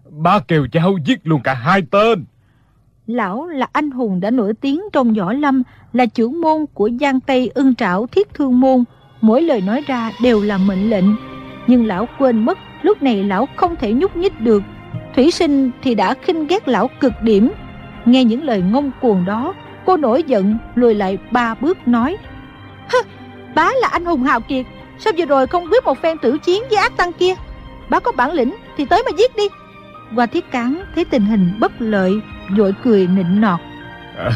Ba 0.09 0.39
kêu 0.39 0.67
cháu 0.71 0.97
giết 1.05 1.27
luôn 1.27 1.41
cả 1.43 1.53
hai 1.53 1.81
tên 1.91 2.25
Lão 3.09 3.47
là 3.47 3.67
anh 3.71 3.91
hùng 3.91 4.19
đã 4.19 4.31
nổi 4.31 4.53
tiếng 4.61 4.81
trong 4.93 5.13
võ 5.13 5.33
lâm 5.33 5.63
Là 5.93 6.05
trưởng 6.05 6.41
môn 6.41 6.65
của 6.73 6.89
Giang 6.99 7.19
Tây 7.19 7.51
ưng 7.53 7.75
trảo 7.75 8.07
thiết 8.07 8.33
thương 8.33 8.59
môn. 8.59 8.83
Mỗi 9.21 9.41
lời 9.41 9.61
nói 9.61 9.83
ra 9.87 10.11
đều 10.23 10.41
là 10.41 10.57
mệnh 10.57 10.89
lệnh. 10.89 11.05
Nhưng 11.67 11.87
lão 11.87 12.07
quên 12.19 12.45
mất 12.45 12.57
Lúc 12.81 13.03
này 13.03 13.23
lão 13.23 13.47
không 13.55 13.75
thể 13.75 13.93
nhúc 13.93 14.15
nhích 14.15 14.41
được. 14.41 14.63
Thủy 15.15 15.31
sinh 15.31 15.71
thì 15.81 15.95
đã 15.95 16.13
khinh 16.21 16.47
ghét 16.47 16.67
lão 16.67 16.89
cực 16.99 17.13
điểm. 17.23 17.51
Nghe 18.05 18.23
những 18.23 18.43
lời 18.43 18.63
ngông 18.71 18.91
cuồng 19.01 19.25
đó 19.25 19.53
Cô 19.85 19.97
nổi 19.97 20.23
giận 20.23 20.57
lùi 20.75 20.95
lại 20.95 21.17
ba 21.31 21.55
bước 21.61 21.87
nói 21.87 22.17
Hứ, 22.93 22.99
bá 23.55 23.69
là 23.81 23.87
anh 23.87 24.05
hùng 24.05 24.23
hào 24.23 24.39
kiệt 24.39 24.65
Sao 24.99 25.13
vừa 25.17 25.25
rồi 25.25 25.47
không 25.47 25.67
quyết 25.71 25.85
một 25.85 25.97
phen 26.01 26.17
tử 26.17 26.37
chiến 26.37 26.63
với 26.69 26.77
ác 26.77 26.97
tăng 26.97 27.13
kia? 27.13 27.33
Bá 27.89 27.99
có 27.99 28.11
bản 28.11 28.31
lĩnh 28.31 28.55
thì 28.77 28.85
tới 28.85 29.03
mà 29.05 29.11
giết 29.17 29.35
đi. 29.35 29.43
Qua 30.15 30.25
thiết 30.25 30.51
cán 30.51 30.83
thấy 30.95 31.05
tình 31.05 31.25
hình 31.25 31.53
bất 31.59 31.71
lợi 31.79 32.21
Vội 32.57 32.73
cười 32.83 33.07
nịnh 33.07 33.41
nọt. 33.41 33.59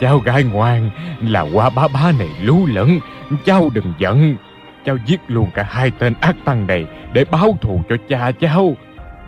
Cháu 0.00 0.18
gái 0.18 0.44
ngoan 0.44 0.90
Là 1.20 1.40
qua 1.40 1.70
bá 1.70 1.88
bá 1.88 2.12
này 2.18 2.28
lú 2.42 2.66
lẫn 2.66 2.98
Cháu 3.44 3.70
đừng 3.74 3.92
giận. 3.98 4.36
Cháu 4.84 4.96
giết 5.06 5.20
luôn 5.28 5.50
cả 5.54 5.66
hai 5.70 5.90
tên 5.90 6.14
ác 6.20 6.36
tăng 6.44 6.66
này 6.66 6.86
Để 7.12 7.24
báo 7.24 7.58
thù 7.60 7.82
cho 7.88 7.96
cha 8.08 8.30
cháu. 8.32 8.76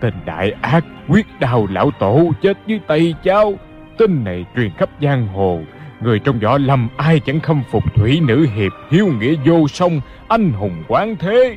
Tên 0.01 0.15
đại 0.27 0.53
ác 0.63 0.85
quyết 1.09 1.27
đào 1.41 1.67
lão 1.71 1.91
tổ 1.91 2.33
chết 2.43 2.59
dưới 2.67 2.81
tay 2.87 3.15
cháu. 3.23 3.55
Tin 3.99 4.25
này 4.25 4.45
truyền 4.57 4.71
khắp 4.79 4.89
giang 5.03 5.27
hồ 5.27 5.61
Người 6.01 6.19
trong 6.19 6.39
võ 6.39 6.59
lâm 6.59 6.89
ai 6.97 7.21
chẳng 7.21 7.41
khâm 7.41 7.63
phục 7.71 7.95
thủy 7.95 8.21
nữ 8.23 8.47
hiệp 8.55 8.73
Hiếu 8.91 9.07
nghĩa 9.07 9.35
vô 9.45 9.69
song 9.69 10.01
Anh 10.29 10.53
hùng 10.53 10.83
quán 10.89 11.17
thế. 11.17 11.57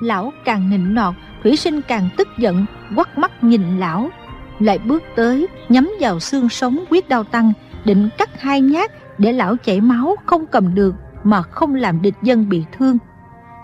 Lão 0.00 0.32
càng 0.44 0.70
nịnh 0.70 0.94
nọt 0.94 1.14
Thủy 1.42 1.56
sinh 1.56 1.80
càng 1.82 2.08
tức 2.16 2.28
giận 2.38 2.66
Quắt 2.96 3.18
mắt 3.18 3.44
nhìn 3.44 3.78
lão. 3.78 4.08
Lại 4.58 4.78
bước 4.78 5.02
tới, 5.16 5.46
nhắm 5.68 5.92
vào 6.00 6.20
xương 6.20 6.48
sống 6.48 6.84
quyết 6.90 7.08
đau 7.08 7.24
tăng, 7.24 7.52
Định 7.84 8.08
cắt 8.18 8.40
hai 8.40 8.60
nhát 8.60 8.90
Để 9.18 9.32
lão 9.32 9.56
chảy 9.56 9.80
máu 9.80 10.16
không 10.26 10.46
cầm 10.46 10.74
được 10.74 10.94
Mà 11.24 11.42
không 11.42 11.74
làm 11.74 12.02
địch 12.02 12.14
dân 12.22 12.48
bị 12.48 12.64
thương. 12.78 12.98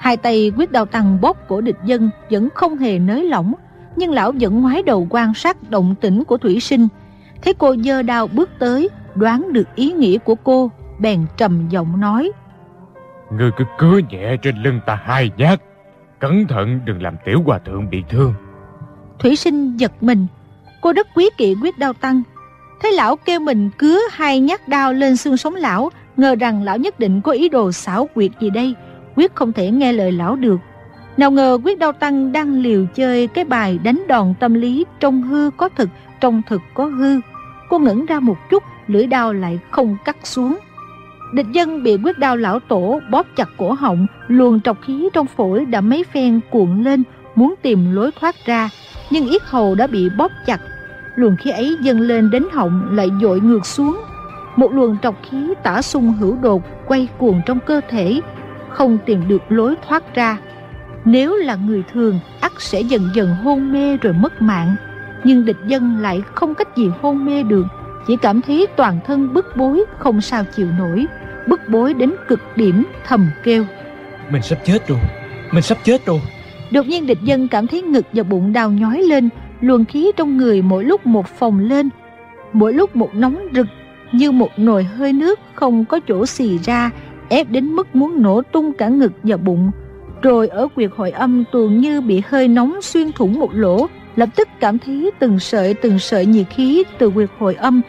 Hai 0.01 0.17
tay 0.17 0.53
quyết 0.57 0.73
đau 0.73 0.87
tăng 0.87 1.21
bóp 1.21 1.37
cổ 1.49 1.61
địch 1.61 1.79
dân 1.85 2.11
Vẫn 2.31 2.49
không 2.55 2.77
hề 2.77 2.99
nới 2.99 3.25
lỏng, 3.25 3.55
Nhưng 3.97 4.11
lão 4.11 4.33
vẫn 4.41 4.61
ngoái 4.61 4.83
đầu 4.83 5.07
quan 5.11 5.35
sát 5.35 5.71
động 5.71 5.95
tĩnh 6.01 6.25
của 6.25 6.37
thủy 6.37 6.61
sinh. 6.61 6.89
Thấy 7.43 7.55
cô 7.55 7.77
dơ 7.77 8.03
đao 8.03 8.27
bước 8.27 8.51
tới, 8.59 8.89
Đoán 9.15 9.53
được 9.53 9.75
ý 9.75 9.93
nghĩa 9.93 10.19
của 10.19 10.35
cô, 10.35 10.71
Bèn 10.99 11.27
trầm 11.37 11.69
giọng 11.69 12.01
nói, 12.01 12.33
Ngươi 13.33 13.51
cứ 13.57 13.65
cứa 13.79 14.01
nhẹ 14.11 14.37
trên 14.43 14.63
lưng 14.63 14.81
ta 14.87 15.01
hai 15.05 15.31
nhát. 15.37 15.61
Cẩn 16.21 16.47
thận 16.47 16.81
đừng 16.85 17.03
làm 17.03 17.15
tiểu 17.25 17.43
hòa 17.47 17.59
thượng 17.59 17.91
bị 17.91 18.03
thương 18.09 18.35
Thủy 19.19 19.37
sinh 19.37 19.77
giật 19.77 19.93
mình 20.01 20.27
Cô 20.81 20.93
rất 20.93 21.09
quý 21.15 21.31
kỵ 21.37 21.55
quyết 21.63 21.79
đau 21.79 21.93
tăng 21.93 22.23
Thấy 22.81 22.93
lão 22.93 23.17
kêu 23.17 23.41
mình 23.41 23.71
cứa 23.79 24.01
hai 24.11 24.41
nhát 24.41 24.69
đao 24.69 24.93
lên 24.93 25.17
xương 25.17 25.37
sống 25.37 25.55
lão 25.55 25.91
Ngờ 26.17 26.35
rằng 26.41 26.63
lão 26.63 26.79
nhất 26.79 27.01
định 27.01 27.21
có 27.21 27.33
ý 27.33 27.49
đồ 27.49 27.73
xảo 27.73 28.09
quyệt 28.15 28.31
gì 28.41 28.51
đây 28.51 28.75
Quyết 29.17 29.35
không 29.35 29.53
thể 29.53 29.71
nghe 29.71 29.93
lời 29.93 30.13
lão 30.13 30.37
được 30.37 30.61
Nào 31.17 31.31
ngờ 31.31 31.59
quyết 31.65 31.79
đau 31.79 31.93
tăng 31.93 32.33
đang 32.33 32.61
liều 32.61 32.87
chơi 32.95 33.27
cái 33.27 33.45
bài 33.45 33.79
đánh 33.83 34.03
đòn 34.09 34.35
tâm 34.41 34.55
lý 34.55 34.85
trong 35.01 35.23
hư 35.23 35.51
có 35.57 35.69
thực 35.69 35.89
trong 36.21 36.43
thực 36.49 36.63
có 36.75 36.85
hư. 36.85 37.21
Cô 37.69 37.79
ngẩn 37.79 38.07
ra 38.07 38.21
một 38.21 38.37
chút, 38.51 38.63
lưỡi 38.87 39.07
đao 39.07 39.33
lại 39.33 39.59
không 39.71 39.97
cắt 40.05 40.17
xuống. 40.25 40.59
Địch 41.33 41.47
dân 41.53 41.83
bị 41.83 41.97
quyết 42.05 42.19
đao 42.19 42.37
lão 42.37 42.61
tổ 42.61 43.01
bóp 43.11 43.27
chặt 43.37 43.49
cổ 43.57 43.73
họng, 43.73 44.07
luồng 44.29 44.61
trọc 44.61 44.83
khí 44.83 45.09
trong 45.13 45.27
phổi 45.27 45.65
đã 45.65 45.81
mấy 45.81 46.05
phen 46.05 46.41
cuộn 46.51 46.83
lên, 46.83 47.03
muốn 47.35 47.55
tìm 47.63 47.95
lối 47.95 48.11
thoát 48.21 48.35
ra, 48.47 48.71
nhưng 49.11 49.29
yết 49.29 49.43
hầu 49.45 49.75
đã 49.75 49.87
bị 49.87 50.09
bóp 50.19 50.33
chặt. 50.47 50.61
Luồng 51.17 51.37
khí 51.37 51.51
ấy 51.51 51.77
dâng 51.81 52.01
lên 52.01 52.31
đến 52.31 52.45
họng 52.53 52.97
lại 52.97 53.11
dội 53.23 53.41
ngược 53.41 53.67
xuống. 53.67 54.01
Một 54.57 54.73
luồng 54.73 54.97
trọc 55.03 55.15
khí 55.31 55.55
tả 55.63 55.83
sung 55.83 56.15
hữu 56.21 56.37
đột 56.43 56.63
quay 56.87 57.09
cuồng 57.19 57.41
trong 57.47 57.59
cơ 57.61 57.81
thể, 57.89 58.21
không 58.69 58.99
tìm 59.07 59.29
được 59.29 59.43
lối 59.49 59.75
thoát 59.89 60.15
ra. 60.15 60.39
Nếu 61.05 61.37
là 61.37 61.55
người 61.55 61.83
thường, 61.93 62.19
ắt 62.41 62.53
sẽ 62.59 62.81
dần 62.81 63.03
dần 63.15 63.35
hôn 63.45 63.73
mê 63.73 63.97
rồi 63.97 64.13
mất 64.13 64.43
mạng. 64.43 64.77
Nhưng 65.25 65.45
địch 65.45 65.59
dân 65.67 65.97
lại 66.01 66.23
không 66.35 66.55
cách 66.55 66.77
gì 66.77 66.91
hôn 67.01 67.25
mê 67.25 67.43
được, 67.43 67.67
chỉ 68.09 68.17
cảm 68.17 68.43
thấy 68.43 68.67
toàn 68.77 68.99
thân 69.07 69.35
bức 69.35 69.57
bối 69.57 69.85
không 69.99 70.21
sao 70.21 70.45
chịu 70.57 70.69
nổi, 70.79 71.07
bức 71.47 71.61
bối 71.69 71.95
đến 71.95 72.13
cực 72.29 72.41
điểm 72.57 72.85
thầm 73.07 73.31
kêu. 73.45 73.65
Mình 74.31 74.43
sắp 74.43 74.59
chết 74.65 74.89
rồi, 74.89 74.99
mình 75.53 75.63
sắp 75.63 75.79
chết 75.85 76.07
rồi. 76.07 76.21
Đột 76.73 76.87
nhiên 76.87 77.07
địch 77.07 77.19
dân 77.23 77.49
cảm 77.49 77.67
thấy 77.67 77.83
ngực 77.83 78.07
và 78.13 78.23
bụng 78.23 78.53
đau 78.53 78.71
nhói 78.71 79.03
lên, 79.03 79.29
luồng 79.61 79.85
khí 79.85 80.13
trong 80.17 80.37
người 80.37 80.63
mỗi 80.63 80.85
lúc 80.85 81.07
một 81.07 81.27
phồng 81.27 81.59
lên, 81.59 81.89
mỗi 82.53 82.73
lúc 82.73 82.97
một 82.97 83.15
nóng 83.15 83.47
rực 83.55 83.67
như 84.13 84.31
một 84.31 84.51
nồi 84.57 84.85
hơi 84.85 85.13
nước 85.13 85.39
không 85.55 85.85
có 85.85 86.01
chỗ 86.09 86.27
xì 86.27 86.59
ra, 86.59 86.91
ép 87.29 87.51
đến 87.51 87.67
mức 87.67 87.97
muốn 87.97 88.23
nổ 88.23 88.43
tung 88.43 88.73
cả 88.73 88.89
ngực 88.89 89.13
và 89.23 89.37
bụng. 89.37 89.71
Rồi 90.23 90.49
ở 90.49 90.69
quyệt 90.75 90.91
hội 90.97 91.11
âm 91.11 91.45
tuồng 91.53 91.79
như 91.79 92.01
bị 92.01 92.23
hơi 92.29 92.49
nóng 92.49 92.83
xuyên 92.83 93.13
thủng 93.13 93.39
một 93.39 93.55
lỗ, 93.55 93.87
lập 94.17 94.29
tức 94.37 94.49
cảm 94.61 94.79
thấy 94.79 95.11
từng 95.19 95.39
sợi 95.39 95.75
từng 95.75 95.99
sợi 95.99 96.27
nhiệt 96.27 96.47
khí 96.51 96.85
từ 96.99 97.11
quyệt 97.11 97.29
hội 97.39 97.55
âm 97.55 97.81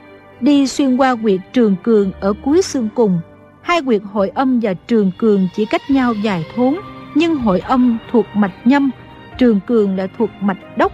đi 0.42 0.68
xuyên 0.68 0.98
qua 0.98 1.16
quyệt 1.16 1.40
trường 1.54 1.76
cường 1.84 2.12
ở 2.20 2.34
cuối 2.44 2.62
xương 2.62 2.90
cùng. 2.96 3.20
Hai 3.62 3.82
quyệt 3.82 4.02
hội 4.14 4.30
âm 4.30 4.60
và 4.60 4.74
trường 4.74 5.12
cường 5.18 5.48
chỉ 5.56 5.66
cách 5.66 5.82
nhau 5.90 6.14
vài 6.24 6.46
thốn, 6.56 6.76
nhưng 7.16 7.36
hội 7.36 7.60
âm 7.60 7.98
thuộc 8.12 8.26
mạch 8.34 8.68
nhâm, 8.68 8.90
trường 9.38 9.60
cường 9.68 9.98
lại 9.98 10.10
thuộc 10.18 10.30
mạch 10.42 10.78
đốc. 10.78 10.92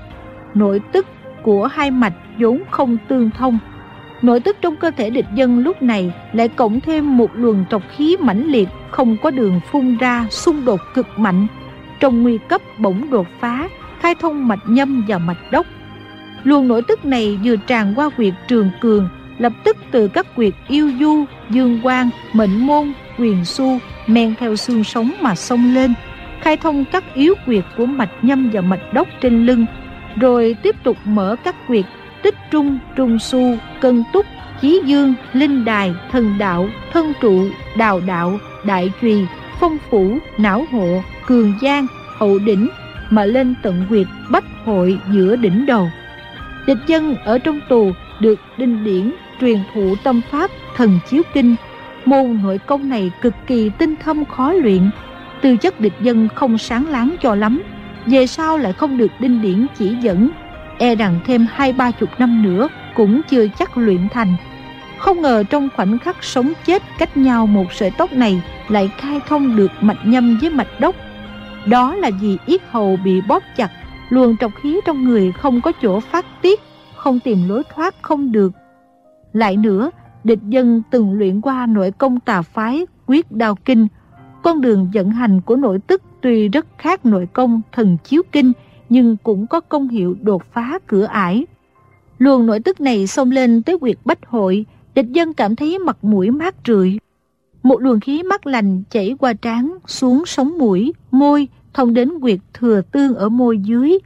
Nội 0.53 0.81
tức 0.91 1.05
của 1.43 1.67
hai 1.67 1.91
mạch 1.91 2.13
vốn 2.39 2.61
không 2.69 2.97
tương 3.07 3.29
thông. 3.31 3.59
Nội 4.21 4.39
tức 4.39 4.57
trong 4.61 4.75
cơ 4.75 4.91
thể 4.97 5.09
địch 5.09 5.25
dân 5.35 5.59
lúc 5.59 5.81
này 5.81 6.13
lại 6.33 6.47
cộng 6.47 6.79
thêm 6.79 7.17
một 7.17 7.29
luồng 7.33 7.65
trọc 7.69 7.81
khí 7.95 8.17
mãnh 8.19 8.47
liệt 8.47 8.69
không 8.91 9.17
có 9.23 9.31
đường 9.31 9.59
phun 9.71 9.97
ra 9.97 10.27
xung 10.29 10.65
đột 10.65 10.79
cực 10.93 11.07
mạnh. 11.17 11.47
Trong 11.99 12.23
nguy 12.23 12.37
cấp 12.49 12.61
bỗng 12.79 13.09
đột 13.09 13.27
phá, 13.39 13.69
khai 13.99 14.15
thông 14.15 14.47
mạch 14.47 14.59
nhâm 14.67 15.05
và 15.07 15.17
mạch 15.17 15.51
đốc. 15.51 15.65
Luồng 16.43 16.67
nội 16.67 16.81
tức 16.87 17.05
này 17.05 17.39
vừa 17.43 17.55
tràn 17.55 17.93
qua 17.95 18.09
quyệt 18.09 18.33
trường 18.47 18.69
cường, 18.81 19.09
lập 19.37 19.53
tức 19.63 19.77
từ 19.91 20.07
các 20.07 20.35
quyệt 20.35 20.53
yêu 20.67 20.91
du, 20.99 21.25
dương 21.49 21.79
quang, 21.83 22.09
mệnh 22.33 22.67
môn, 22.67 22.93
quyền 23.19 23.45
su, 23.45 23.79
men 24.07 24.33
theo 24.39 24.55
xương 24.55 24.83
sống 24.83 25.11
mà 25.21 25.35
xông 25.35 25.75
lên, 25.75 25.93
khai 26.41 26.57
thông 26.57 26.85
các 26.85 27.03
yếu 27.13 27.35
quyệt 27.45 27.63
của 27.77 27.85
mạch 27.85 28.11
nhâm 28.21 28.49
và 28.53 28.61
mạch 28.61 28.93
đốc 28.93 29.07
trên 29.21 29.45
lưng, 29.45 29.65
rồi 30.15 30.55
tiếp 30.61 30.75
tục 30.83 30.97
mở 31.05 31.35
các 31.43 31.55
quyệt 31.67 31.85
tích 32.23 32.35
trung, 32.51 32.79
trung 32.95 33.19
su, 33.19 33.57
cân 33.81 34.03
túc, 34.13 34.25
chí 34.61 34.81
dương, 34.85 35.13
linh 35.33 35.65
đài, 35.65 35.93
thần 36.11 36.37
đạo, 36.37 36.69
thân 36.93 37.13
trụ, 37.21 37.47
đào 37.77 38.01
đạo, 38.07 38.39
đại 38.65 38.91
trùy, 39.01 39.25
phong 39.59 39.77
phủ, 39.89 40.17
não 40.37 40.65
hộ, 40.71 41.01
cường 41.25 41.53
giang, 41.61 41.87
hậu 42.17 42.39
đỉnh, 42.39 42.69
mà 43.09 43.25
lên 43.25 43.55
tận 43.63 43.85
quyệt 43.89 44.07
bách 44.31 44.45
hội 44.65 44.99
giữa 45.11 45.35
đỉnh 45.35 45.65
đầu. 45.65 45.89
Địch 46.67 46.77
dân 46.87 47.15
ở 47.15 47.39
trong 47.39 47.59
tù 47.69 47.91
được 48.19 48.39
đinh 48.57 48.83
điển 48.83 49.11
truyền 49.41 49.59
thụ 49.73 49.95
tâm 50.03 50.21
pháp 50.31 50.51
thần 50.75 50.99
chiếu 51.09 51.23
kinh. 51.33 51.55
Môn 52.05 52.39
nội 52.43 52.57
công 52.57 52.89
này 52.89 53.11
cực 53.21 53.33
kỳ 53.47 53.69
tinh 53.77 53.95
thâm 54.03 54.25
khó 54.25 54.51
luyện, 54.51 54.89
tư 55.41 55.57
chất 55.57 55.79
địch 55.79 55.93
dân 56.01 56.27
không 56.35 56.57
sáng 56.57 56.87
láng 56.87 57.15
cho 57.21 57.35
lắm. 57.35 57.61
Về 58.05 58.27
sau 58.27 58.57
lại 58.57 58.73
không 58.73 58.97
được 58.97 59.11
đinh 59.19 59.41
điển 59.41 59.65
chỉ 59.77 59.95
dẫn, 60.01 60.29
e 60.77 60.95
rằng 60.95 61.19
thêm 61.25 61.47
hai 61.51 61.73
ba 61.73 61.91
chục 61.91 62.09
năm 62.17 62.43
nữa 62.43 62.67
cũng 62.95 63.21
chưa 63.29 63.47
chắc 63.59 63.77
luyện 63.77 64.07
thành. 64.09 64.35
Không 64.97 65.21
ngờ 65.21 65.43
trong 65.49 65.69
khoảnh 65.75 65.99
khắc 65.99 66.23
sống 66.23 66.53
chết 66.65 66.83
cách 66.97 67.17
nhau 67.17 67.47
một 67.47 67.73
sợi 67.73 67.91
tóc 67.91 68.13
này 68.13 68.41
lại 68.69 68.89
khai 68.97 69.19
thông 69.27 69.55
được 69.55 69.71
mạch 69.81 70.05
nhâm 70.05 70.37
với 70.41 70.49
mạch 70.49 70.79
đốc 70.79 70.95
đó 71.65 71.95
là 71.95 72.11
vì 72.21 72.37
yết 72.45 72.61
hầu 72.71 72.97
bị 73.03 73.21
bóp 73.21 73.43
chặt, 73.55 73.71
luồng 74.09 74.37
trọc 74.37 74.51
khí 74.61 74.79
trong 74.85 75.03
người 75.03 75.31
không 75.31 75.61
có 75.61 75.71
chỗ 75.81 75.99
phát 75.99 76.25
tiết, 76.41 76.59
không 76.95 77.19
tìm 77.19 77.49
lối 77.49 77.63
thoát 77.75 77.95
không 78.01 78.31
được. 78.31 78.51
Lại 79.35 79.57
nữa, 79.57 79.91
địch 80.23 80.39
dân 80.49 80.81
từng 80.91 81.13
luyện 81.13 81.41
qua 81.41 81.65
nội 81.65 81.91
công 81.91 82.19
tà 82.19 82.41
phái, 82.41 82.85
quyết 83.05 83.31
đao 83.31 83.55
kinh. 83.55 83.87
Con 84.43 84.61
đường 84.61 84.91
vận 84.93 85.09
hành 85.09 85.41
của 85.41 85.55
nội 85.55 85.79
tức 85.87 86.01
tuy 86.21 86.49
rất 86.49 86.65
khác 86.77 87.05
nội 87.05 87.27
công 87.33 87.61
thần 87.71 87.97
chiếu 88.03 88.21
kinh, 88.31 88.51
nhưng 88.89 89.17
cũng 89.23 89.47
có 89.47 89.59
công 89.59 89.87
hiệu 89.87 90.15
đột 90.21 90.43
phá 90.53 90.79
cửa 90.87 91.03
ải. 91.03 91.45
Luồng 92.17 92.45
nội 92.45 92.59
tức 92.59 92.81
này 92.81 93.07
xông 93.07 93.31
lên 93.31 93.61
tới 93.61 93.79
quyệt 93.79 93.97
bách 94.05 94.25
hội, 94.25 94.65
địch 94.95 95.11
dân 95.11 95.33
cảm 95.33 95.55
thấy 95.55 95.79
mặt 95.79 95.97
mũi 96.01 96.31
mát 96.31 96.55
rượi, 96.67 96.99
một 97.63 97.81
luồng 97.81 97.99
khí 97.99 98.23
mát 98.23 98.47
lành 98.47 98.83
chảy 98.89 99.15
qua 99.19 99.33
trán, 99.33 99.77
xuống 99.87 100.25
sống 100.25 100.57
mũi, 100.57 100.93
môi, 101.11 101.47
thông 101.73 101.93
đến 101.93 102.19
quyệt 102.21 102.39
thừa 102.53 102.81
tương 102.91 103.15
ở 103.15 103.29
môi 103.29 103.57
dưới. 103.57 103.97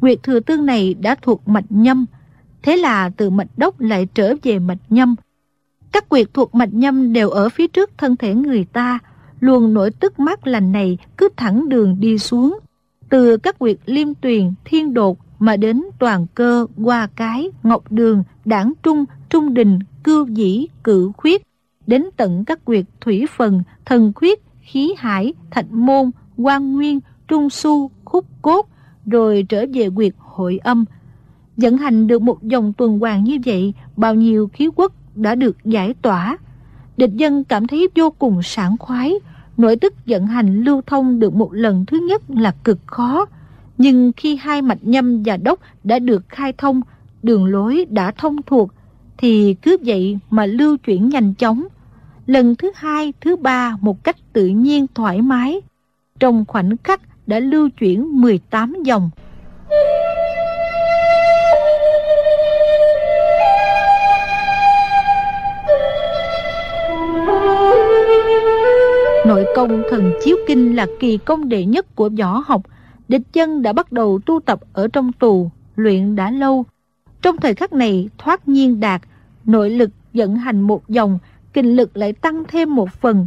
Quyệt 0.00 0.22
thừa 0.22 0.40
tương 0.40 0.66
này 0.66 0.94
đã 0.94 1.14
thuộc 1.22 1.48
mạch 1.48 1.64
nhâm, 1.68 2.06
thế 2.62 2.76
là 2.76 3.10
từ 3.16 3.30
mạch 3.30 3.48
đốc 3.56 3.80
lại 3.80 4.08
trở 4.14 4.34
về 4.42 4.58
mạch 4.58 4.78
nhâm. 4.88 5.14
Các 5.92 6.08
quyệt 6.08 6.34
thuộc 6.34 6.54
mạch 6.54 6.74
nhâm 6.74 7.12
đều 7.12 7.30
ở 7.30 7.48
phía 7.48 7.68
trước 7.68 7.90
thân 7.98 8.16
thể 8.16 8.34
người 8.34 8.64
ta, 8.64 8.98
luồng 9.40 9.74
nổi 9.74 9.90
tức 9.90 10.20
mát 10.20 10.46
lành 10.46 10.72
này 10.72 10.98
cứ 11.16 11.28
thẳng 11.36 11.68
đường 11.68 11.96
đi 12.00 12.18
xuống. 12.18 12.58
Từ 13.08 13.36
các 13.36 13.58
quyệt 13.58 13.76
liêm 13.86 14.14
tuyền, 14.14 14.54
thiên 14.64 14.94
đột 14.94 15.18
mà 15.38 15.56
đến 15.56 15.82
toàn 15.98 16.26
cơ, 16.34 16.66
qua 16.84 17.08
cái, 17.16 17.50
ngọc 17.62 17.92
đường, 17.92 18.22
đảng 18.44 18.72
trung, 18.82 19.04
trung 19.30 19.54
đình, 19.54 19.78
cưu 20.04 20.26
dĩ, 20.26 20.66
cự 20.84 21.12
khuyết, 21.16 21.42
đến 21.86 22.04
tận 22.16 22.44
các 22.44 22.64
quyệt 22.64 22.84
thủy 23.00 23.26
phần, 23.36 23.62
thần 23.84 24.12
khuyết, 24.14 24.42
khí 24.60 24.94
hải, 24.98 25.34
thạch 25.50 25.70
môn, 25.70 26.10
quan 26.36 26.72
nguyên, 26.72 27.00
trung 27.28 27.50
su, 27.50 27.90
khúc 28.04 28.26
cốt, 28.42 28.68
rồi 29.06 29.46
trở 29.48 29.64
về 29.74 29.90
quyệt 29.90 30.12
hội 30.18 30.58
âm. 30.62 30.84
Dẫn 31.56 31.78
hành 31.78 32.06
được 32.06 32.22
một 32.22 32.42
dòng 32.42 32.72
tuần 32.72 32.98
hoàn 32.98 33.24
như 33.24 33.38
vậy, 33.44 33.74
bao 33.96 34.14
nhiêu 34.14 34.50
khí 34.52 34.68
quốc 34.76 34.92
đã 35.14 35.34
được 35.34 35.56
giải 35.64 35.94
tỏa. 36.02 36.38
Địch 36.96 37.12
dân 37.14 37.44
cảm 37.44 37.66
thấy 37.66 37.88
vô 37.94 38.10
cùng 38.10 38.42
sảng 38.42 38.76
khoái, 38.78 39.14
nội 39.56 39.76
tức 39.76 40.06
dẫn 40.06 40.26
hành 40.26 40.62
lưu 40.62 40.82
thông 40.86 41.18
được 41.18 41.34
một 41.34 41.52
lần 41.52 41.86
thứ 41.86 42.06
nhất 42.08 42.22
là 42.28 42.54
cực 42.64 42.78
khó. 42.86 43.26
Nhưng 43.78 44.12
khi 44.16 44.36
hai 44.36 44.62
mạch 44.62 44.78
nhâm 44.82 45.22
và 45.22 45.36
đốc 45.36 45.60
đã 45.84 45.98
được 45.98 46.24
khai 46.28 46.52
thông, 46.58 46.80
đường 47.22 47.44
lối 47.44 47.86
đã 47.90 48.10
thông 48.10 48.42
thuộc, 48.42 48.70
thì 49.18 49.54
cứ 49.54 49.76
vậy 49.84 50.18
mà 50.30 50.46
lưu 50.46 50.76
chuyển 50.76 51.08
nhanh 51.08 51.34
chóng. 51.34 51.64
Lần 52.26 52.54
thứ 52.56 52.72
hai, 52.74 53.12
thứ 53.20 53.36
ba 53.36 53.76
một 53.80 54.04
cách 54.04 54.16
tự 54.32 54.46
nhiên 54.46 54.86
thoải 54.94 55.22
mái. 55.22 55.60
Trong 56.18 56.44
khoảnh 56.48 56.76
khắc 56.84 57.00
đã 57.26 57.38
lưu 57.38 57.68
chuyển 57.68 58.20
18 58.20 58.76
dòng. 58.84 59.10
Nội 69.26 69.46
công 69.56 69.82
thần 69.90 70.12
chiếu 70.24 70.36
kinh 70.46 70.76
là 70.76 70.86
kỳ 71.00 71.18
công 71.18 71.48
đệ 71.48 71.64
nhất 71.64 71.96
của 71.96 72.10
võ 72.18 72.42
học. 72.46 72.62
Địch 73.08 73.22
chân 73.32 73.62
đã 73.62 73.72
bắt 73.72 73.92
đầu 73.92 74.20
tu 74.26 74.40
tập 74.40 74.60
ở 74.72 74.88
trong 74.88 75.12
tù, 75.12 75.50
luyện 75.76 76.16
đã 76.16 76.30
lâu. 76.30 76.64
Trong 77.22 77.36
thời 77.36 77.54
khắc 77.54 77.72
này 77.72 78.08
thoát 78.18 78.48
nhiên 78.48 78.80
đạt, 78.80 79.02
nội 79.44 79.70
lực 79.70 79.90
dẫn 80.12 80.36
hành 80.36 80.60
một 80.60 80.88
dòng, 80.88 81.18
kinh 81.52 81.76
lực 81.76 81.96
lại 81.96 82.12
tăng 82.12 82.44
thêm 82.48 82.74
một 82.74 82.88
phần. 83.00 83.26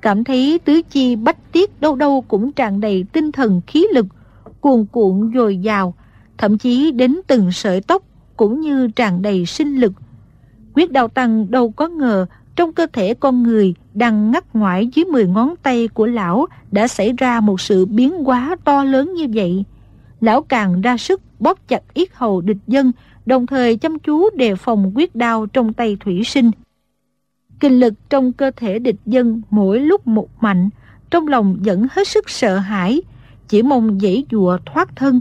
Cảm 0.00 0.24
thấy 0.24 0.60
tứ 0.64 0.82
chi 0.90 1.16
bách 1.16 1.52
tiết 1.52 1.80
đâu 1.80 1.96
đâu 1.96 2.24
cũng 2.28 2.52
tràn 2.52 2.80
đầy 2.80 3.04
tinh 3.12 3.32
thần 3.32 3.60
khí 3.66 3.86
lực, 3.92 4.06
cuồn 4.60 4.86
cuộn 4.92 5.32
dồi 5.34 5.56
dào, 5.56 5.94
thậm 6.38 6.58
chí 6.58 6.90
đến 6.92 7.20
từng 7.26 7.52
sợi 7.52 7.80
tóc 7.80 8.02
cũng 8.36 8.60
như 8.60 8.88
tràn 8.88 9.22
đầy 9.22 9.46
sinh 9.46 9.76
lực. 9.76 9.92
Quyết 10.74 10.92
đào 10.92 11.08
tăng 11.08 11.50
đâu 11.50 11.70
có 11.70 11.88
ngờ 11.88 12.26
trong 12.56 12.72
cơ 12.72 12.86
thể 12.92 13.14
con 13.14 13.42
người 13.42 13.74
đang 13.94 14.30
ngắt 14.30 14.54
ngoại 14.54 14.86
dưới 14.94 15.04
10 15.04 15.26
ngón 15.26 15.54
tay 15.62 15.88
của 15.88 16.06
lão 16.06 16.46
đã 16.72 16.88
xảy 16.88 17.12
ra 17.18 17.40
một 17.40 17.60
sự 17.60 17.86
biến 17.86 18.24
hóa 18.24 18.56
to 18.64 18.84
lớn 18.84 19.14
như 19.14 19.26
vậy. 19.34 19.64
Lão 20.20 20.42
càng 20.42 20.80
ra 20.80 20.96
sức 20.96 21.20
bóp 21.38 21.68
chặt 21.68 21.94
yết 21.94 22.08
hầu 22.14 22.40
địch 22.40 22.56
dân, 22.66 22.92
đồng 23.26 23.46
thời 23.46 23.76
chăm 23.76 23.98
chú 23.98 24.30
đề 24.30 24.54
phòng 24.54 24.92
quyết 24.94 25.16
đao 25.16 25.46
trong 25.46 25.72
tay 25.72 25.96
thủy 26.00 26.22
sinh. 26.24 26.50
Kinh 27.60 27.80
lực 27.80 27.94
trong 28.10 28.32
cơ 28.32 28.50
thể 28.56 28.78
địch 28.78 28.96
dân 29.06 29.42
mỗi 29.50 29.80
lúc 29.80 30.06
một 30.06 30.28
mạnh, 30.40 30.68
trong 31.10 31.28
lòng 31.28 31.56
vẫn 31.64 31.86
hết 31.92 32.08
sức 32.08 32.30
sợ 32.30 32.58
hãi, 32.58 33.02
chỉ 33.48 33.62
mong 33.62 34.00
dãy 34.00 34.24
dùa 34.30 34.58
thoát 34.66 34.96
thân. 34.96 35.20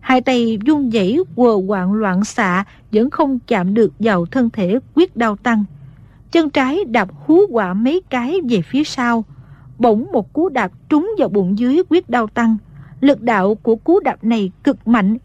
Hai 0.00 0.20
tay 0.20 0.58
dung 0.64 0.90
dãy 0.90 1.18
quờ 1.36 1.56
quạng 1.68 1.92
loạn 1.92 2.24
xạ 2.24 2.64
vẫn 2.92 3.10
không 3.10 3.38
chạm 3.46 3.74
được 3.74 3.92
vào 3.98 4.26
thân 4.26 4.50
thể 4.50 4.78
quyết 4.94 5.16
đau 5.16 5.36
tăng. 5.36 5.64
Chân 6.32 6.50
trái 6.50 6.84
đạp 6.84 7.08
hú 7.26 7.40
quả 7.50 7.74
mấy 7.74 8.02
cái 8.10 8.40
về 8.48 8.62
phía 8.62 8.84
sau. 8.84 9.24
Bỗng 9.78 10.06
một 10.12 10.32
cú 10.32 10.48
đạp 10.48 10.72
trúng 10.88 11.10
vào 11.18 11.28
bụng 11.28 11.58
dưới 11.58 11.82
quyết 11.88 12.10
đau 12.10 12.26
tăng. 12.26 12.56
Lực 13.00 13.20
đạo 13.20 13.54
của 13.54 13.76
cú 13.76 14.00
đạp 14.00 14.24
này 14.24 14.50
cực 14.64 14.88
mạnh. 14.88 15.16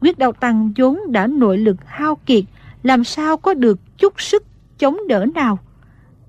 Quyết 0.00 0.18
đau 0.18 0.32
tăng 0.32 0.72
vốn 0.76 0.98
đã 1.12 1.26
nội 1.26 1.58
lực 1.58 1.76
hao 1.84 2.14
kiệt, 2.14 2.44
làm 2.82 3.04
sao 3.04 3.36
có 3.36 3.54
được 3.54 3.78
chút 3.98 4.20
sức 4.20 4.42
chống 4.78 4.96
đỡ 5.08 5.26
nào. 5.34 5.58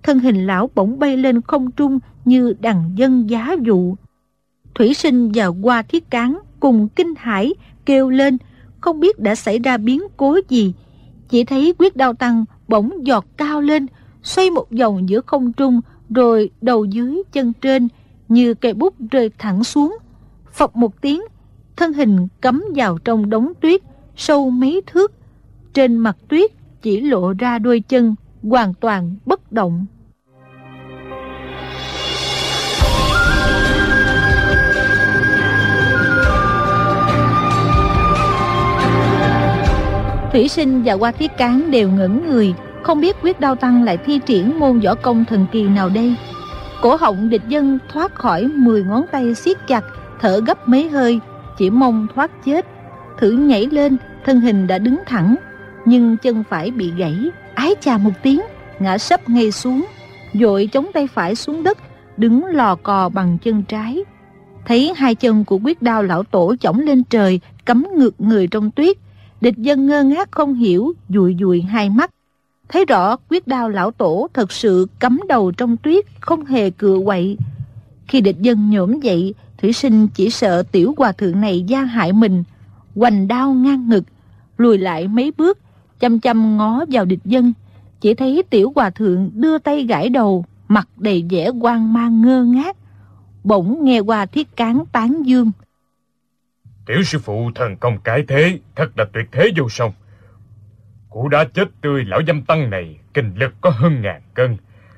Thân 0.03 0.19
hình 0.19 0.47
lão 0.47 0.69
bỗng 0.75 0.99
bay 0.99 1.17
lên 1.17 1.41
không 1.41 1.71
trung 1.71 1.99
như 2.25 2.53
đằng 2.59 2.91
dân 2.95 3.29
giá 3.29 3.55
dụ. 3.61 3.95
Thủy 4.75 4.93
sinh 4.93 5.31
và 5.33 5.47
qua 5.47 5.81
thiết 5.81 6.09
cán 6.09 6.39
cùng 6.59 6.87
kinh 6.95 7.13
hải 7.17 7.53
kêu 7.85 8.09
lên, 8.09 8.37
không 8.81 8.99
biết 8.99 9.19
đã 9.19 9.35
xảy 9.35 9.59
ra 9.59 9.77
biến 9.77 10.01
cố 10.17 10.39
gì. 10.49 10.73
Chỉ 11.29 11.43
thấy 11.43 11.73
quyết 11.77 11.95
đau 11.95 12.13
tăng 12.13 12.45
bỗng 12.67 13.07
giọt 13.07 13.25
cao 13.37 13.61
lên, 13.61 13.87
xoay 14.23 14.49
một 14.49 14.65
vòng 14.79 15.09
giữa 15.09 15.21
không 15.21 15.53
trung, 15.53 15.81
rồi 16.09 16.49
đầu 16.61 16.85
dưới 16.85 17.23
chân 17.31 17.53
trên, 17.61 17.87
như 18.27 18.53
cây 18.53 18.73
bút 18.73 18.95
rơi 19.11 19.31
thẳng 19.37 19.63
xuống. 19.63 19.97
Phập 20.51 20.75
một 20.75 21.01
tiếng, 21.01 21.21
thân 21.75 21.93
hình 21.93 22.27
cắm 22.41 22.65
vào 22.75 22.97
trong 22.97 23.29
đống 23.29 23.53
tuyết, 23.61 23.81
sâu 24.15 24.49
mấy 24.49 24.81
thước. 24.87 25.13
Trên 25.73 25.97
mặt 25.97 26.17
tuyết 26.27 26.51
chỉ 26.81 27.01
lộ 27.01 27.33
ra 27.39 27.59
đôi 27.59 27.79
chân, 27.79 28.15
hoàn 28.43 28.73
toàn 28.73 29.15
bất 29.25 29.51
động. 29.51 29.85
Thủy 40.31 40.47
sinh 40.47 40.83
và 40.83 40.93
Hoa 40.93 41.11
Thiết 41.11 41.31
Cán 41.37 41.71
đều 41.71 41.89
ngẩn 41.89 42.29
người, 42.29 42.53
không 42.89 43.01
biết 43.01 43.15
quyết 43.21 43.39
đao 43.39 43.55
tăng 43.55 43.83
lại 43.83 43.97
thi 43.97 44.19
triển 44.25 44.59
môn 44.59 44.79
võ 44.79 44.95
công 44.95 45.25
thần 45.25 45.45
kỳ 45.51 45.63
nào 45.63 45.89
đây. 45.89 46.15
Cổ 46.81 46.95
họng 46.95 47.29
địch 47.29 47.41
dân 47.47 47.79
thoát 47.93 48.15
khỏi 48.15 48.47
10 48.47 48.83
ngón 48.83 49.05
tay 49.11 49.35
siết 49.35 49.67
chặt, 49.67 49.83
thở 50.19 50.41
gấp 50.47 50.67
mấy 50.67 50.89
hơi, 50.89 51.19
chỉ 51.57 51.69
mong 51.69 52.07
thoát 52.15 52.31
chết. 52.45 52.65
Thử 53.17 53.31
nhảy 53.31 53.65
lên, 53.65 53.97
thân 54.25 54.41
hình 54.41 54.67
đã 54.67 54.77
đứng 54.77 54.97
thẳng, 55.05 55.35
nhưng 55.85 56.17
chân 56.17 56.43
phải 56.49 56.71
bị 56.71 56.91
gãy, 56.97 57.29
ái 57.53 57.75
chà 57.81 57.97
một 57.97 58.11
tiếng, 58.23 58.41
ngã 58.79 58.97
sấp 58.97 59.29
ngay 59.29 59.51
xuống, 59.51 59.85
dội 60.33 60.69
chống 60.71 60.85
tay 60.93 61.07
phải 61.07 61.35
xuống 61.35 61.63
đất, 61.63 61.77
đứng 62.17 62.45
lò 62.45 62.75
cò 62.75 63.09
bằng 63.09 63.37
chân 63.43 63.63
trái. 63.63 64.03
Thấy 64.65 64.93
hai 64.97 65.15
chân 65.15 65.45
của 65.45 65.59
quyết 65.63 65.81
đao 65.81 66.03
lão 66.03 66.23
tổ 66.23 66.55
chổng 66.59 66.79
lên 66.79 67.03
trời, 67.03 67.39
cắm 67.65 67.87
ngược 67.97 68.21
người 68.21 68.47
trong 68.47 68.71
tuyết, 68.71 68.97
Địch 69.41 69.57
dân 69.57 69.87
ngơ 69.87 70.03
ngác 70.03 70.31
không 70.31 70.53
hiểu, 70.53 70.93
dùi 71.09 71.35
dùi 71.39 71.61
hai 71.61 71.89
mắt. 71.89 72.11
Thấy 72.69 72.85
rõ 72.85 73.15
quyết 73.29 73.47
đao 73.47 73.69
lão 73.69 73.91
tổ 73.91 74.27
thật 74.33 74.51
sự 74.51 74.87
cắm 74.99 75.19
đầu 75.27 75.51
trong 75.51 75.77
tuyết, 75.77 76.05
không 76.19 76.45
hề 76.45 76.69
cựa 76.69 76.99
quậy. 77.05 77.37
Khi 78.07 78.21
địch 78.21 78.39
dân 78.39 78.69
nhổm 78.69 78.99
dậy, 78.99 79.33
thủy 79.57 79.73
sinh 79.73 80.07
chỉ 80.07 80.29
sợ 80.29 80.63
tiểu 80.71 80.93
hòa 80.97 81.11
thượng 81.11 81.41
này 81.41 81.63
gian 81.67 81.87
hại 81.87 82.13
mình. 82.13 82.43
Hoành 82.95 83.27
đao 83.27 83.53
ngang 83.53 83.89
ngực, 83.89 84.03
lùi 84.57 84.77
lại 84.77 85.07
mấy 85.07 85.31
bước, 85.37 85.57
chăm 85.99 86.19
chăm 86.19 86.57
ngó 86.57 86.85
vào 86.91 87.05
địch 87.05 87.19
dân. 87.25 87.53
Chỉ 88.01 88.13
thấy 88.13 88.43
tiểu 88.49 88.71
hòa 88.75 88.89
thượng 88.89 89.29
đưa 89.33 89.57
tay 89.57 89.83
gãi 89.83 90.09
đầu, 90.09 90.45
mặt 90.67 90.87
đầy 90.97 91.25
vẻ 91.29 91.49
quan 91.61 91.93
mang 91.93 92.21
ngơ 92.21 92.43
ngác. 92.43 92.77
Bỗng 93.43 93.85
nghe 93.85 93.99
qua 93.99 94.25
thiết 94.25 94.55
cán 94.55 94.83
tán 94.91 95.25
dương. 95.25 95.51
Tiểu 96.85 97.03
sư 97.03 97.19
phụ 97.19 97.51
thần 97.55 97.75
công 97.77 97.97
cái 98.03 98.23
thế, 98.27 98.59
thật 98.75 98.89
là 98.97 99.05
tuyệt 99.13 99.25
thế 99.31 99.51
vô 99.57 99.69
song. 99.69 99.91
Cụ 101.09 101.27
đã 101.27 101.43
chết 101.43 101.67
tươi 101.81 102.05
lão 102.05 102.19
dâm 102.27 102.41
tăng 102.41 102.69
này, 102.69 102.99
kinh 103.13 103.33
lực 103.35 103.53
có 103.61 103.69
hơn 103.69 104.01
ngàn 104.01 104.21
cân. 104.33 104.57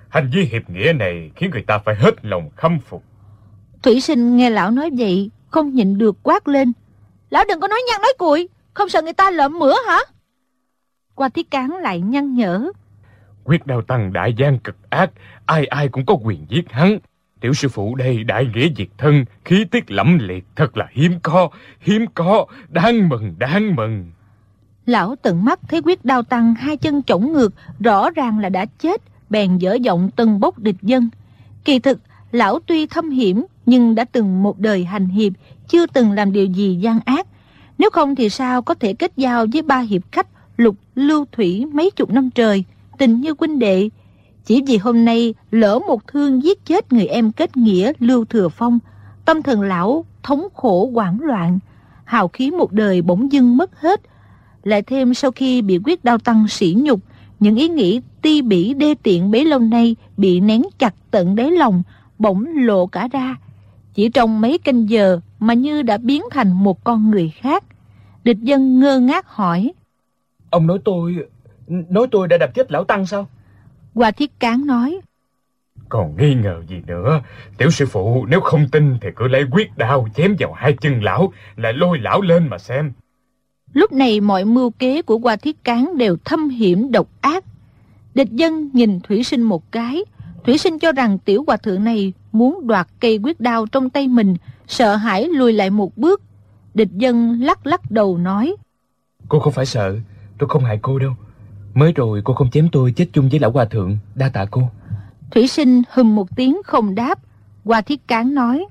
Hành 0.09 0.29
vi 0.33 0.41
hiệp 0.41 0.69
nghĩa 0.69 0.93
này 0.93 1.31
khiến 1.35 1.49
người 1.51 1.63
ta 1.67 1.77
phải 1.77 1.95
hết 1.95 2.25
lòng 2.25 2.49
khâm 2.55 2.79
phục. 2.79 3.03
Thủy 3.83 4.01
sinh 4.01 4.37
nghe 4.37 4.49
lão 4.49 4.71
nói 4.71 4.89
vậy, 4.97 5.29
không 5.49 5.73
nhịn 5.73 5.97
được 5.97 6.17
quát 6.23 6.47
lên. 6.47 6.71
Lão 7.29 7.43
đừng 7.49 7.59
có 7.59 7.67
nói 7.67 7.79
nhăn 7.87 8.01
nói 8.01 8.13
cuội, 8.17 8.49
không 8.73 8.89
sợ 8.89 9.01
người 9.01 9.13
ta 9.13 9.31
lợm 9.31 9.59
mửa 9.59 9.73
hả? 9.87 9.99
Qua 11.15 11.29
thiết 11.29 11.51
cán 11.51 11.69
lại 11.81 11.99
nhăn 11.99 12.35
nhở. 12.35 12.71
Quyết 13.43 13.65
đao 13.65 13.81
tăng 13.81 14.13
đại 14.13 14.33
gian 14.37 14.59
cực 14.59 14.75
ác, 14.89 15.11
ai 15.45 15.65
ai 15.65 15.87
cũng 15.87 16.05
có 16.05 16.17
quyền 16.23 16.45
giết 16.49 16.71
hắn. 16.71 16.97
Tiểu 17.41 17.53
sư 17.53 17.69
phụ 17.69 17.95
đây 17.95 18.23
đại 18.23 18.47
nghĩa 18.53 18.67
diệt 18.77 18.87
thân, 18.97 19.25
khí 19.45 19.65
tiết 19.71 19.91
lẫm 19.91 20.17
liệt, 20.21 20.43
thật 20.55 20.77
là 20.77 20.87
hiếm 20.91 21.19
có, 21.23 21.49
hiếm 21.79 22.05
có, 22.13 22.45
đáng 22.69 23.09
mừng, 23.09 23.35
đáng 23.37 23.75
mừng. 23.75 24.11
Lão 24.85 25.15
tận 25.15 25.45
mắt 25.45 25.59
thấy 25.67 25.81
quyết 25.85 26.05
đao 26.05 26.23
tăng 26.23 26.55
hai 26.55 26.77
chân 26.77 27.03
chổng 27.03 27.33
ngược, 27.33 27.53
rõ 27.79 28.09
ràng 28.09 28.39
là 28.39 28.49
đã 28.49 28.65
chết, 28.65 29.01
bèn 29.29 29.57
dở 29.57 29.73
giọng 29.73 30.09
tân 30.15 30.39
bốc 30.39 30.59
địch 30.59 30.75
dân. 30.81 31.09
Kỳ 31.65 31.79
thực, 31.79 31.99
lão 32.31 32.59
tuy 32.59 32.85
thâm 32.87 33.09
hiểm, 33.09 33.45
nhưng 33.65 33.95
đã 33.95 34.05
từng 34.05 34.43
một 34.43 34.59
đời 34.59 34.85
hành 34.85 35.07
hiệp, 35.07 35.33
chưa 35.67 35.85
từng 35.85 36.11
làm 36.11 36.31
điều 36.31 36.45
gì 36.45 36.75
gian 36.81 36.99
ác. 37.05 37.27
Nếu 37.77 37.89
không 37.89 38.15
thì 38.15 38.29
sao 38.29 38.61
có 38.61 38.73
thể 38.73 38.93
kết 38.93 39.11
giao 39.17 39.45
với 39.53 39.61
ba 39.61 39.79
hiệp 39.79 40.01
khách 40.11 40.27
lục 40.57 40.75
lưu 40.95 41.25
thủy 41.31 41.65
mấy 41.65 41.91
chục 41.91 42.09
năm 42.09 42.29
trời, 42.29 42.63
tình 42.97 43.21
như 43.21 43.33
huynh 43.39 43.59
đệ, 43.59 43.89
chỉ 44.45 44.63
vì 44.67 44.77
hôm 44.77 45.05
nay 45.05 45.33
lỡ 45.51 45.79
một 45.87 46.07
thương 46.07 46.43
giết 46.43 46.65
chết 46.65 46.93
người 46.93 47.05
em 47.05 47.31
kết 47.31 47.57
nghĩa 47.57 47.93
Lưu 47.99 48.25
Thừa 48.25 48.49
Phong, 48.49 48.79
tâm 49.25 49.41
thần 49.41 49.61
lão 49.61 50.05
thống 50.23 50.47
khổ 50.53 50.91
hoảng 50.93 51.17
loạn, 51.21 51.59
hào 52.03 52.27
khí 52.27 52.51
một 52.51 52.71
đời 52.71 53.01
bỗng 53.01 53.31
dưng 53.31 53.57
mất 53.57 53.81
hết. 53.81 54.01
Lại 54.63 54.81
thêm 54.81 55.13
sau 55.13 55.31
khi 55.31 55.61
bị 55.61 55.79
quyết 55.85 56.03
đau 56.03 56.17
tăng 56.17 56.47
sỉ 56.47 56.75
nhục, 56.77 56.99
những 57.39 57.55
ý 57.55 57.69
nghĩ 57.69 58.01
ti 58.21 58.41
bỉ 58.41 58.73
đê 58.73 58.95
tiện 59.03 59.31
bấy 59.31 59.45
lâu 59.45 59.59
nay 59.59 59.95
bị 60.17 60.39
nén 60.39 60.61
chặt 60.77 60.93
tận 61.11 61.35
đáy 61.35 61.51
lòng, 61.51 61.83
bỗng 62.17 62.45
lộ 62.55 62.87
cả 62.87 63.07
ra. 63.11 63.35
Chỉ 63.93 64.09
trong 64.09 64.41
mấy 64.41 64.57
canh 64.57 64.89
giờ 64.89 65.19
mà 65.39 65.53
như 65.53 65.81
đã 65.81 65.97
biến 65.97 66.23
thành 66.31 66.51
một 66.51 66.83
con 66.83 67.11
người 67.11 67.29
khác. 67.29 67.63
Địch 68.23 68.37
dân 68.39 68.79
ngơ 68.79 68.99
ngác 68.99 69.27
hỏi. 69.27 69.71
Ông 70.49 70.67
nói 70.67 70.79
tôi, 70.85 71.15
nói 71.67 72.07
tôi 72.11 72.27
đã 72.27 72.37
đập 72.37 72.53
chết 72.53 72.71
lão 72.71 72.83
Tăng 72.83 73.05
sao? 73.05 73.27
Hoa 73.95 74.11
Thiết 74.11 74.39
Cán 74.39 74.65
nói. 74.65 74.99
Còn 75.89 76.15
nghi 76.17 76.33
ngờ 76.35 76.61
gì 76.67 76.81
nữa, 76.87 77.21
tiểu 77.57 77.69
sư 77.69 77.85
phụ 77.85 78.25
nếu 78.25 78.41
không 78.41 78.67
tin 78.71 78.97
thì 79.01 79.09
cứ 79.15 79.27
lấy 79.27 79.45
quyết 79.51 79.77
đao 79.77 80.07
chém 80.15 80.35
vào 80.39 80.53
hai 80.53 80.73
chân 80.81 81.03
lão, 81.03 81.33
lại 81.55 81.73
lôi 81.73 81.99
lão 81.99 82.21
lên 82.21 82.47
mà 82.47 82.57
xem. 82.57 82.91
Lúc 83.73 83.91
này 83.91 84.21
mọi 84.21 84.45
mưu 84.45 84.69
kế 84.69 85.01
của 85.01 85.17
Hoa 85.17 85.35
Thiết 85.35 85.63
Cán 85.63 85.97
đều 85.97 86.17
thâm 86.25 86.49
hiểm 86.49 86.91
độc 86.91 87.07
ác. 87.21 87.43
Địch 88.15 88.31
dân 88.31 88.69
nhìn 88.73 88.99
Thủy 88.99 89.23
Sinh 89.23 89.41
một 89.41 89.71
cái, 89.71 90.05
Thủy 90.45 90.57
Sinh 90.57 90.79
cho 90.79 90.91
rằng 90.91 91.17
tiểu 91.17 91.43
hòa 91.47 91.57
thượng 91.57 91.83
này 91.83 92.13
muốn 92.31 92.67
đoạt 92.67 92.87
cây 92.99 93.19
quyết 93.23 93.39
đao 93.39 93.65
trong 93.65 93.89
tay 93.89 94.07
mình, 94.07 94.35
sợ 94.67 94.95
hãi 94.95 95.29
lùi 95.29 95.53
lại 95.53 95.69
một 95.69 95.97
bước. 95.97 96.21
Địch 96.73 96.91
dân 96.91 97.41
lắc 97.41 97.67
lắc 97.67 97.91
đầu 97.91 98.17
nói. 98.17 98.55
Cô 99.29 99.39
không 99.39 99.53
phải 99.53 99.65
sợ, 99.65 99.95
tôi 100.37 100.49
không 100.49 100.63
hại 100.63 100.79
cô 100.81 100.99
đâu. 100.99 101.11
Mới 101.73 101.91
rồi 101.91 102.21
cô 102.25 102.33
không 102.33 102.51
chém 102.51 102.69
tôi 102.71 102.91
chết 102.91 103.07
chung 103.13 103.29
với 103.29 103.39
lão 103.39 103.51
hòa 103.51 103.65
thượng 103.65 103.97
Đa 104.15 104.29
tạ 104.29 104.45
cô 104.51 104.61
Thủy 105.31 105.47
sinh 105.47 105.81
hùm 105.91 106.15
một 106.15 106.35
tiếng 106.35 106.61
không 106.65 106.95
đáp 106.95 107.19
Hoa 107.65 107.81
thiết 107.81 108.07
cán 108.07 108.35
nói 108.35 108.65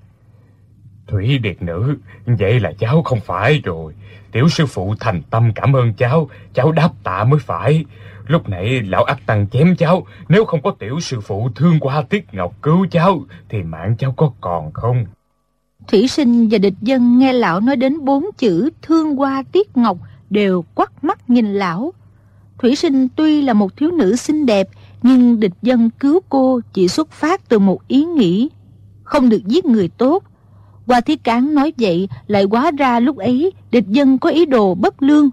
Thủy 1.11 1.39
điệt 1.39 1.63
nữ 1.63 1.97
Vậy 2.27 2.61
là 2.61 2.73
cháu 2.79 3.03
không 3.03 3.21
phải 3.21 3.61
rồi. 3.65 3.95
Tiểu 4.33 4.49
sư 4.49 4.67
phụ 4.67 4.95
thành 5.01 5.23
tâm 5.31 5.53
cảm 5.55 5.77
ơn 5.77 5.95
cháu 5.95 6.31
Cháu 6.55 6.73
đáp 6.73 6.91
tạ 7.05 7.25
mới 7.25 7.41
phải. 7.41 7.85
Lúc 8.27 8.49
nãy 8.49 8.83
lão 8.83 9.05
ác 9.05 9.27
tăng 9.27 9.47
chém 9.49 9.77
cháu 9.77 10.07
Nếu 10.29 10.45
không 10.45 10.63
có 10.63 10.71
tiểu 10.79 11.01
sư 11.01 11.21
phụ 11.21 11.51
thương 11.55 11.81
qua 11.81 12.03
Tiết 12.03 12.35
Ngọc 12.35 12.55
cứu 12.63 12.87
cháu 12.91 13.23
Thì 13.49 13.63
mạng 13.63 13.95
cháu 13.99 14.15
có 14.17 14.33
còn 14.41 14.73
không? 14.73 15.07
Thủy 15.89 16.09
sinh 16.09 16.49
và 16.51 16.59
địch 16.59 16.75
dân 16.81 17.19
nghe 17.19 17.33
lão 17.33 17.61
nói 17.61 17.77
đến 17.77 18.05
bốn 18.05 18.25
chữ 18.39 18.71
thương 18.83 19.21
qua 19.21 19.43
Tiết 19.53 19.77
Ngọc 19.77 19.99
Đều 20.31 20.65
quắt 20.75 21.05
mắt 21.05 21.31
nhìn 21.31 21.55
lão. 21.55 21.93
Thủy 22.59 22.77
Sinh 22.77 23.09
tuy 23.17 23.43
là 23.43 23.53
một 23.53 23.77
thiếu 23.77 23.91
nữ 23.91 24.17
xinh 24.17 24.47
đẹp, 24.47 24.69
nhưng 25.03 25.41
địch 25.41 25.53
dân 25.63 25.91
cứu 25.91 26.21
cô 26.29 26.61
chỉ 26.73 26.89
xuất 26.89 27.11
phát 27.11 27.49
từ 27.49 27.59
một 27.59 27.89
ý 27.89 28.05
nghĩ, 28.05 28.49
không 29.03 29.29
được 29.29 29.47
giết 29.47 29.65
người 29.65 29.89
tốt. 29.89 30.25
Qua 30.91 31.01
Thiết 31.01 31.25
Cán 31.25 31.55
nói 31.55 31.73
vậy 31.79 32.09
lại 32.27 32.45
quá 32.45 32.71
ra 32.79 33.01
lúc 33.01 33.17
ấy 33.17 33.53
địch 33.71 33.85
dân 33.89 34.19
có 34.19 34.31
ý 34.31 34.47
đồ 34.47 34.75
bất 34.75 35.03
lương. 35.03 35.31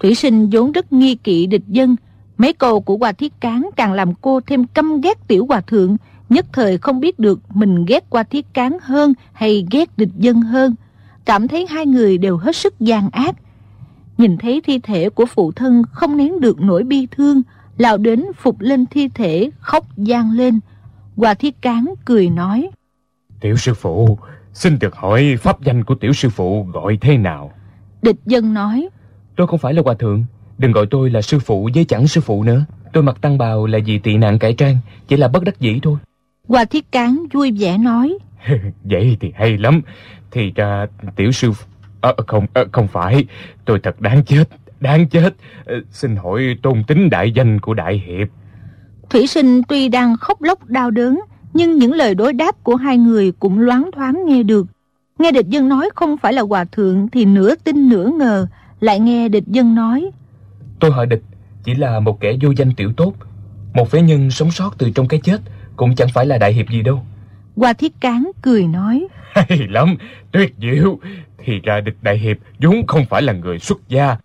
Thủy 0.00 0.14
Sinh 0.14 0.50
vốn 0.52 0.72
rất 0.72 0.92
nghi 0.92 1.14
kỵ 1.14 1.46
địch 1.46 1.62
dân, 1.68 1.96
mấy 2.38 2.52
câu 2.52 2.80
của 2.80 2.96
Hoa 2.96 3.12
Thiết 3.12 3.40
Cán 3.40 3.70
càng 3.76 3.92
làm 3.92 4.14
cô 4.14 4.40
thêm 4.40 4.64
căm 4.64 5.00
ghét 5.00 5.28
tiểu 5.28 5.46
hòa 5.46 5.60
thượng, 5.60 5.96
nhất 6.28 6.46
thời 6.52 6.78
không 6.78 7.00
biết 7.00 7.18
được 7.18 7.40
mình 7.54 7.84
ghét 7.84 8.04
Hoa 8.10 8.22
Thiết 8.22 8.54
Cán 8.54 8.78
hơn 8.82 9.14
hay 9.32 9.66
ghét 9.70 9.98
địch 9.98 10.08
dân 10.18 10.40
hơn. 10.42 10.74
Cảm 11.24 11.48
thấy 11.48 11.66
hai 11.66 11.86
người 11.86 12.18
đều 12.18 12.36
hết 12.36 12.56
sức 12.56 12.80
gian 12.80 13.10
ác, 13.10 13.36
nhìn 14.18 14.36
thấy 14.38 14.60
thi 14.60 14.78
thể 14.78 15.10
của 15.10 15.26
phụ 15.26 15.52
thân 15.52 15.82
không 15.92 16.16
nén 16.16 16.40
được 16.40 16.60
nỗi 16.60 16.82
bi 16.82 17.06
thương, 17.10 17.42
lao 17.78 17.96
đến 17.96 18.24
phục 18.38 18.60
lên 18.60 18.86
thi 18.86 19.08
thể, 19.08 19.50
khóc 19.60 19.86
gian 19.96 20.32
lên. 20.32 20.60
Hòa 21.16 21.34
thiết 21.34 21.62
cán 21.62 21.94
cười 22.04 22.30
nói. 22.30 22.70
Tiểu 23.40 23.56
sư 23.56 23.74
phụ, 23.74 24.18
xin 24.56 24.78
được 24.78 24.96
hỏi 24.96 25.36
pháp 25.40 25.60
danh 25.60 25.84
của 25.84 25.94
tiểu 25.94 26.12
sư 26.12 26.28
phụ 26.28 26.66
gọi 26.72 26.98
thế 27.00 27.16
nào? 27.16 27.52
Địch 28.02 28.16
dân 28.26 28.54
nói. 28.54 28.88
Tôi 29.36 29.46
không 29.46 29.58
phải 29.58 29.74
là 29.74 29.82
hòa 29.84 29.94
thượng. 29.94 30.24
Đừng 30.58 30.72
gọi 30.72 30.86
tôi 30.90 31.10
là 31.10 31.22
sư 31.22 31.38
phụ 31.38 31.68
với 31.74 31.84
chẳng 31.84 32.06
sư 32.06 32.20
phụ 32.20 32.42
nữa. 32.42 32.64
Tôi 32.92 33.02
mặc 33.02 33.16
tăng 33.20 33.38
bào 33.38 33.66
là 33.66 33.78
vì 33.86 33.98
tị 33.98 34.16
nạn 34.16 34.38
cải 34.38 34.52
trang 34.52 34.78
Chỉ 35.08 35.16
là 35.16 35.28
bất 35.28 35.44
đắc 35.44 35.60
dĩ 35.60 35.80
thôi. 35.82 35.96
Hòa 36.48 36.64
thiết 36.64 36.92
cán 36.92 37.26
vui 37.32 37.52
vẻ 37.58 37.78
nói. 37.78 38.18
Vậy 38.84 39.16
thì 39.20 39.32
hay 39.34 39.58
lắm. 39.58 39.82
Thì 40.30 40.52
ra 40.54 40.86
tiểu 41.16 41.32
sư 41.32 41.52
à, 42.00 42.12
Không 42.26 42.46
à, 42.54 42.62
không 42.72 42.88
phải. 42.88 43.24
Tôi 43.64 43.80
thật 43.82 44.00
đáng 44.00 44.24
chết 44.24 44.44
Đáng 44.80 45.08
chết. 45.08 45.34
À, 45.66 45.74
Xin 45.90 46.16
hỏi 46.16 46.58
tôn 46.62 46.84
tính 46.84 47.10
đại 47.10 47.32
danh 47.32 47.60
của 47.60 47.74
đại 47.74 48.02
hiệp. 48.06 48.28
Thủy 49.10 49.26
sinh 49.26 49.62
tuy 49.68 49.88
đang 49.88 50.16
khóc 50.16 50.42
lóc 50.42 50.64
đau 50.64 50.90
đớn 50.90 51.20
Nhưng 51.56 51.78
những 51.78 51.92
lời 51.92 52.14
đối 52.14 52.32
đáp 52.32 52.64
của 52.64 52.76
hai 52.76 52.98
người 52.98 53.32
Cũng 53.32 53.58
loáng 53.58 53.90
thoáng 53.92 54.22
nghe 54.26 54.42
được. 54.42 54.66
Nghe 55.18 55.32
địch 55.32 55.48
dân 55.48 55.68
nói 55.68 55.88
không 55.94 56.16
phải 56.16 56.32
là 56.32 56.42
hòa 56.42 56.64
thượng 56.64 57.08
Thì 57.08 57.24
nửa 57.24 57.54
tin 57.54 57.88
nửa 57.88 58.10
ngờ 58.18 58.46
Lại 58.80 59.00
nghe 59.00 59.28
địch 59.28 59.44
dân 59.46 59.74
nói 59.74 60.10
Tôi 60.80 60.90
hỏi 60.90 61.06
địch 61.06 61.22
Chỉ 61.64 61.74
là 61.74 62.00
một 62.00 62.20
kẻ 62.20 62.36
vô 62.42 62.50
danh 62.56 62.74
tiểu 62.74 62.92
tốt 62.96 63.12
Một 63.74 63.90
phế 63.90 64.02
nhân 64.02 64.30
sống 64.30 64.50
sót 64.50 64.78
từ 64.78 64.90
trong 64.90 65.08
cái 65.08 65.20
chết 65.24 65.40
Cũng 65.76 65.94
chẳng 65.94 66.08
phải 66.14 66.26
là 66.26 66.38
đại 66.38 66.52
hiệp 66.52 66.68
gì 66.70 66.82
đâu. 66.82 67.02
Hoa 67.56 67.72
thiết 67.72 67.92
cán 68.00 68.30
cười 68.42 68.66
nói 68.66 69.06
Hay 69.32 69.58
lắm 69.68 69.96
Tuyệt 70.32 70.54
diệu! 70.58 70.98
Thì 71.38 71.60
ra 71.62 71.80
địch 71.80 71.96
đại 72.02 72.18
hiệp 72.18 72.36
vốn 72.62 72.86
không 72.86 73.04
phải 73.10 73.22
là 73.22 73.32
người 73.32 73.58
xuất 73.58 73.88
gia. 73.88 74.16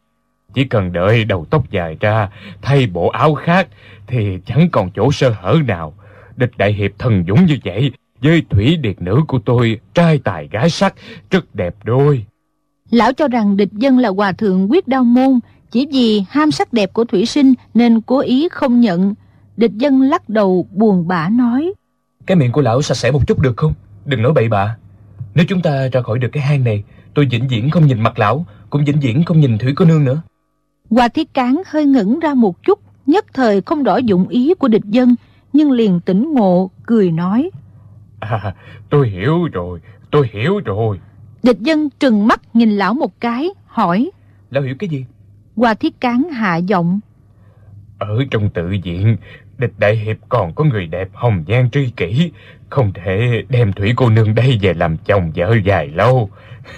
Chỉ 0.54 0.64
cần 0.64 0.94
đợi 0.94 1.26
đầu 1.26 1.46
tóc 1.50 1.72
dài 1.72 1.98
ra 2.00 2.30
Thay 2.62 2.88
bộ 2.88 3.10
áo 3.10 3.36
khác 3.36 3.68
Thì 4.08 4.38
chẳng 4.46 4.70
còn 4.72 4.92
chỗ 4.92 5.12
sơ 5.12 5.30
hở 5.30 5.58
nào 5.68 5.94
Địch 6.42 6.58
đại 6.58 6.74
hiệp 6.74 6.92
thần 7.00 7.24
dũng 7.28 7.46
như 7.46 7.58
vậy 7.66 7.92
với 8.22 8.44
thủy 8.50 8.78
điệt 8.78 9.02
nữ 9.02 9.22
của 9.28 9.40
tôi 9.46 9.80
trai 9.94 10.20
tài 10.24 10.48
gái 10.52 10.70
sắc 10.70 10.94
rất 11.30 11.56
đẹp 11.56 11.76
đôi. 11.84 12.26
Lão 12.90 13.14
cho 13.14 13.28
rằng 13.28 13.58
địch 13.58 13.72
dân 13.72 13.98
là 13.98 14.10
hòa 14.10 14.32
thượng 14.32 14.72
quyết 14.72 14.88
đao 14.88 15.04
môn 15.04 15.40
chỉ 15.72 15.88
vì 15.92 16.24
ham 16.30 16.52
sắc 16.52 16.74
đẹp 16.74 16.94
của 16.94 17.04
thủy 17.06 17.26
sinh 17.26 17.54
nên 17.74 18.02
cố 18.02 18.20
ý 18.20 18.48
không 18.52 18.82
nhận. 18.82 19.14
Địch 19.58 19.72
dân 19.74 20.02
lắc 20.02 20.30
đầu 20.30 20.68
buồn 20.72 21.08
bã 21.08 21.30
nói. 21.30 21.74
Cái 22.26 22.38
miệng 22.38 22.52
của 22.52 22.62
lão 22.62 22.82
sạch 22.82 22.98
sẽ 22.98 23.12
một 23.12 23.28
chút 23.28 23.40
được 23.40 23.54
không? 23.58 23.74
Đừng 24.06 24.22
nói 24.22 24.34
bậy 24.34 24.50
bạ. 24.50 24.78
Nếu 25.36 25.46
chúng 25.50 25.62
ta 25.62 25.88
ra 25.92 26.02
khỏi 26.02 26.20
được 26.20 26.30
cái 26.32 26.44
hang 26.44 26.64
này 26.64 26.84
tôi 27.14 27.28
vĩnh 27.32 27.48
viễn 27.48 27.70
không 27.70 27.88
nhìn 27.88 28.02
mặt 28.02 28.20
lão 28.20 28.46
cũng 28.70 28.86
vĩnh 28.86 29.00
viễn 29.00 29.24
không 29.24 29.40
nhìn 29.40 29.58
thủy 29.58 29.74
cô 29.76 29.86
nương 29.86 30.06
nữa. 30.06 30.22
Hoa 30.90 31.08
thiết 31.08 31.34
cán 31.34 31.62
hơi 31.66 31.86
ngẩn 31.86 32.20
ra 32.20 32.34
một 32.34 32.64
chút 32.64 32.80
nhất 33.06 33.26
thời 33.34 33.62
không 33.62 33.84
rõ 33.84 33.98
dụng 33.98 34.28
ý 34.28 34.54
của 34.54 34.68
địch 34.68 34.86
dân 34.86 35.16
nhưng 35.54 35.72
liền 35.72 36.00
tỉnh 36.00 36.34
ngộ 36.34 36.72
cười 36.86 37.12
nói 37.12 37.50
À, 38.20 38.54
tôi 38.90 39.10
hiểu 39.10 39.48
rồi, 39.54 39.80
tôi 40.12 40.30
hiểu 40.34 40.60
rồi. 40.66 41.00
Địch 41.44 41.60
dân 41.60 41.90
trừng 42.00 42.28
mắt 42.28 42.42
nhìn 42.54 42.72
lão 42.72 42.94
một 42.94 43.20
cái, 43.20 43.50
hỏi. 43.66 44.12
Lão 44.50 44.64
hiểu 44.64 44.76
cái 44.80 44.90
gì? 44.90 45.06
Hoa 45.56 45.74
thiết 45.74 46.02
cán 46.02 46.30
hạ 46.30 46.56
giọng. 46.56 47.00
Ở 48.00 48.20
trong 48.32 48.50
tự 48.50 48.68
viện, 48.84 49.18
địch 49.58 49.74
đại 49.78 49.96
hiệp 49.96 50.18
còn 50.30 50.54
có 50.56 50.64
người 50.64 50.88
đẹp 50.88 51.10
hồng 51.14 51.44
nhan 51.48 51.72
tri 51.72 51.92
kỷ. 51.98 52.32
Không 52.70 52.94
thể 52.94 53.44
đem 53.50 53.74
thủy 53.74 53.94
cô 53.96 54.10
nương 54.10 54.36
đây 54.36 54.60
về 54.62 54.74
làm 54.74 54.98
chồng 54.98 55.32
vợ 55.36 55.56
dài 55.66 55.88
lâu. 55.88 56.30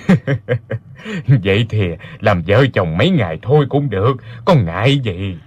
Vậy 1.44 1.66
thì 1.70 1.88
làm 2.20 2.44
vợ 2.48 2.66
chồng 2.74 2.98
mấy 2.98 3.10
ngày 3.10 3.40
thôi 3.42 3.66
cũng 3.70 3.90
được, 3.90 4.14
có 4.46 4.56
ngại 4.56 5.00
gì. 5.00 5.38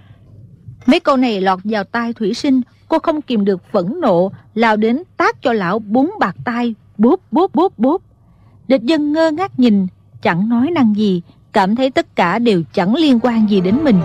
Mấy 0.85 0.99
câu 0.99 1.17
này 1.17 1.41
lọt 1.41 1.59
vào 1.63 1.83
tai 1.83 2.13
thủy 2.13 2.33
sinh, 2.33 2.61
cô 2.87 2.99
không 2.99 3.21
kìm 3.21 3.45
được 3.45 3.61
phẫn 3.71 3.99
nộ, 4.01 4.31
lao 4.55 4.77
đến 4.77 5.03
tác 5.17 5.41
cho 5.41 5.53
lão 5.53 5.79
bốn 5.79 6.09
bạc 6.19 6.35
tay, 6.45 6.75
bốp 6.97 7.19
bốp 7.31 7.55
bốp 7.55 7.79
bốp. 7.79 8.01
Địch 8.67 8.81
dân 8.81 9.13
ngơ 9.13 9.31
ngác 9.31 9.59
nhìn, 9.59 9.87
chẳng 10.21 10.49
nói 10.49 10.71
năng 10.71 10.95
gì, 10.95 11.21
cảm 11.53 11.75
thấy 11.75 11.91
tất 11.91 12.15
cả 12.15 12.39
đều 12.39 12.63
chẳng 12.73 12.95
liên 12.95 13.19
quan 13.19 13.49
gì 13.49 13.61
đến 13.61 13.83
mình. 13.83 14.01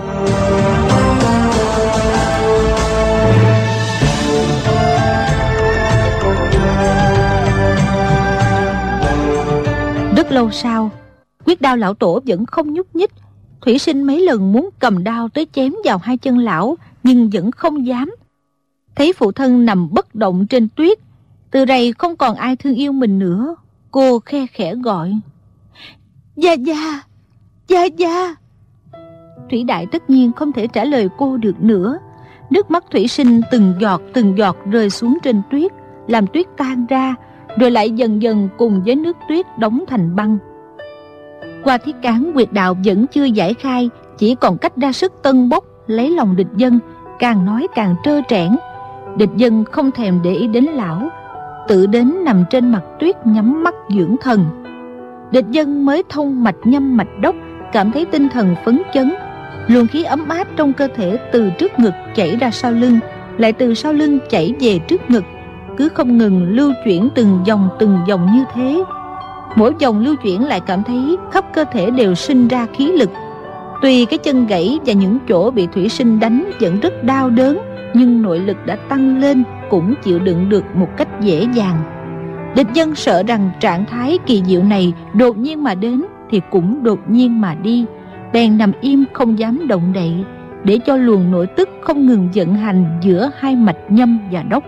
Rất 10.17 10.31
lâu 10.31 10.51
sau, 10.51 10.91
quyết 11.45 11.61
đao 11.61 11.77
lão 11.77 11.93
tổ 11.93 12.19
vẫn 12.25 12.45
không 12.45 12.73
nhúc 12.73 12.95
nhích. 12.95 13.11
Thủy 13.61 13.79
sinh 13.79 14.03
mấy 14.03 14.21
lần 14.21 14.53
muốn 14.53 14.69
cầm 14.79 15.03
đao 15.03 15.29
tới 15.29 15.47
chém 15.53 15.73
vào 15.85 15.97
hai 15.97 16.17
chân 16.17 16.37
lão, 16.37 16.77
nhưng 17.03 17.29
vẫn 17.29 17.51
không 17.51 17.87
dám 17.87 18.15
thấy 18.95 19.13
phụ 19.13 19.31
thân 19.31 19.65
nằm 19.65 19.93
bất 19.93 20.15
động 20.15 20.47
trên 20.47 20.67
tuyết. 20.75 20.97
Từ 21.51 21.65
đây 21.65 21.93
không 21.97 22.15
còn 22.15 22.35
ai 22.35 22.55
thương 22.55 22.75
yêu 22.75 22.91
mình 22.91 23.19
nữa. 23.19 23.55
Cô 23.91 24.19
khe 24.19 24.45
khẽ 24.51 24.75
gọi. 24.75 25.19
Gia 26.35 26.53
Gia! 26.53 27.01
Gia 27.67 27.83
Gia! 27.83 28.35
Thủy 29.49 29.63
Đại 29.63 29.85
tất 29.91 30.09
nhiên 30.09 30.31
không 30.33 30.51
thể 30.51 30.67
trả 30.67 30.85
lời 30.85 31.09
cô 31.17 31.37
được 31.37 31.63
nữa. 31.63 31.97
Nước 32.49 32.71
mắt 32.71 32.83
Thủy 32.91 33.07
Sinh 33.07 33.41
từng 33.51 33.73
giọt 33.79 34.01
từng 34.13 34.37
giọt 34.37 34.57
rơi 34.71 34.89
xuống 34.89 35.17
trên 35.23 35.41
tuyết, 35.51 35.71
làm 36.07 36.27
tuyết 36.27 36.45
tan 36.57 36.85
ra, 36.85 37.15
rồi 37.59 37.71
lại 37.71 37.91
dần 37.91 38.21
dần 38.21 38.49
cùng 38.57 38.83
với 38.85 38.95
nước 38.95 39.17
tuyết 39.29 39.45
đóng 39.57 39.83
thành 39.87 40.15
băng. 40.15 40.37
Qua 41.63 41.77
thiết 41.77 41.95
cán 42.01 42.31
quyệt 42.33 42.51
đạo 42.51 42.75
vẫn 42.85 43.07
chưa 43.07 43.23
giải 43.23 43.53
khai, 43.53 43.89
chỉ 44.17 44.35
còn 44.35 44.57
cách 44.57 44.77
ra 44.77 44.91
sức 44.91 45.13
tân 45.23 45.49
bốc, 45.49 45.63
lấy 45.87 46.09
lòng 46.09 46.35
địch 46.35 46.47
dân, 46.55 46.79
càng 47.19 47.45
nói 47.45 47.67
càng 47.75 47.95
trơ 48.03 48.21
trẽn, 48.29 48.49
Địch 49.17 49.29
dân 49.35 49.63
không 49.71 49.91
thèm 49.91 50.19
để 50.23 50.31
ý 50.31 50.47
đến 50.47 50.63
lão, 50.63 51.09
Tự 51.67 51.85
đến 51.85 52.13
nằm 52.25 52.45
trên 52.49 52.71
mặt 52.71 52.83
tuyết 52.99 53.15
nhắm 53.25 53.63
mắt 53.63 53.73
dưỡng 53.95 54.15
thần. 54.21 54.45
Địch 55.31 55.45
dân 55.49 55.85
mới 55.85 56.03
thông 56.09 56.43
mạch 56.43 56.55
nhâm 56.63 56.97
mạch 56.97 57.07
đốc, 57.21 57.35
Cảm 57.73 57.91
thấy 57.91 58.05
tinh 58.05 58.29
thần 58.29 58.55
phấn 58.65 58.81
chấn, 58.93 59.13
Luồng 59.67 59.87
khí 59.87 60.03
ấm 60.03 60.29
áp 60.29 60.47
trong 60.55 60.73
cơ 60.73 60.87
thể 60.95 61.17
từ 61.31 61.49
trước 61.49 61.79
ngực 61.79 61.93
chảy 62.15 62.35
ra 62.35 62.51
sau 62.51 62.71
lưng, 62.71 62.99
Lại 63.37 63.53
từ 63.53 63.73
sau 63.73 63.93
lưng 63.93 64.19
chảy 64.29 64.53
về 64.59 64.79
trước 64.79 65.09
ngực, 65.09 65.23
Cứ 65.77 65.89
không 65.89 66.17
ngừng 66.17 66.43
lưu 66.43 66.71
chuyển 66.85 67.09
từng 67.15 67.39
dòng 67.45 67.69
từng 67.79 67.99
dòng 68.07 68.27
như 68.35 68.43
thế. 68.53 68.83
Mỗi 69.55 69.73
dòng 69.79 69.99
lưu 69.99 70.15
chuyển 70.15 70.45
lại 70.45 70.59
cảm 70.59 70.83
thấy 70.83 71.17
khắp 71.31 71.45
cơ 71.53 71.63
thể 71.71 71.89
đều 71.89 72.15
sinh 72.15 72.47
ra 72.47 72.67
khí 72.73 72.91
lực 72.91 73.09
Tuy 73.83 74.05
cái 74.05 74.17
chân 74.17 74.47
gãy 74.47 74.79
và 74.85 74.93
những 74.93 75.19
chỗ 75.27 75.51
bị 75.51 75.67
thủy 75.67 75.89
sinh 75.89 76.19
đánh 76.19 76.51
vẫn 76.59 76.79
rất 76.79 77.03
đau 77.03 77.29
đớn 77.29 77.59
nhưng 77.93 78.21
nội 78.21 78.39
lực 78.39 78.57
đã 78.65 78.75
tăng 78.75 79.21
lên 79.21 79.43
cũng 79.69 79.93
chịu 80.03 80.19
đựng 80.19 80.49
được 80.49 80.63
một 80.75 80.87
cách 80.97 81.21
dễ 81.21 81.47
dàng. 81.53 81.77
Địch 82.55 82.67
dân 82.73 82.95
sợ 82.95 83.23
rằng 83.23 83.49
trạng 83.59 83.85
thái 83.85 84.19
kỳ 84.25 84.43
diệu 84.45 84.63
này 84.63 84.93
đột 85.13 85.37
nhiên 85.37 85.63
mà 85.63 85.75
đến 85.75 86.03
thì 86.29 86.41
cũng 86.51 86.83
đột 86.83 86.99
nhiên 87.07 87.41
mà 87.41 87.55
đi, 87.55 87.85
bèn 88.33 88.57
nằm 88.57 88.71
im 88.81 89.03
không 89.13 89.39
dám 89.39 89.67
động 89.67 89.93
đậy, 89.93 90.13
để 90.63 90.79
cho 90.85 90.97
luồng 90.97 91.31
nội 91.31 91.47
tức 91.47 91.69
không 91.81 92.05
ngừng 92.05 92.29
vận 92.35 92.53
hành 92.53 92.99
giữa 93.01 93.31
hai 93.37 93.55
mạch 93.55 93.77
nhâm 93.89 94.19
và 94.31 94.43
đốc. 94.43 94.63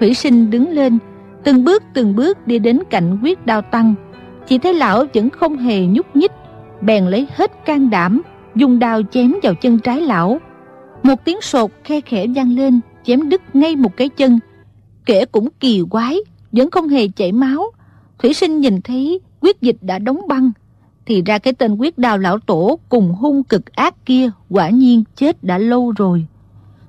Thủy 0.00 0.14
sinh 0.14 0.50
đứng 0.50 0.70
lên, 0.70 0.98
từng 1.44 1.64
bước 1.64 1.82
từng 1.94 2.16
bước 2.16 2.46
đi 2.46 2.58
đến 2.58 2.78
cạnh 2.90 3.18
quyết 3.22 3.46
đao 3.46 3.62
tăng, 3.62 3.94
chỉ 4.46 4.58
thấy 4.58 4.74
lão 4.74 5.04
vẫn 5.14 5.30
không 5.30 5.56
hề 5.56 5.86
nhúc 5.86 6.16
nhích, 6.16 6.32
bèn 6.82 7.06
lấy 7.06 7.26
hết 7.34 7.64
can 7.64 7.90
đảm, 7.90 8.22
dùng 8.54 8.78
đao 8.78 9.02
chém 9.10 9.34
vào 9.42 9.54
chân 9.54 9.78
trái 9.78 10.00
lão, 10.00 10.38
một 11.02 11.24
tiếng 11.24 11.40
sột 11.40 11.70
khe 11.84 12.00
khẽ 12.00 12.26
vang 12.26 12.56
lên, 12.56 12.80
chém 13.04 13.28
đứt 13.28 13.56
ngay 13.56 13.76
một 13.76 13.96
cái 13.96 14.08
chân. 14.08 14.38
Kể 15.06 15.24
cũng 15.24 15.48
kỳ 15.60 15.82
quái, 15.90 16.18
vẫn 16.52 16.70
không 16.70 16.88
hề 16.88 17.08
chảy 17.08 17.32
máu. 17.32 17.64
Thủy 18.18 18.34
sinh 18.34 18.60
nhìn 18.60 18.80
thấy 18.82 19.20
quyết 19.40 19.60
dịch 19.60 19.76
đã 19.80 19.98
đóng 19.98 20.20
băng. 20.28 20.50
Thì 21.06 21.22
ra 21.22 21.38
cái 21.38 21.52
tên 21.52 21.74
quyết 21.74 21.98
đào 21.98 22.18
lão 22.18 22.38
tổ 22.38 22.78
cùng 22.88 23.14
hung 23.14 23.44
cực 23.44 23.72
ác 23.72 24.06
kia 24.06 24.30
quả 24.50 24.70
nhiên 24.70 25.04
chết 25.16 25.44
đã 25.44 25.58
lâu 25.58 25.92
rồi. 25.96 26.26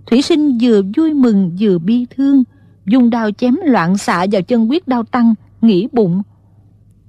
Thủy 0.06 0.22
sinh 0.22 0.58
vừa 0.62 0.82
vui 0.98 1.14
mừng 1.14 1.52
vừa 1.60 1.78
bi 1.78 2.06
thương, 2.18 2.44
dùng 2.86 3.10
đao 3.10 3.32
chém 3.32 3.56
loạn 3.64 3.98
xạ 3.98 4.26
vào 4.32 4.42
chân 4.42 4.70
quyết 4.70 4.88
đao 4.88 5.04
tăng, 5.04 5.34
nghĩ 5.62 5.88
bụng. 5.92 6.22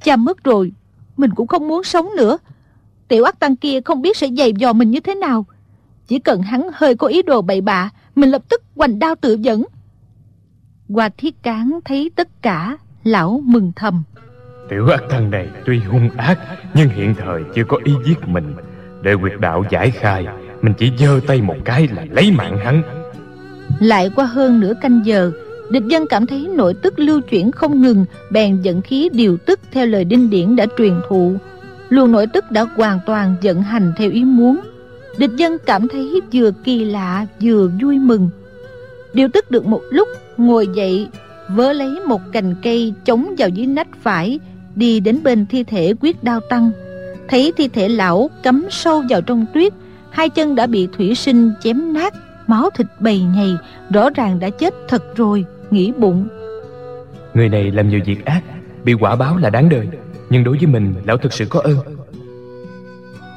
Cha 0.02 0.16
mất 0.16 0.44
rồi, 0.44 0.72
mình 1.16 1.30
cũng 1.30 1.46
không 1.46 1.68
muốn 1.68 1.84
sống 1.84 2.08
nữa. 2.16 2.38
Tiểu 3.08 3.24
ác 3.24 3.38
tăng 3.38 3.56
kia 3.56 3.80
không 3.80 4.02
biết 4.02 4.16
sẽ 4.16 4.28
dày 4.38 4.52
dò 4.52 4.72
mình 4.72 4.90
như 4.90 5.00
thế 5.00 5.14
nào. 5.14 5.46
Chỉ 6.06 6.18
cần 6.18 6.42
hắn 6.42 6.68
hơi 6.72 6.94
có 6.94 7.06
ý 7.06 7.22
đồ 7.22 7.42
bậy 7.42 7.60
bạ, 7.60 7.90
mình 8.14 8.30
lập 8.30 8.42
tức 8.48 8.62
hoành 8.76 8.98
đao 8.98 9.14
tự 9.20 9.34
dẫn. 9.40 9.64
Hoa 10.88 11.08
thiết 11.16 11.42
cán 11.42 11.78
thấy 11.84 12.10
tất 12.16 12.42
cả, 12.42 12.76
lão 13.04 13.40
mừng 13.44 13.72
thầm. 13.76 14.02
Tiểu 14.68 14.88
ác 14.88 15.02
tăng 15.10 15.30
này 15.30 15.48
tuy 15.66 15.78
hung 15.78 16.10
ác, 16.10 16.38
nhưng 16.74 16.88
hiện 16.88 17.14
thời 17.14 17.42
chưa 17.54 17.64
có 17.64 17.78
ý 17.84 17.92
giết 18.06 18.28
mình. 18.28 18.54
Để 19.02 19.16
quyệt 19.20 19.32
đạo 19.40 19.64
giải 19.70 19.90
khai, 19.90 20.26
mình 20.62 20.74
chỉ 20.78 20.92
giơ 20.98 21.20
tay 21.26 21.42
một 21.42 21.56
cái 21.64 21.88
là 21.88 22.04
lấy 22.10 22.32
mạng 22.32 22.58
hắn. 22.64 22.82
Lại 23.80 24.10
qua 24.16 24.24
hơn 24.24 24.60
nửa 24.60 24.72
canh 24.80 25.00
giờ, 25.04 25.32
địch 25.70 25.82
dân 25.86 26.06
cảm 26.10 26.26
thấy 26.26 26.48
nội 26.54 26.74
tức 26.82 26.98
lưu 26.98 27.20
chuyển 27.20 27.52
không 27.52 27.82
ngừng, 27.82 28.04
bèn 28.30 28.62
dẫn 28.62 28.82
khí 28.82 29.08
điều 29.12 29.36
tức 29.36 29.60
theo 29.72 29.86
lời 29.86 30.04
đinh 30.04 30.30
điển 30.30 30.56
đã 30.56 30.66
truyền 30.78 31.00
thụ. 31.08 31.36
Luồng 31.88 32.12
nội 32.12 32.26
tức 32.26 32.50
đã 32.50 32.66
hoàn 32.76 33.00
toàn 33.06 33.36
vận 33.42 33.62
hành 33.62 33.92
theo 33.96 34.10
ý 34.10 34.24
muốn, 34.24 34.60
Địch 35.18 35.30
dân 35.36 35.56
cảm 35.66 35.88
thấy 35.88 36.20
vừa 36.32 36.50
kỳ 36.64 36.84
lạ 36.84 37.26
vừa 37.40 37.70
vui 37.82 37.98
mừng. 37.98 38.30
Điều 39.14 39.28
tức 39.28 39.50
được 39.50 39.66
một 39.66 39.82
lúc 39.90 40.08
Ngồi 40.36 40.66
dậy 40.74 41.08
Vớ 41.48 41.72
lấy 41.72 42.00
một 42.06 42.20
cành 42.32 42.54
cây 42.62 42.94
chống 43.04 43.34
vào 43.38 43.48
dưới 43.48 43.66
nách 43.66 43.88
phải 44.02 44.40
Đi 44.74 45.00
đến 45.00 45.22
bên 45.22 45.46
thi 45.46 45.64
thể 45.64 45.94
quyết 46.00 46.24
đao 46.24 46.40
tăng. 46.40 46.70
Thấy 47.28 47.52
thi 47.56 47.68
thể 47.68 47.88
lão 47.88 48.30
cắm 48.42 48.66
sâu 48.70 49.02
vào 49.08 49.20
trong 49.22 49.46
tuyết 49.54 49.72
Hai 50.10 50.28
chân 50.28 50.54
đã 50.54 50.66
bị 50.66 50.88
thủy 50.96 51.14
sinh 51.14 51.52
chém 51.62 51.92
nát 51.92 52.14
Máu 52.46 52.70
thịt 52.70 52.86
bầy 53.00 53.20
nhầy 53.20 53.52
Rõ 53.90 54.10
ràng 54.10 54.40
đã 54.40 54.50
chết 54.50 54.74
thật 54.88 55.16
rồi 55.16 55.44
Nghĩ 55.70 55.92
bụng. 55.92 56.28
Người 57.34 57.48
này 57.48 57.70
làm 57.70 57.88
nhiều 57.88 58.00
việc 58.06 58.24
ác 58.24 58.42
Bị 58.84 58.94
quả 59.00 59.16
báo 59.16 59.36
là 59.36 59.50
đáng 59.50 59.68
đời. 59.68 59.88
Nhưng 60.30 60.44
đối 60.44 60.56
với 60.56 60.66
mình, 60.66 60.94
lão 61.04 61.16
thực 61.16 61.32
sự 61.32 61.46
có 61.48 61.60
ơn. 61.60 61.76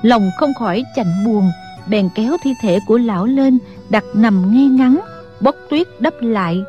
Lòng 0.01 0.31
không 0.37 0.53
khỏi 0.59 0.83
chạnh 0.95 1.13
buồn, 1.25 1.51
Bèn 1.87 2.09
kéo 2.15 2.37
thi 2.43 2.53
thể 2.61 2.79
của 2.87 2.97
lão 2.97 3.25
lên, 3.25 3.59
Đặt 3.89 4.03
nằm 4.13 4.53
ngay 4.53 4.65
ngắn 4.65 4.99
Bóc 5.39 5.55
tuyết 5.69 5.87
đắp 5.99 6.13
lại. 6.21 6.63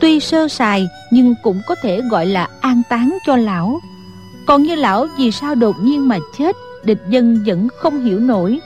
Tuy 0.00 0.20
sơ 0.20 0.48
sài, 0.48 0.88
nhưng 1.10 1.34
cũng 1.42 1.60
có 1.66 1.74
thể 1.82 2.00
gọi 2.10 2.26
là 2.26 2.48
an 2.60 2.82
táng 2.88 3.18
cho 3.26 3.36
lão. 3.36 3.80
Còn 4.46 4.62
như 4.62 4.74
lão 4.74 5.06
vì 5.18 5.30
sao 5.30 5.54
đột 5.54 5.76
nhiên 5.82 6.08
mà 6.08 6.18
chết, 6.38 6.56
Địch 6.84 7.02
dân 7.08 7.42
vẫn 7.46 7.68
không 7.78 8.04
hiểu 8.04 8.20
nổi. 8.20 8.60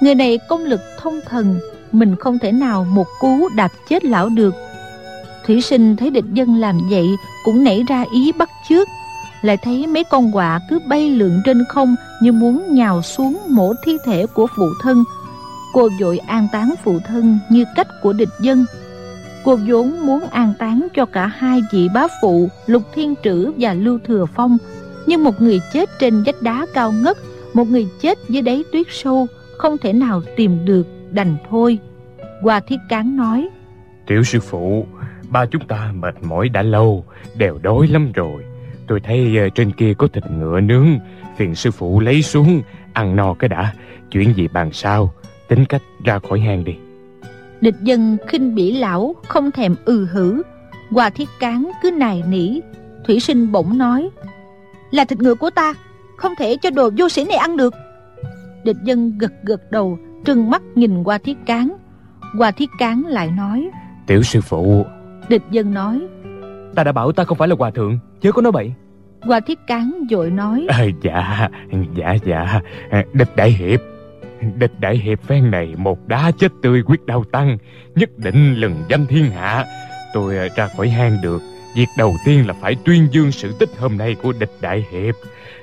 Người 0.00 0.14
này 0.14 0.38
công 0.48 0.64
lực 0.64 0.80
thông 1.00 1.20
thần, 1.28 1.60
Mình 1.92 2.16
không 2.16 2.38
thể 2.38 2.52
nào 2.52 2.84
một 2.84 3.06
cú 3.20 3.48
đạp 3.56 3.72
chết 3.88 4.04
lão 4.04 4.28
được. 4.28 4.54
Thủy 5.46 5.60
sinh 5.60 5.96
thấy 5.96 6.10
địch 6.10 6.24
dân 6.32 6.54
làm 6.54 6.80
vậy, 6.90 7.08
Cũng 7.44 7.64
nảy 7.64 7.84
ra 7.88 8.04
ý 8.12 8.32
bắt 8.32 8.50
chước. 8.68 8.88
Lại 9.42 9.56
thấy 9.56 9.86
mấy 9.86 10.04
con 10.04 10.32
quạ 10.32 10.60
cứ 10.70 10.78
bay 10.88 11.10
lượn 11.10 11.40
trên 11.44 11.64
không 11.68 11.96
Như 12.22 12.32
muốn 12.32 12.74
nhào 12.74 13.02
xuống 13.02 13.40
mổ 13.48 13.72
thi 13.84 13.96
thể 14.04 14.26
của 14.26 14.46
phụ 14.56 14.68
thân. 14.82 15.04
Cô 15.72 15.88
vội 16.00 16.18
an 16.18 16.48
táng 16.52 16.74
phụ 16.84 16.98
thân 17.06 17.38
như 17.50 17.64
cách 17.76 17.88
của 18.02 18.12
địch 18.12 18.28
dân. 18.40 18.64
Cô 19.44 19.58
vốn 19.68 20.06
muốn 20.06 20.20
an 20.30 20.52
táng 20.58 20.88
cho 20.94 21.06
cả 21.06 21.26
hai 21.26 21.60
vị 21.72 21.88
bá 21.94 22.06
phụ 22.22 22.48
Lục 22.66 22.82
Thiên 22.94 23.14
Trữ 23.22 23.52
và 23.58 23.74
Lưu 23.74 23.98
Thừa 24.06 24.26
Phong, 24.34 24.58
Nhưng 25.06 25.24
một 25.24 25.40
người 25.40 25.60
chết 25.72 25.88
trên 26.00 26.22
vách 26.26 26.42
đá 26.42 26.66
cao 26.74 26.92
ngất, 26.92 27.16
Một 27.54 27.68
người 27.68 27.88
chết 28.00 28.18
dưới 28.28 28.42
đáy 28.42 28.64
tuyết 28.72 28.86
sâu, 28.90 29.26
Không 29.58 29.78
thể 29.78 29.92
nào 29.92 30.22
tìm 30.36 30.64
được, 30.64 30.86
đành 31.10 31.36
thôi. 31.50 31.78
Hoa 32.42 32.60
Thiết 32.60 32.76
Cán 32.88 33.16
nói, 33.16 33.48
Tiểu 34.06 34.22
sư 34.22 34.40
phụ, 34.40 34.86
Ba 35.28 35.46
chúng 35.46 35.66
ta 35.66 35.92
mệt 35.94 36.14
mỏi 36.22 36.48
đã 36.48 36.62
lâu, 36.62 37.04
Đều 37.34 37.58
đói 37.62 37.88
lắm 37.88 38.12
rồi. 38.12 38.44
Tôi 38.88 39.00
thấy 39.00 39.36
ờ, 39.38 39.48
trên 39.48 39.72
kia 39.72 39.94
có 39.98 40.08
thịt 40.12 40.24
ngựa 40.30 40.60
nướng. 40.60 40.88
Phiền 41.36 41.54
sư 41.54 41.70
phụ 41.70 42.00
lấy 42.00 42.22
xuống 42.22 42.62
Ăn 42.92 43.16
no 43.16 43.34
cái 43.34 43.48
đã. 43.48 43.72
Chuyện 44.10 44.34
gì 44.36 44.48
bàn 44.48 44.72
sao? 44.72 45.12
Tính 45.48 45.64
cách 45.64 45.82
ra 46.04 46.18
khỏi 46.28 46.40
hang 46.40 46.64
đi. 46.64 46.76
Địch 47.60 47.74
dân 47.82 48.16
khinh 48.28 48.54
bỉ 48.54 48.72
lão 48.72 49.14
Không 49.28 49.50
thèm 49.50 49.74
ừ 49.84 50.06
hử. 50.12 50.42
Hoa 50.90 51.10
thiết 51.10 51.28
cán 51.40 51.70
cứ 51.82 51.90
nài 51.90 52.22
nỉ. 52.28 52.60
Thủy 53.06 53.20
sinh 53.20 53.52
bỗng 53.52 53.78
nói 53.78 54.10
Là 54.90 55.04
thịt 55.04 55.18
ngựa 55.18 55.34
của 55.34 55.50
ta 55.50 55.74
Không 56.16 56.32
thể 56.38 56.56
cho 56.62 56.70
đồ 56.70 56.90
vô 56.96 57.08
sĩ 57.08 57.24
này 57.24 57.36
ăn 57.36 57.56
được. 57.56 57.74
Địch 58.64 58.76
dân 58.84 59.18
gật 59.18 59.32
gật 59.42 59.70
đầu 59.70 59.98
Trừng 60.24 60.50
mắt 60.50 60.62
nhìn 60.74 61.02
qua 61.02 61.18
thiết 61.18 61.36
cán. 61.46 61.76
Hoa 62.38 62.50
thiết 62.50 62.70
cán 62.78 63.02
lại 63.06 63.30
nói 63.36 63.70
Tiểu 64.06 64.22
sư 64.22 64.40
phụ. 64.40 64.86
Địch 65.28 65.42
dân 65.50 65.74
nói 65.74 66.00
Ta 66.74 66.84
đã 66.84 66.92
bảo 66.92 67.12
ta 67.12 67.24
không 67.24 67.38
phải 67.38 67.48
là 67.48 67.54
hòa 67.58 67.70
thượng 67.70 67.98
Chớ 68.20 68.32
có 68.32 68.42
nói 68.42 68.52
bậy. 68.52 68.72
Hoa 69.20 69.40
thiết 69.40 69.58
cán 69.66 70.04
vội 70.10 70.30
nói. 70.30 70.66
À, 70.68 70.84
Dạ 71.02 71.48
dạ 71.94 72.16
dạ. 72.24 72.60
Địch 73.12 73.36
đại 73.36 73.50
hiệp. 73.50 73.80
Địch 74.56 74.72
đại 74.80 74.96
hiệp 74.96 75.22
phen 75.22 75.50
này 75.50 75.74
một 75.76 75.98
đá 76.06 76.30
chết 76.38 76.52
tươi 76.62 76.82
quyết 76.82 77.06
đau 77.06 77.24
tăng 77.24 77.58
Nhất 77.94 78.18
định 78.18 78.54
lừng 78.54 78.84
danh 78.88 79.06
thiên 79.06 79.30
hạ. 79.30 79.64
Tôi 80.14 80.34
ra 80.56 80.68
khỏi 80.76 80.88
hang 80.88 81.18
được. 81.22 81.42
Việc 81.76 81.86
đầu 81.98 82.16
tiên 82.24 82.46
là 82.46 82.54
phải 82.60 82.76
tuyên 82.84 83.08
dương 83.10 83.32
sự 83.32 83.52
tích 83.58 83.68
hôm 83.78 83.98
nay 83.98 84.16
của 84.22 84.32
địch 84.38 84.52
đại 84.60 84.86
hiệp. 84.90 85.14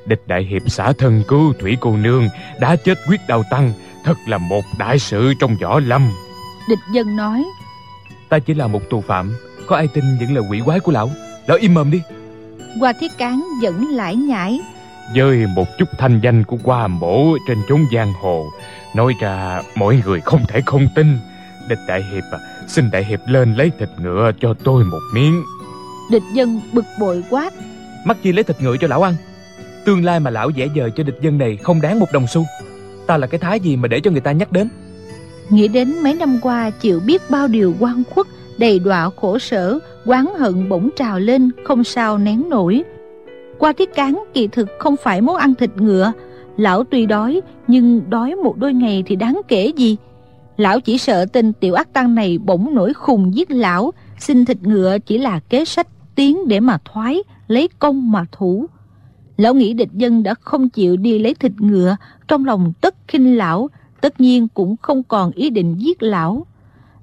Địch 0.05 0.21
đại 0.27 0.43
hiệp 0.43 0.61
xã 0.65 0.93
thân 0.93 1.23
cứu 1.27 1.53
thủy 1.59 1.77
cô 1.79 1.97
nương 1.97 2.27
Đã 2.59 2.75
chết 2.75 2.97
quyết 3.07 3.19
đau 3.27 3.43
tăng 3.51 3.73
Thật 4.03 4.17
là 4.27 4.37
một 4.37 4.65
đại 4.79 4.99
sự 4.99 5.33
trong 5.39 5.55
võ 5.61 5.79
lâm. 5.79 6.09
Địch 6.69 6.79
dân 6.93 7.15
nói. 7.15 7.43
Ta 8.29 8.39
chỉ 8.39 8.53
là 8.53 8.67
một 8.67 8.89
tù 8.89 9.01
phạm 9.01 9.33
Có 9.67 9.75
ai 9.75 9.87
tin 9.87 10.03
những 10.19 10.35
lời 10.35 10.43
quỷ 10.49 10.61
quái 10.65 10.79
của 10.79 10.91
lão? 10.91 11.09
Lão 11.47 11.57
im 11.57 11.73
mồm 11.73 11.91
đi 11.91 12.01
Hoa 12.79 12.93
thiết 12.93 13.17
cán 13.17 13.43
vẫn 13.61 13.87
lải 13.89 14.15
nhải. 14.15 14.59
Với 15.15 15.45
một 15.55 15.67
chút 15.79 15.89
thanh 15.97 16.19
danh 16.23 16.43
của 16.43 16.57
qua 16.63 16.87
mổ 16.87 17.37
trên 17.47 17.57
chốn 17.69 17.85
giang 17.93 18.13
hồ 18.21 18.49
nói 18.95 19.13
ra 19.21 19.61
mọi 19.75 20.01
người 20.05 20.21
không 20.21 20.45
thể 20.47 20.61
không 20.65 20.87
tin. 20.95 21.17
Địch 21.69 21.79
đại 21.87 22.03
hiệp 22.13 22.23
à 22.31 22.39
xin 22.67 22.91
đại 22.91 23.05
hiệp 23.05 23.19
lên 23.27 23.55
lấy 23.55 23.71
thịt 23.79 23.89
ngựa 23.97 24.31
cho 24.39 24.53
tôi 24.63 24.83
một 24.83 24.99
miếng. 25.13 25.43
Địch 26.11 26.23
dân 26.33 26.61
bực 26.73 26.85
bội 26.99 27.23
quát 27.29 27.53
mắc 28.05 28.17
chi 28.23 28.31
lấy 28.31 28.43
thịt 28.43 28.61
ngựa 28.61 28.77
cho 28.77 28.87
lão 28.87 29.01
ăn? 29.01 29.15
Tương 29.85 30.05
lai 30.05 30.19
mà 30.19 30.29
lão 30.29 30.51
vẽ 30.55 30.67
vời 30.75 30.91
cho 30.95 31.03
địch 31.03 31.17
dân 31.21 31.37
này 31.37 31.57
không 31.63 31.81
đáng 31.81 31.99
một 31.99 32.11
đồng 32.13 32.27
xu. 32.27 32.45
Ta 33.07 33.17
là 33.17 33.27
cái 33.27 33.39
thái 33.39 33.59
gì 33.59 33.75
mà 33.75 33.87
để 33.87 33.99
cho 33.99 34.11
người 34.11 34.21
ta 34.21 34.31
nhắc 34.31 34.51
đến? 34.51 34.69
Nghĩ 35.49 35.67
đến 35.67 36.03
mấy 36.03 36.13
năm 36.13 36.39
qua 36.41 36.69
chịu 36.69 36.99
biết 36.99 37.21
bao 37.29 37.47
điều 37.47 37.75
quan 37.79 38.03
khuất 38.09 38.27
đầy 38.57 38.79
đọa 38.79 39.09
khổ 39.15 39.39
sở 39.39 39.79
Quán 40.05 40.33
hận 40.37 40.69
bỗng 40.69 40.89
trào 40.95 41.19
lên, 41.19 41.51
không 41.63 41.83
sao 41.83 42.17
nén 42.17 42.49
nổi. 42.49 42.83
Qua 43.59 43.73
thiết 43.73 43.95
cán 43.95 44.23
kỳ 44.33 44.47
thực 44.47 44.67
không 44.79 44.95
phải 44.97 45.21
muốn 45.21 45.35
ăn 45.35 45.55
thịt 45.55 45.69
ngựa, 45.77 46.13
Lão 46.57 46.83
tuy 46.83 47.05
đói, 47.05 47.41
nhưng 47.67 48.09
đói 48.09 48.35
một 48.35 48.57
đôi 48.57 48.73
ngày 48.73 49.03
thì 49.05 49.15
đáng 49.15 49.41
kể 49.47 49.71
gì. 49.75 49.97
Lão 50.57 50.79
chỉ 50.79 50.97
sợ 50.97 51.25
tên 51.25 51.53
tiểu 51.53 51.73
ác 51.73 51.93
tăng 51.93 52.15
này 52.15 52.37
bỗng 52.37 52.75
nổi 52.75 52.93
khùng 52.93 53.35
giết 53.35 53.51
lão, 53.51 53.93
Xin 54.19 54.45
thịt 54.45 54.57
ngựa 54.63 54.97
chỉ 54.99 55.17
là 55.17 55.39
kế 55.39 55.65
sách 55.65 55.87
tiến 56.15 56.47
để 56.47 56.59
mà 56.59 56.77
thoái, 56.85 57.19
Lấy 57.47 57.69
công 57.79 58.11
mà 58.11 58.25
thủ. 58.31 58.65
Lão 59.37 59.53
nghĩ 59.53 59.73
địch 59.73 59.91
dân 59.93 60.23
đã 60.23 60.33
không 60.33 60.69
chịu 60.69 60.97
đi 60.97 61.19
lấy 61.19 61.33
thịt 61.33 61.51
ngựa, 61.57 61.95
Trong 62.27 62.45
lòng 62.45 62.73
tất 62.81 62.95
khinh 63.07 63.37
lão, 63.37 63.69
Tất 64.01 64.21
nhiên 64.21 64.47
cũng 64.47 64.75
không 64.81 65.03
còn 65.03 65.31
ý 65.31 65.49
định 65.49 65.75
giết 65.77 66.03
lão. 66.03 66.45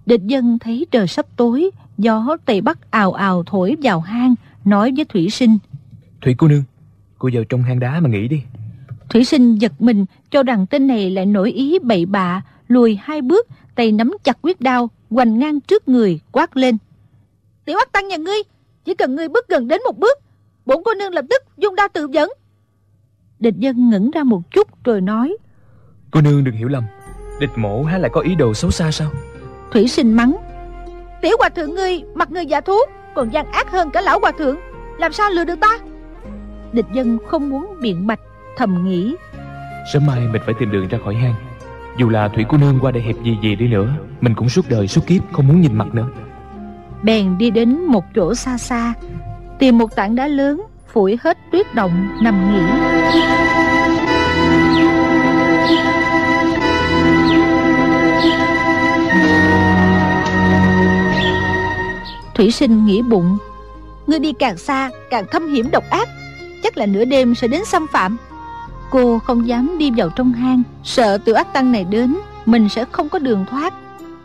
Địch 0.07 0.22
dân 0.26 0.59
thấy 0.59 0.86
trời 0.90 1.07
sắp 1.07 1.26
tối 1.36 1.70
Gió 2.03 2.36
Tây 2.44 2.61
Bắc 2.61 2.90
ào 2.90 3.12
ào 3.12 3.42
thổi 3.46 3.76
vào 3.82 4.00
hang 4.00 4.34
Nói 4.64 4.92
với 4.96 5.05
Thủy 5.05 5.30
Sinh. 5.30 5.59
Thủy 6.20 6.34
cô 6.38 6.48
nương 6.48 6.62
Cô 7.18 7.30
vào 7.32 7.44
trong 7.44 7.62
hang 7.62 7.80
đá 7.80 8.00
mà 8.00 8.09
nghỉ 8.09 8.28
đi. 8.28 8.42
Thủy 9.11 9.24
sinh 9.24 9.55
giật 9.55 9.72
mình 9.78 10.05
cho 10.30 10.42
rằng 10.42 10.66
tên 10.66 10.86
này 10.86 11.11
lại 11.11 11.26
nổi 11.26 11.53
ý 11.53 11.78
bậy 11.78 12.07
bạ 12.07 12.42
Lùi 12.68 12.98
hai 13.03 13.22
bước 13.22 13.46
Tay 13.74 13.92
nắm 13.92 14.12
chặt 14.24 14.38
quyết 14.42 14.61
đao 14.61 14.90
Hoành 15.11 15.38
ngang 15.38 15.61
trước 15.61 15.88
người 15.88 16.20
quát 16.32 16.57
lên. 16.57 16.76
Tiểu 17.64 17.78
ác 17.78 17.92
tăng 17.92 18.09
nhà 18.09 18.16
ngươi 18.16 18.38
Chỉ 18.84 18.94
cần 18.94 19.14
ngươi 19.14 19.28
bước 19.28 19.48
gần 19.48 19.68
đến 19.68 19.80
một 19.84 19.98
bước 19.98 20.18
Bổn 20.66 20.78
cô 20.84 20.94
nương 20.94 21.12
lập 21.12 21.24
tức 21.30 21.42
dung 21.57 21.74
đao 21.74 21.88
tự 21.92 22.09
dẫn. 22.12 22.30
Địch 23.38 23.57
dân 23.57 23.90
ngẩn 23.90 24.11
ra 24.11 24.24
một 24.24 24.50
chút 24.50 24.84
rồi 24.84 25.00
nói 25.00 25.36
Cô 26.11 26.20
nương 26.20 26.44
đừng 26.44 26.55
hiểu 26.55 26.68
lầm 26.68 26.84
Địch 27.40 27.50
mổ 27.57 27.82
há 27.82 27.98
lại 27.98 28.11
có 28.14 28.20
ý 28.20 28.34
đồ 28.34 28.55
xấu 28.55 28.70
xa 28.70 28.90
sao? 28.90 29.11
Thủy 29.72 29.88
sinh 29.88 30.12
mắng 30.12 30.36
Tiểu 31.23 31.37
hòa 31.39 31.49
thượng 31.49 31.75
ngươi 31.75 32.03
mặt 32.14 32.31
người 32.31 32.47
giả 32.47 32.61
thú 32.61 32.77
Còn 33.14 33.31
gian 33.33 33.53
ác 33.53 33.70
hơn 33.70 33.91
cả 33.91 34.01
lão 34.01 34.20
hòa 34.20 34.33
thượng. 34.39 34.57
Làm 34.99 35.12
sao 35.12 35.31
lừa 35.31 35.45
được 35.45 35.61
ta? 35.61 35.79
Địch 36.73 36.87
dân 36.93 37.18
không 37.29 37.51
muốn 37.51 37.66
biện 37.81 38.07
bạch 38.07 38.20
Thầm 38.57 38.85
nghĩ. 38.85 39.14
Sớm 39.93 40.07
mai 40.07 40.20
mình 40.20 40.43
phải 40.45 40.55
tìm 40.59 40.70
đường 40.70 40.89
ra 40.89 40.99
khỏi 41.05 41.14
hang. 41.14 41.35
Dù 41.99 42.09
là 42.09 42.29
thủy 42.29 42.45
cô 42.49 42.59
nương 42.59 42.79
qua 42.81 42.91
đây 42.91 43.03
hẹp 43.03 43.16
gì 43.25 43.39
gì 43.43 43.57
đi 43.57 43.68
nữa 43.68 43.89
Mình 44.20 44.35
cũng 44.35 44.49
suốt 44.49 44.64
đời 44.68 44.89
suốt 44.89 45.07
kiếp 45.07 45.23
không 45.33 45.49
muốn 45.49 45.61
nhìn 45.61 45.75
mặt 45.75 45.95
nữa. 45.95 46.09
Bèn 47.03 47.39
đi 47.39 47.51
đến 47.51 47.85
một 47.85 48.05
chỗ 48.14 48.35
xa 48.35 48.59
xa 48.59 48.95
Tìm 49.59 49.79
một 49.79 49.97
tảng 49.97 50.14
đá 50.14 50.27
lớn 50.27 50.62
Phủi 50.93 51.18
hết 51.23 51.39
tuyết 51.53 51.75
động 51.75 52.09
nằm 52.23 52.53
nghỉ 52.53 53.62
Thủy 62.43 62.51
sinh 62.51 62.86
nghĩ 62.86 63.03
bụng. 63.03 63.38
Ngươi 64.07 64.18
đi 64.18 64.32
càng 64.32 64.57
xa, 64.57 64.90
càng 65.11 65.24
thâm 65.30 65.49
hiểm 65.49 65.70
độc 65.70 65.84
ác. 65.90 66.09
Chắc 66.62 66.76
là 66.76 66.86
nửa 66.86 67.05
đêm 67.05 67.34
sẽ 67.34 67.49
đến 67.49 67.64
xâm 67.64 67.86
phạm. 67.86 68.16
Cô 68.90 69.18
không 69.18 69.49
dám 69.49 69.78
đi 69.78 69.90
vào 69.97 70.09
trong 70.09 70.32
hang, 70.32 70.62
sợ 70.84 71.18
tiểu 71.18 71.34
ác 71.34 71.53
tăng 71.53 71.72
này 71.72 71.84
đến, 71.84 72.16
mình 72.47 72.68
sẽ 72.68 72.84
không 72.93 73.09
có 73.09 73.18
đường 73.18 73.45
thoát. 73.51 73.74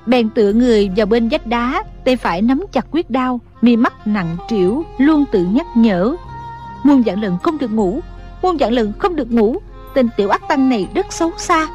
Bèn 0.06 0.30
tựa 0.30 0.54
người 0.54 0.90
vào 0.96 1.06
bên 1.06 1.30
vách 1.30 1.48
đá, 1.48 1.84
tay 2.06 2.16
phải 2.16 2.42
nắm 2.42 2.66
chặt 2.72 2.86
quyết 2.92 3.10
đao, 3.10 3.40
mi 3.62 3.76
mắt 3.76 4.08
nặng 4.08 4.38
trĩu, 4.50 4.84
luôn 4.98 5.26
tự 5.32 5.46
nhắc 5.46 5.66
nhở. 5.76 6.16
Muôn 6.84 7.04
dạng 7.04 7.22
lần 7.22 7.38
không 7.44 7.58
được 7.58 7.72
ngủ, 7.72 8.00
muôn 8.42 8.58
dạng 8.60 8.72
lần 8.72 8.94
không 9.00 9.16
được 9.16 9.32
ngủ, 9.32 9.58
tên 9.94 10.10
tiểu 10.18 10.30
ác 10.30 10.48
tăng 10.48 10.70
này 10.70 10.88
rất 10.96 11.14
xấu 11.14 11.32
xa. 11.38 11.68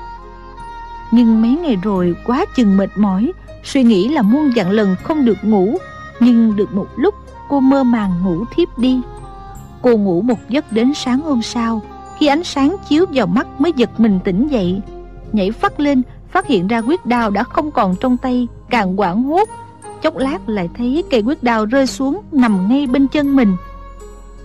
Nhưng 1.11 1.43
mấy 1.43 1.51
ngày 1.51 1.76
rồi 1.82 2.14
quá 2.26 2.45
chừng 2.57 2.76
mệt 2.76 2.90
mỏi, 2.97 3.32
suy 3.64 3.82
nghĩ 3.82 4.09
là 4.09 4.22
muôn 4.22 4.53
dạng 4.57 4.70
lần 4.70 4.97
không 5.03 5.24
được 5.24 5.38
ngủ 5.43 5.78
nhưng 6.21 6.57
được 6.57 6.75
một 6.75 6.87
lúc 6.97 7.15
cô 7.49 7.61
mơ 7.61 7.85
màng 7.85 8.13
ngủ 8.25 8.45
thiếp 8.55 8.79
đi. 8.79 9.01
Cô 9.83 9.97
ngủ 9.97 10.23
một 10.23 10.39
giấc 10.49 10.73
đến 10.73 10.95
sáng 10.95 11.21
hôm 11.21 11.43
sau 11.43 11.83
Khi 12.19 12.27
ánh 12.27 12.45
sáng 12.45 12.77
chiếu 12.89 13.07
vào 13.13 13.27
mắt 13.27 13.47
mới 13.59 13.73
giật 13.77 14.01
mình 14.01 14.21
tỉnh 14.25 14.49
dậy. 14.49 14.81
Nhảy 15.33 15.51
phát 15.51 15.81
lên 15.81 16.03
Phát 16.31 16.47
hiện 16.47 16.67
ra 16.67 16.79
quyết 16.79 17.07
đao 17.07 17.31
đã 17.31 17.45
không 17.45 17.71
còn 17.71 17.97
trong 18.01 18.17
tay 18.17 18.49
Càng 18.71 19.01
quảng 19.01 19.23
hốt. 19.23 19.49
Chốc 20.03 20.17
lát 20.17 20.49
lại 20.49 20.69
thấy 20.79 21.05
cây 21.11 21.23
quyết 21.23 21.43
đao 21.43 21.67
rơi 21.67 21.87
xuống 21.87 22.21
Nằm 22.33 22.69
ngay 22.69 22.87
bên 22.87 23.09
chân 23.09 23.37
mình. 23.37 23.57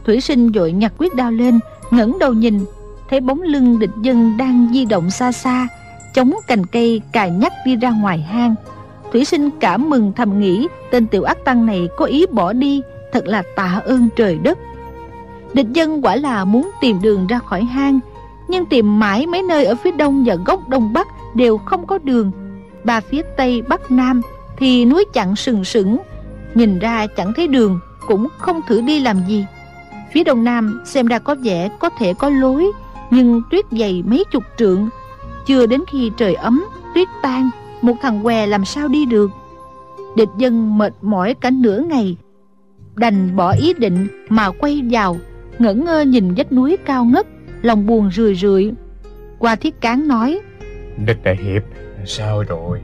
Thủy 0.05 0.21
sinh 0.21 0.51
vội 0.51 0.71
nhặt 0.71 0.93
quyết 0.97 1.15
đao 1.15 1.31
lên 1.31 1.59
ngẩng 1.91 2.19
đầu 2.19 2.33
nhìn 2.33 2.65
thấy 3.09 3.19
bóng 3.19 3.41
lưng 3.41 3.79
địch 3.79 3.89
dân 4.01 4.37
đang 4.37 4.69
di 4.73 4.85
động 4.85 5.09
xa 5.09 5.31
xa, 5.31 5.67
chống 6.13 6.33
cành 6.47 6.65
cây 6.65 7.01
cài 7.11 7.31
nhắc 7.31 7.53
đi 7.65 7.75
ra 7.75 7.91
ngoài 7.91 8.21
hang. 8.21 8.55
Thủy 9.11 9.25
sinh 9.25 9.49
cảm 9.59 9.89
mừng 9.89 10.13
thầm 10.13 10.39
nghĩ 10.39 10.67
tên 10.91 11.07
tiểu 11.07 11.23
ác 11.23 11.45
tăng 11.45 11.65
này 11.65 11.89
có 11.97 12.05
ý 12.05 12.25
bỏ 12.31 12.53
đi, 12.53 12.81
thật 13.11 13.27
là 13.27 13.43
tạ 13.55 13.81
ơn 13.85 14.09
trời 14.15 14.37
đất. 14.37 14.57
Địch 15.53 15.67
dân 15.73 16.05
quả 16.05 16.15
là 16.15 16.45
muốn 16.45 16.71
tìm 16.81 17.01
đường 17.01 17.27
ra 17.27 17.39
khỏi 17.39 17.63
hang, 17.63 17.99
nhưng 18.47 18.65
tìm 18.65 18.99
mãi 18.99 19.27
mấy 19.27 19.43
nơi 19.43 19.65
ở 19.65 19.75
phía 19.75 19.91
đông 19.91 20.23
và 20.25 20.35
góc 20.35 20.69
đông 20.69 20.93
bắc 20.93 21.07
đều 21.35 21.57
không 21.57 21.87
có 21.87 21.97
đường. 22.03 22.31
Ba 22.83 22.99
phía 22.99 23.21
tây 23.37 23.61
bắc 23.61 23.91
nam 23.91 24.21
thì 24.57 24.85
núi 24.85 25.05
chặn 25.13 25.35
sừng 25.35 25.63
sững, 25.63 25.97
nhìn 26.55 26.79
ra 26.79 27.07
chẳng 27.07 27.33
thấy 27.33 27.47
đường, 27.47 27.79
cũng 28.07 28.27
không 28.37 28.61
thử 28.67 28.81
đi 28.81 28.99
làm 28.99 29.17
gì. 29.27 29.45
Phía 30.13 30.23
đông 30.23 30.43
nam 30.43 30.81
xem 30.85 31.07
ra 31.07 31.19
có 31.19 31.35
vẻ 31.43 31.69
có 31.79 31.89
thể 31.89 32.13
có 32.13 32.29
lối, 32.29 32.71
nhưng 33.11 33.41
tuyết 33.51 33.65
dày 33.71 34.03
mấy 34.05 34.23
chục 34.31 34.43
trượng. 34.57 34.89
Chưa 35.45 35.65
đến 35.65 35.83
khi 35.87 36.11
trời 36.17 36.33
ấm, 36.33 36.65
tuyết 36.95 37.07
tan, 37.21 37.49
một 37.81 37.93
thằng 38.01 38.23
què 38.23 38.47
làm 38.47 38.65
sao 38.65 38.87
đi 38.87 39.05
được. 39.05 39.31
Địch 40.15 40.29
dân 40.37 40.77
mệt 40.77 40.93
mỏi 41.01 41.33
cả 41.41 41.49
nửa 41.49 41.79
ngày, 41.79 42.17
đành 42.95 43.35
bỏ 43.35 43.51
ý 43.51 43.73
định 43.73 44.07
mà 44.29 44.51
quay 44.51 44.81
vào, 44.91 45.17
ngẩn 45.59 45.85
ngơ 45.85 46.01
nhìn 46.01 46.33
vách 46.37 46.51
núi 46.51 46.77
cao 46.85 47.05
ngất, 47.05 47.27
lòng 47.61 47.85
buồn 47.85 48.11
rười 48.11 48.35
rượi. 48.35 48.71
Qua 49.39 49.55
thiết 49.55 49.81
cán 49.81 50.07
nói, 50.07 50.39
Địch 51.05 51.23
đại 51.23 51.35
hiệp, 51.35 51.63
sao 52.05 52.43
rồi? 52.47 52.81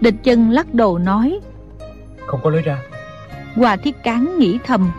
địch 0.00 0.14
chân 0.22 0.50
lắc 0.50 0.74
đầu 0.74 0.98
nói, 0.98 1.40
Không 2.26 2.40
có 2.42 2.50
lối 2.50 2.62
ra. 2.62 2.78
Qua 3.56 3.76
thiết 3.76 4.02
cán 4.02 4.38
nghĩ 4.38 4.58
thầm, 4.66 4.90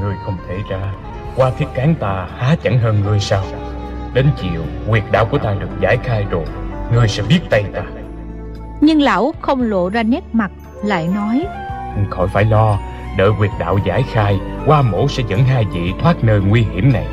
Ngươi 0.00 0.14
không 0.24 0.36
thể 0.48 0.58
ra 0.70 0.94
Qua 1.36 1.50
thiết 1.58 1.66
cán 1.74 1.94
ta 1.94 2.28
há 2.36 2.56
chẳng 2.62 2.78
hơn 2.78 3.00
ngươi 3.04 3.20
sao 3.20 3.44
Đến 4.14 4.26
chiều 4.40 4.62
Quyệt 4.88 5.02
đạo 5.12 5.26
của 5.30 5.38
ta 5.38 5.54
được 5.54 5.68
giải 5.80 5.98
khai 6.04 6.26
rồi 6.30 6.44
Ngươi 6.92 7.08
sẽ 7.08 7.22
biết 7.28 7.40
tay 7.50 7.64
ta 7.74 7.82
nhưng 8.84 9.02
lão 9.02 9.34
không 9.40 9.62
lộ 9.62 9.88
ra 9.88 10.02
nét 10.02 10.24
mặt, 10.32 10.50
lại 10.84 11.08
nói, 11.08 11.46
Khỏi 12.10 12.28
phải 12.28 12.44
lo 12.44 12.78
Đợi 13.18 13.30
quyệt 13.38 13.50
đạo 13.60 13.78
giải 13.86 14.02
khai 14.12 14.38
Qua 14.66 14.82
mổ 14.82 15.08
sẽ 15.08 15.22
dẫn 15.28 15.44
hai 15.44 15.64
vị 15.72 15.92
thoát 16.00 16.24
nơi 16.24 16.40
nguy 16.40 16.62
hiểm 16.62 16.92
này 16.92 17.06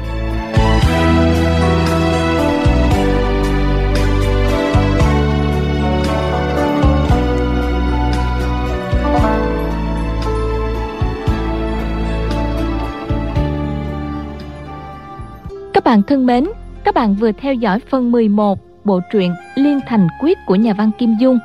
Các 15.74 15.84
bạn 15.84 16.04
thân 16.04 16.26
mến, 16.26 16.48
các 16.84 16.96
bạn 16.96 17.16
vừa 17.16 17.32
theo 17.32 17.54
dõi 17.54 17.80
phần 17.90 18.12
11 18.12 18.60
bộ 18.84 19.00
truyện 19.12 19.36
Liên 19.56 19.80
Thành 19.88 20.08
Quyết 20.22 20.38
của 20.46 20.56
nhà 20.56 20.74
văn 20.74 20.92
Kim 20.98 21.16
Dung. 21.20 21.40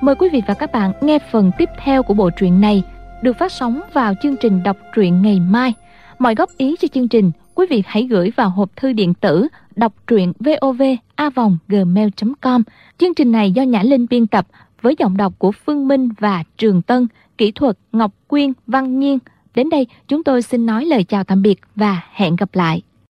Mời 0.00 0.14
quý 0.14 0.28
vị 0.32 0.42
và 0.46 0.54
các 0.54 0.72
bạn 0.72 0.92
nghe 1.00 1.18
phần 1.30 1.50
tiếp 1.58 1.68
theo 1.84 2.02
của 2.02 2.14
bộ 2.14 2.30
truyện 2.30 2.60
này 2.60 2.82
được 3.22 3.38
phát 3.38 3.52
sóng 3.52 3.80
vào 3.92 4.14
chương 4.22 4.36
trình 4.36 4.62
đọc 4.62 4.76
truyện 4.94 5.22
ngày 5.22 5.40
mai. 5.40 5.74
Mọi 6.18 6.34
góp 6.34 6.50
ý 6.56 6.76
cho 6.80 6.88
chương 6.88 7.08
trình, 7.08 7.32
quý 7.54 7.66
vị 7.70 7.82
hãy 7.86 8.02
gửi 8.02 8.32
vào 8.36 8.50
hộp 8.50 8.76
thư 8.76 8.92
điện 8.92 9.14
tử 9.14 9.48
đọc 9.76 9.92
truyện 10.06 10.32
vovavonggmail.com. 10.38 12.62
Chương 12.98 13.14
trình 13.14 13.32
này 13.32 13.52
do 13.52 13.62
Nhã 13.62 13.82
Linh 13.82 14.06
biên 14.10 14.26
tập 14.26 14.46
với 14.82 14.94
giọng 14.98 15.16
đọc 15.16 15.32
của 15.38 15.52
Phương 15.52 15.88
Minh 15.88 16.08
và 16.18 16.42
Trường 16.58 16.82
Tân, 16.82 17.06
kỹ 17.38 17.52
thuật 17.52 17.78
Ngọc 17.92 18.12
Quyên, 18.28 18.52
Văn 18.66 19.00
Nhiên. 19.00 19.18
Đến 19.54 19.70
đây 19.70 19.86
chúng 20.08 20.24
tôi 20.24 20.42
xin 20.42 20.66
nói 20.66 20.84
lời 20.84 21.04
chào 21.04 21.24
tạm 21.24 21.42
biệt 21.42 21.60
và 21.76 22.00
hẹn 22.12 22.36
gặp 22.36 22.48
lại. 22.52 22.82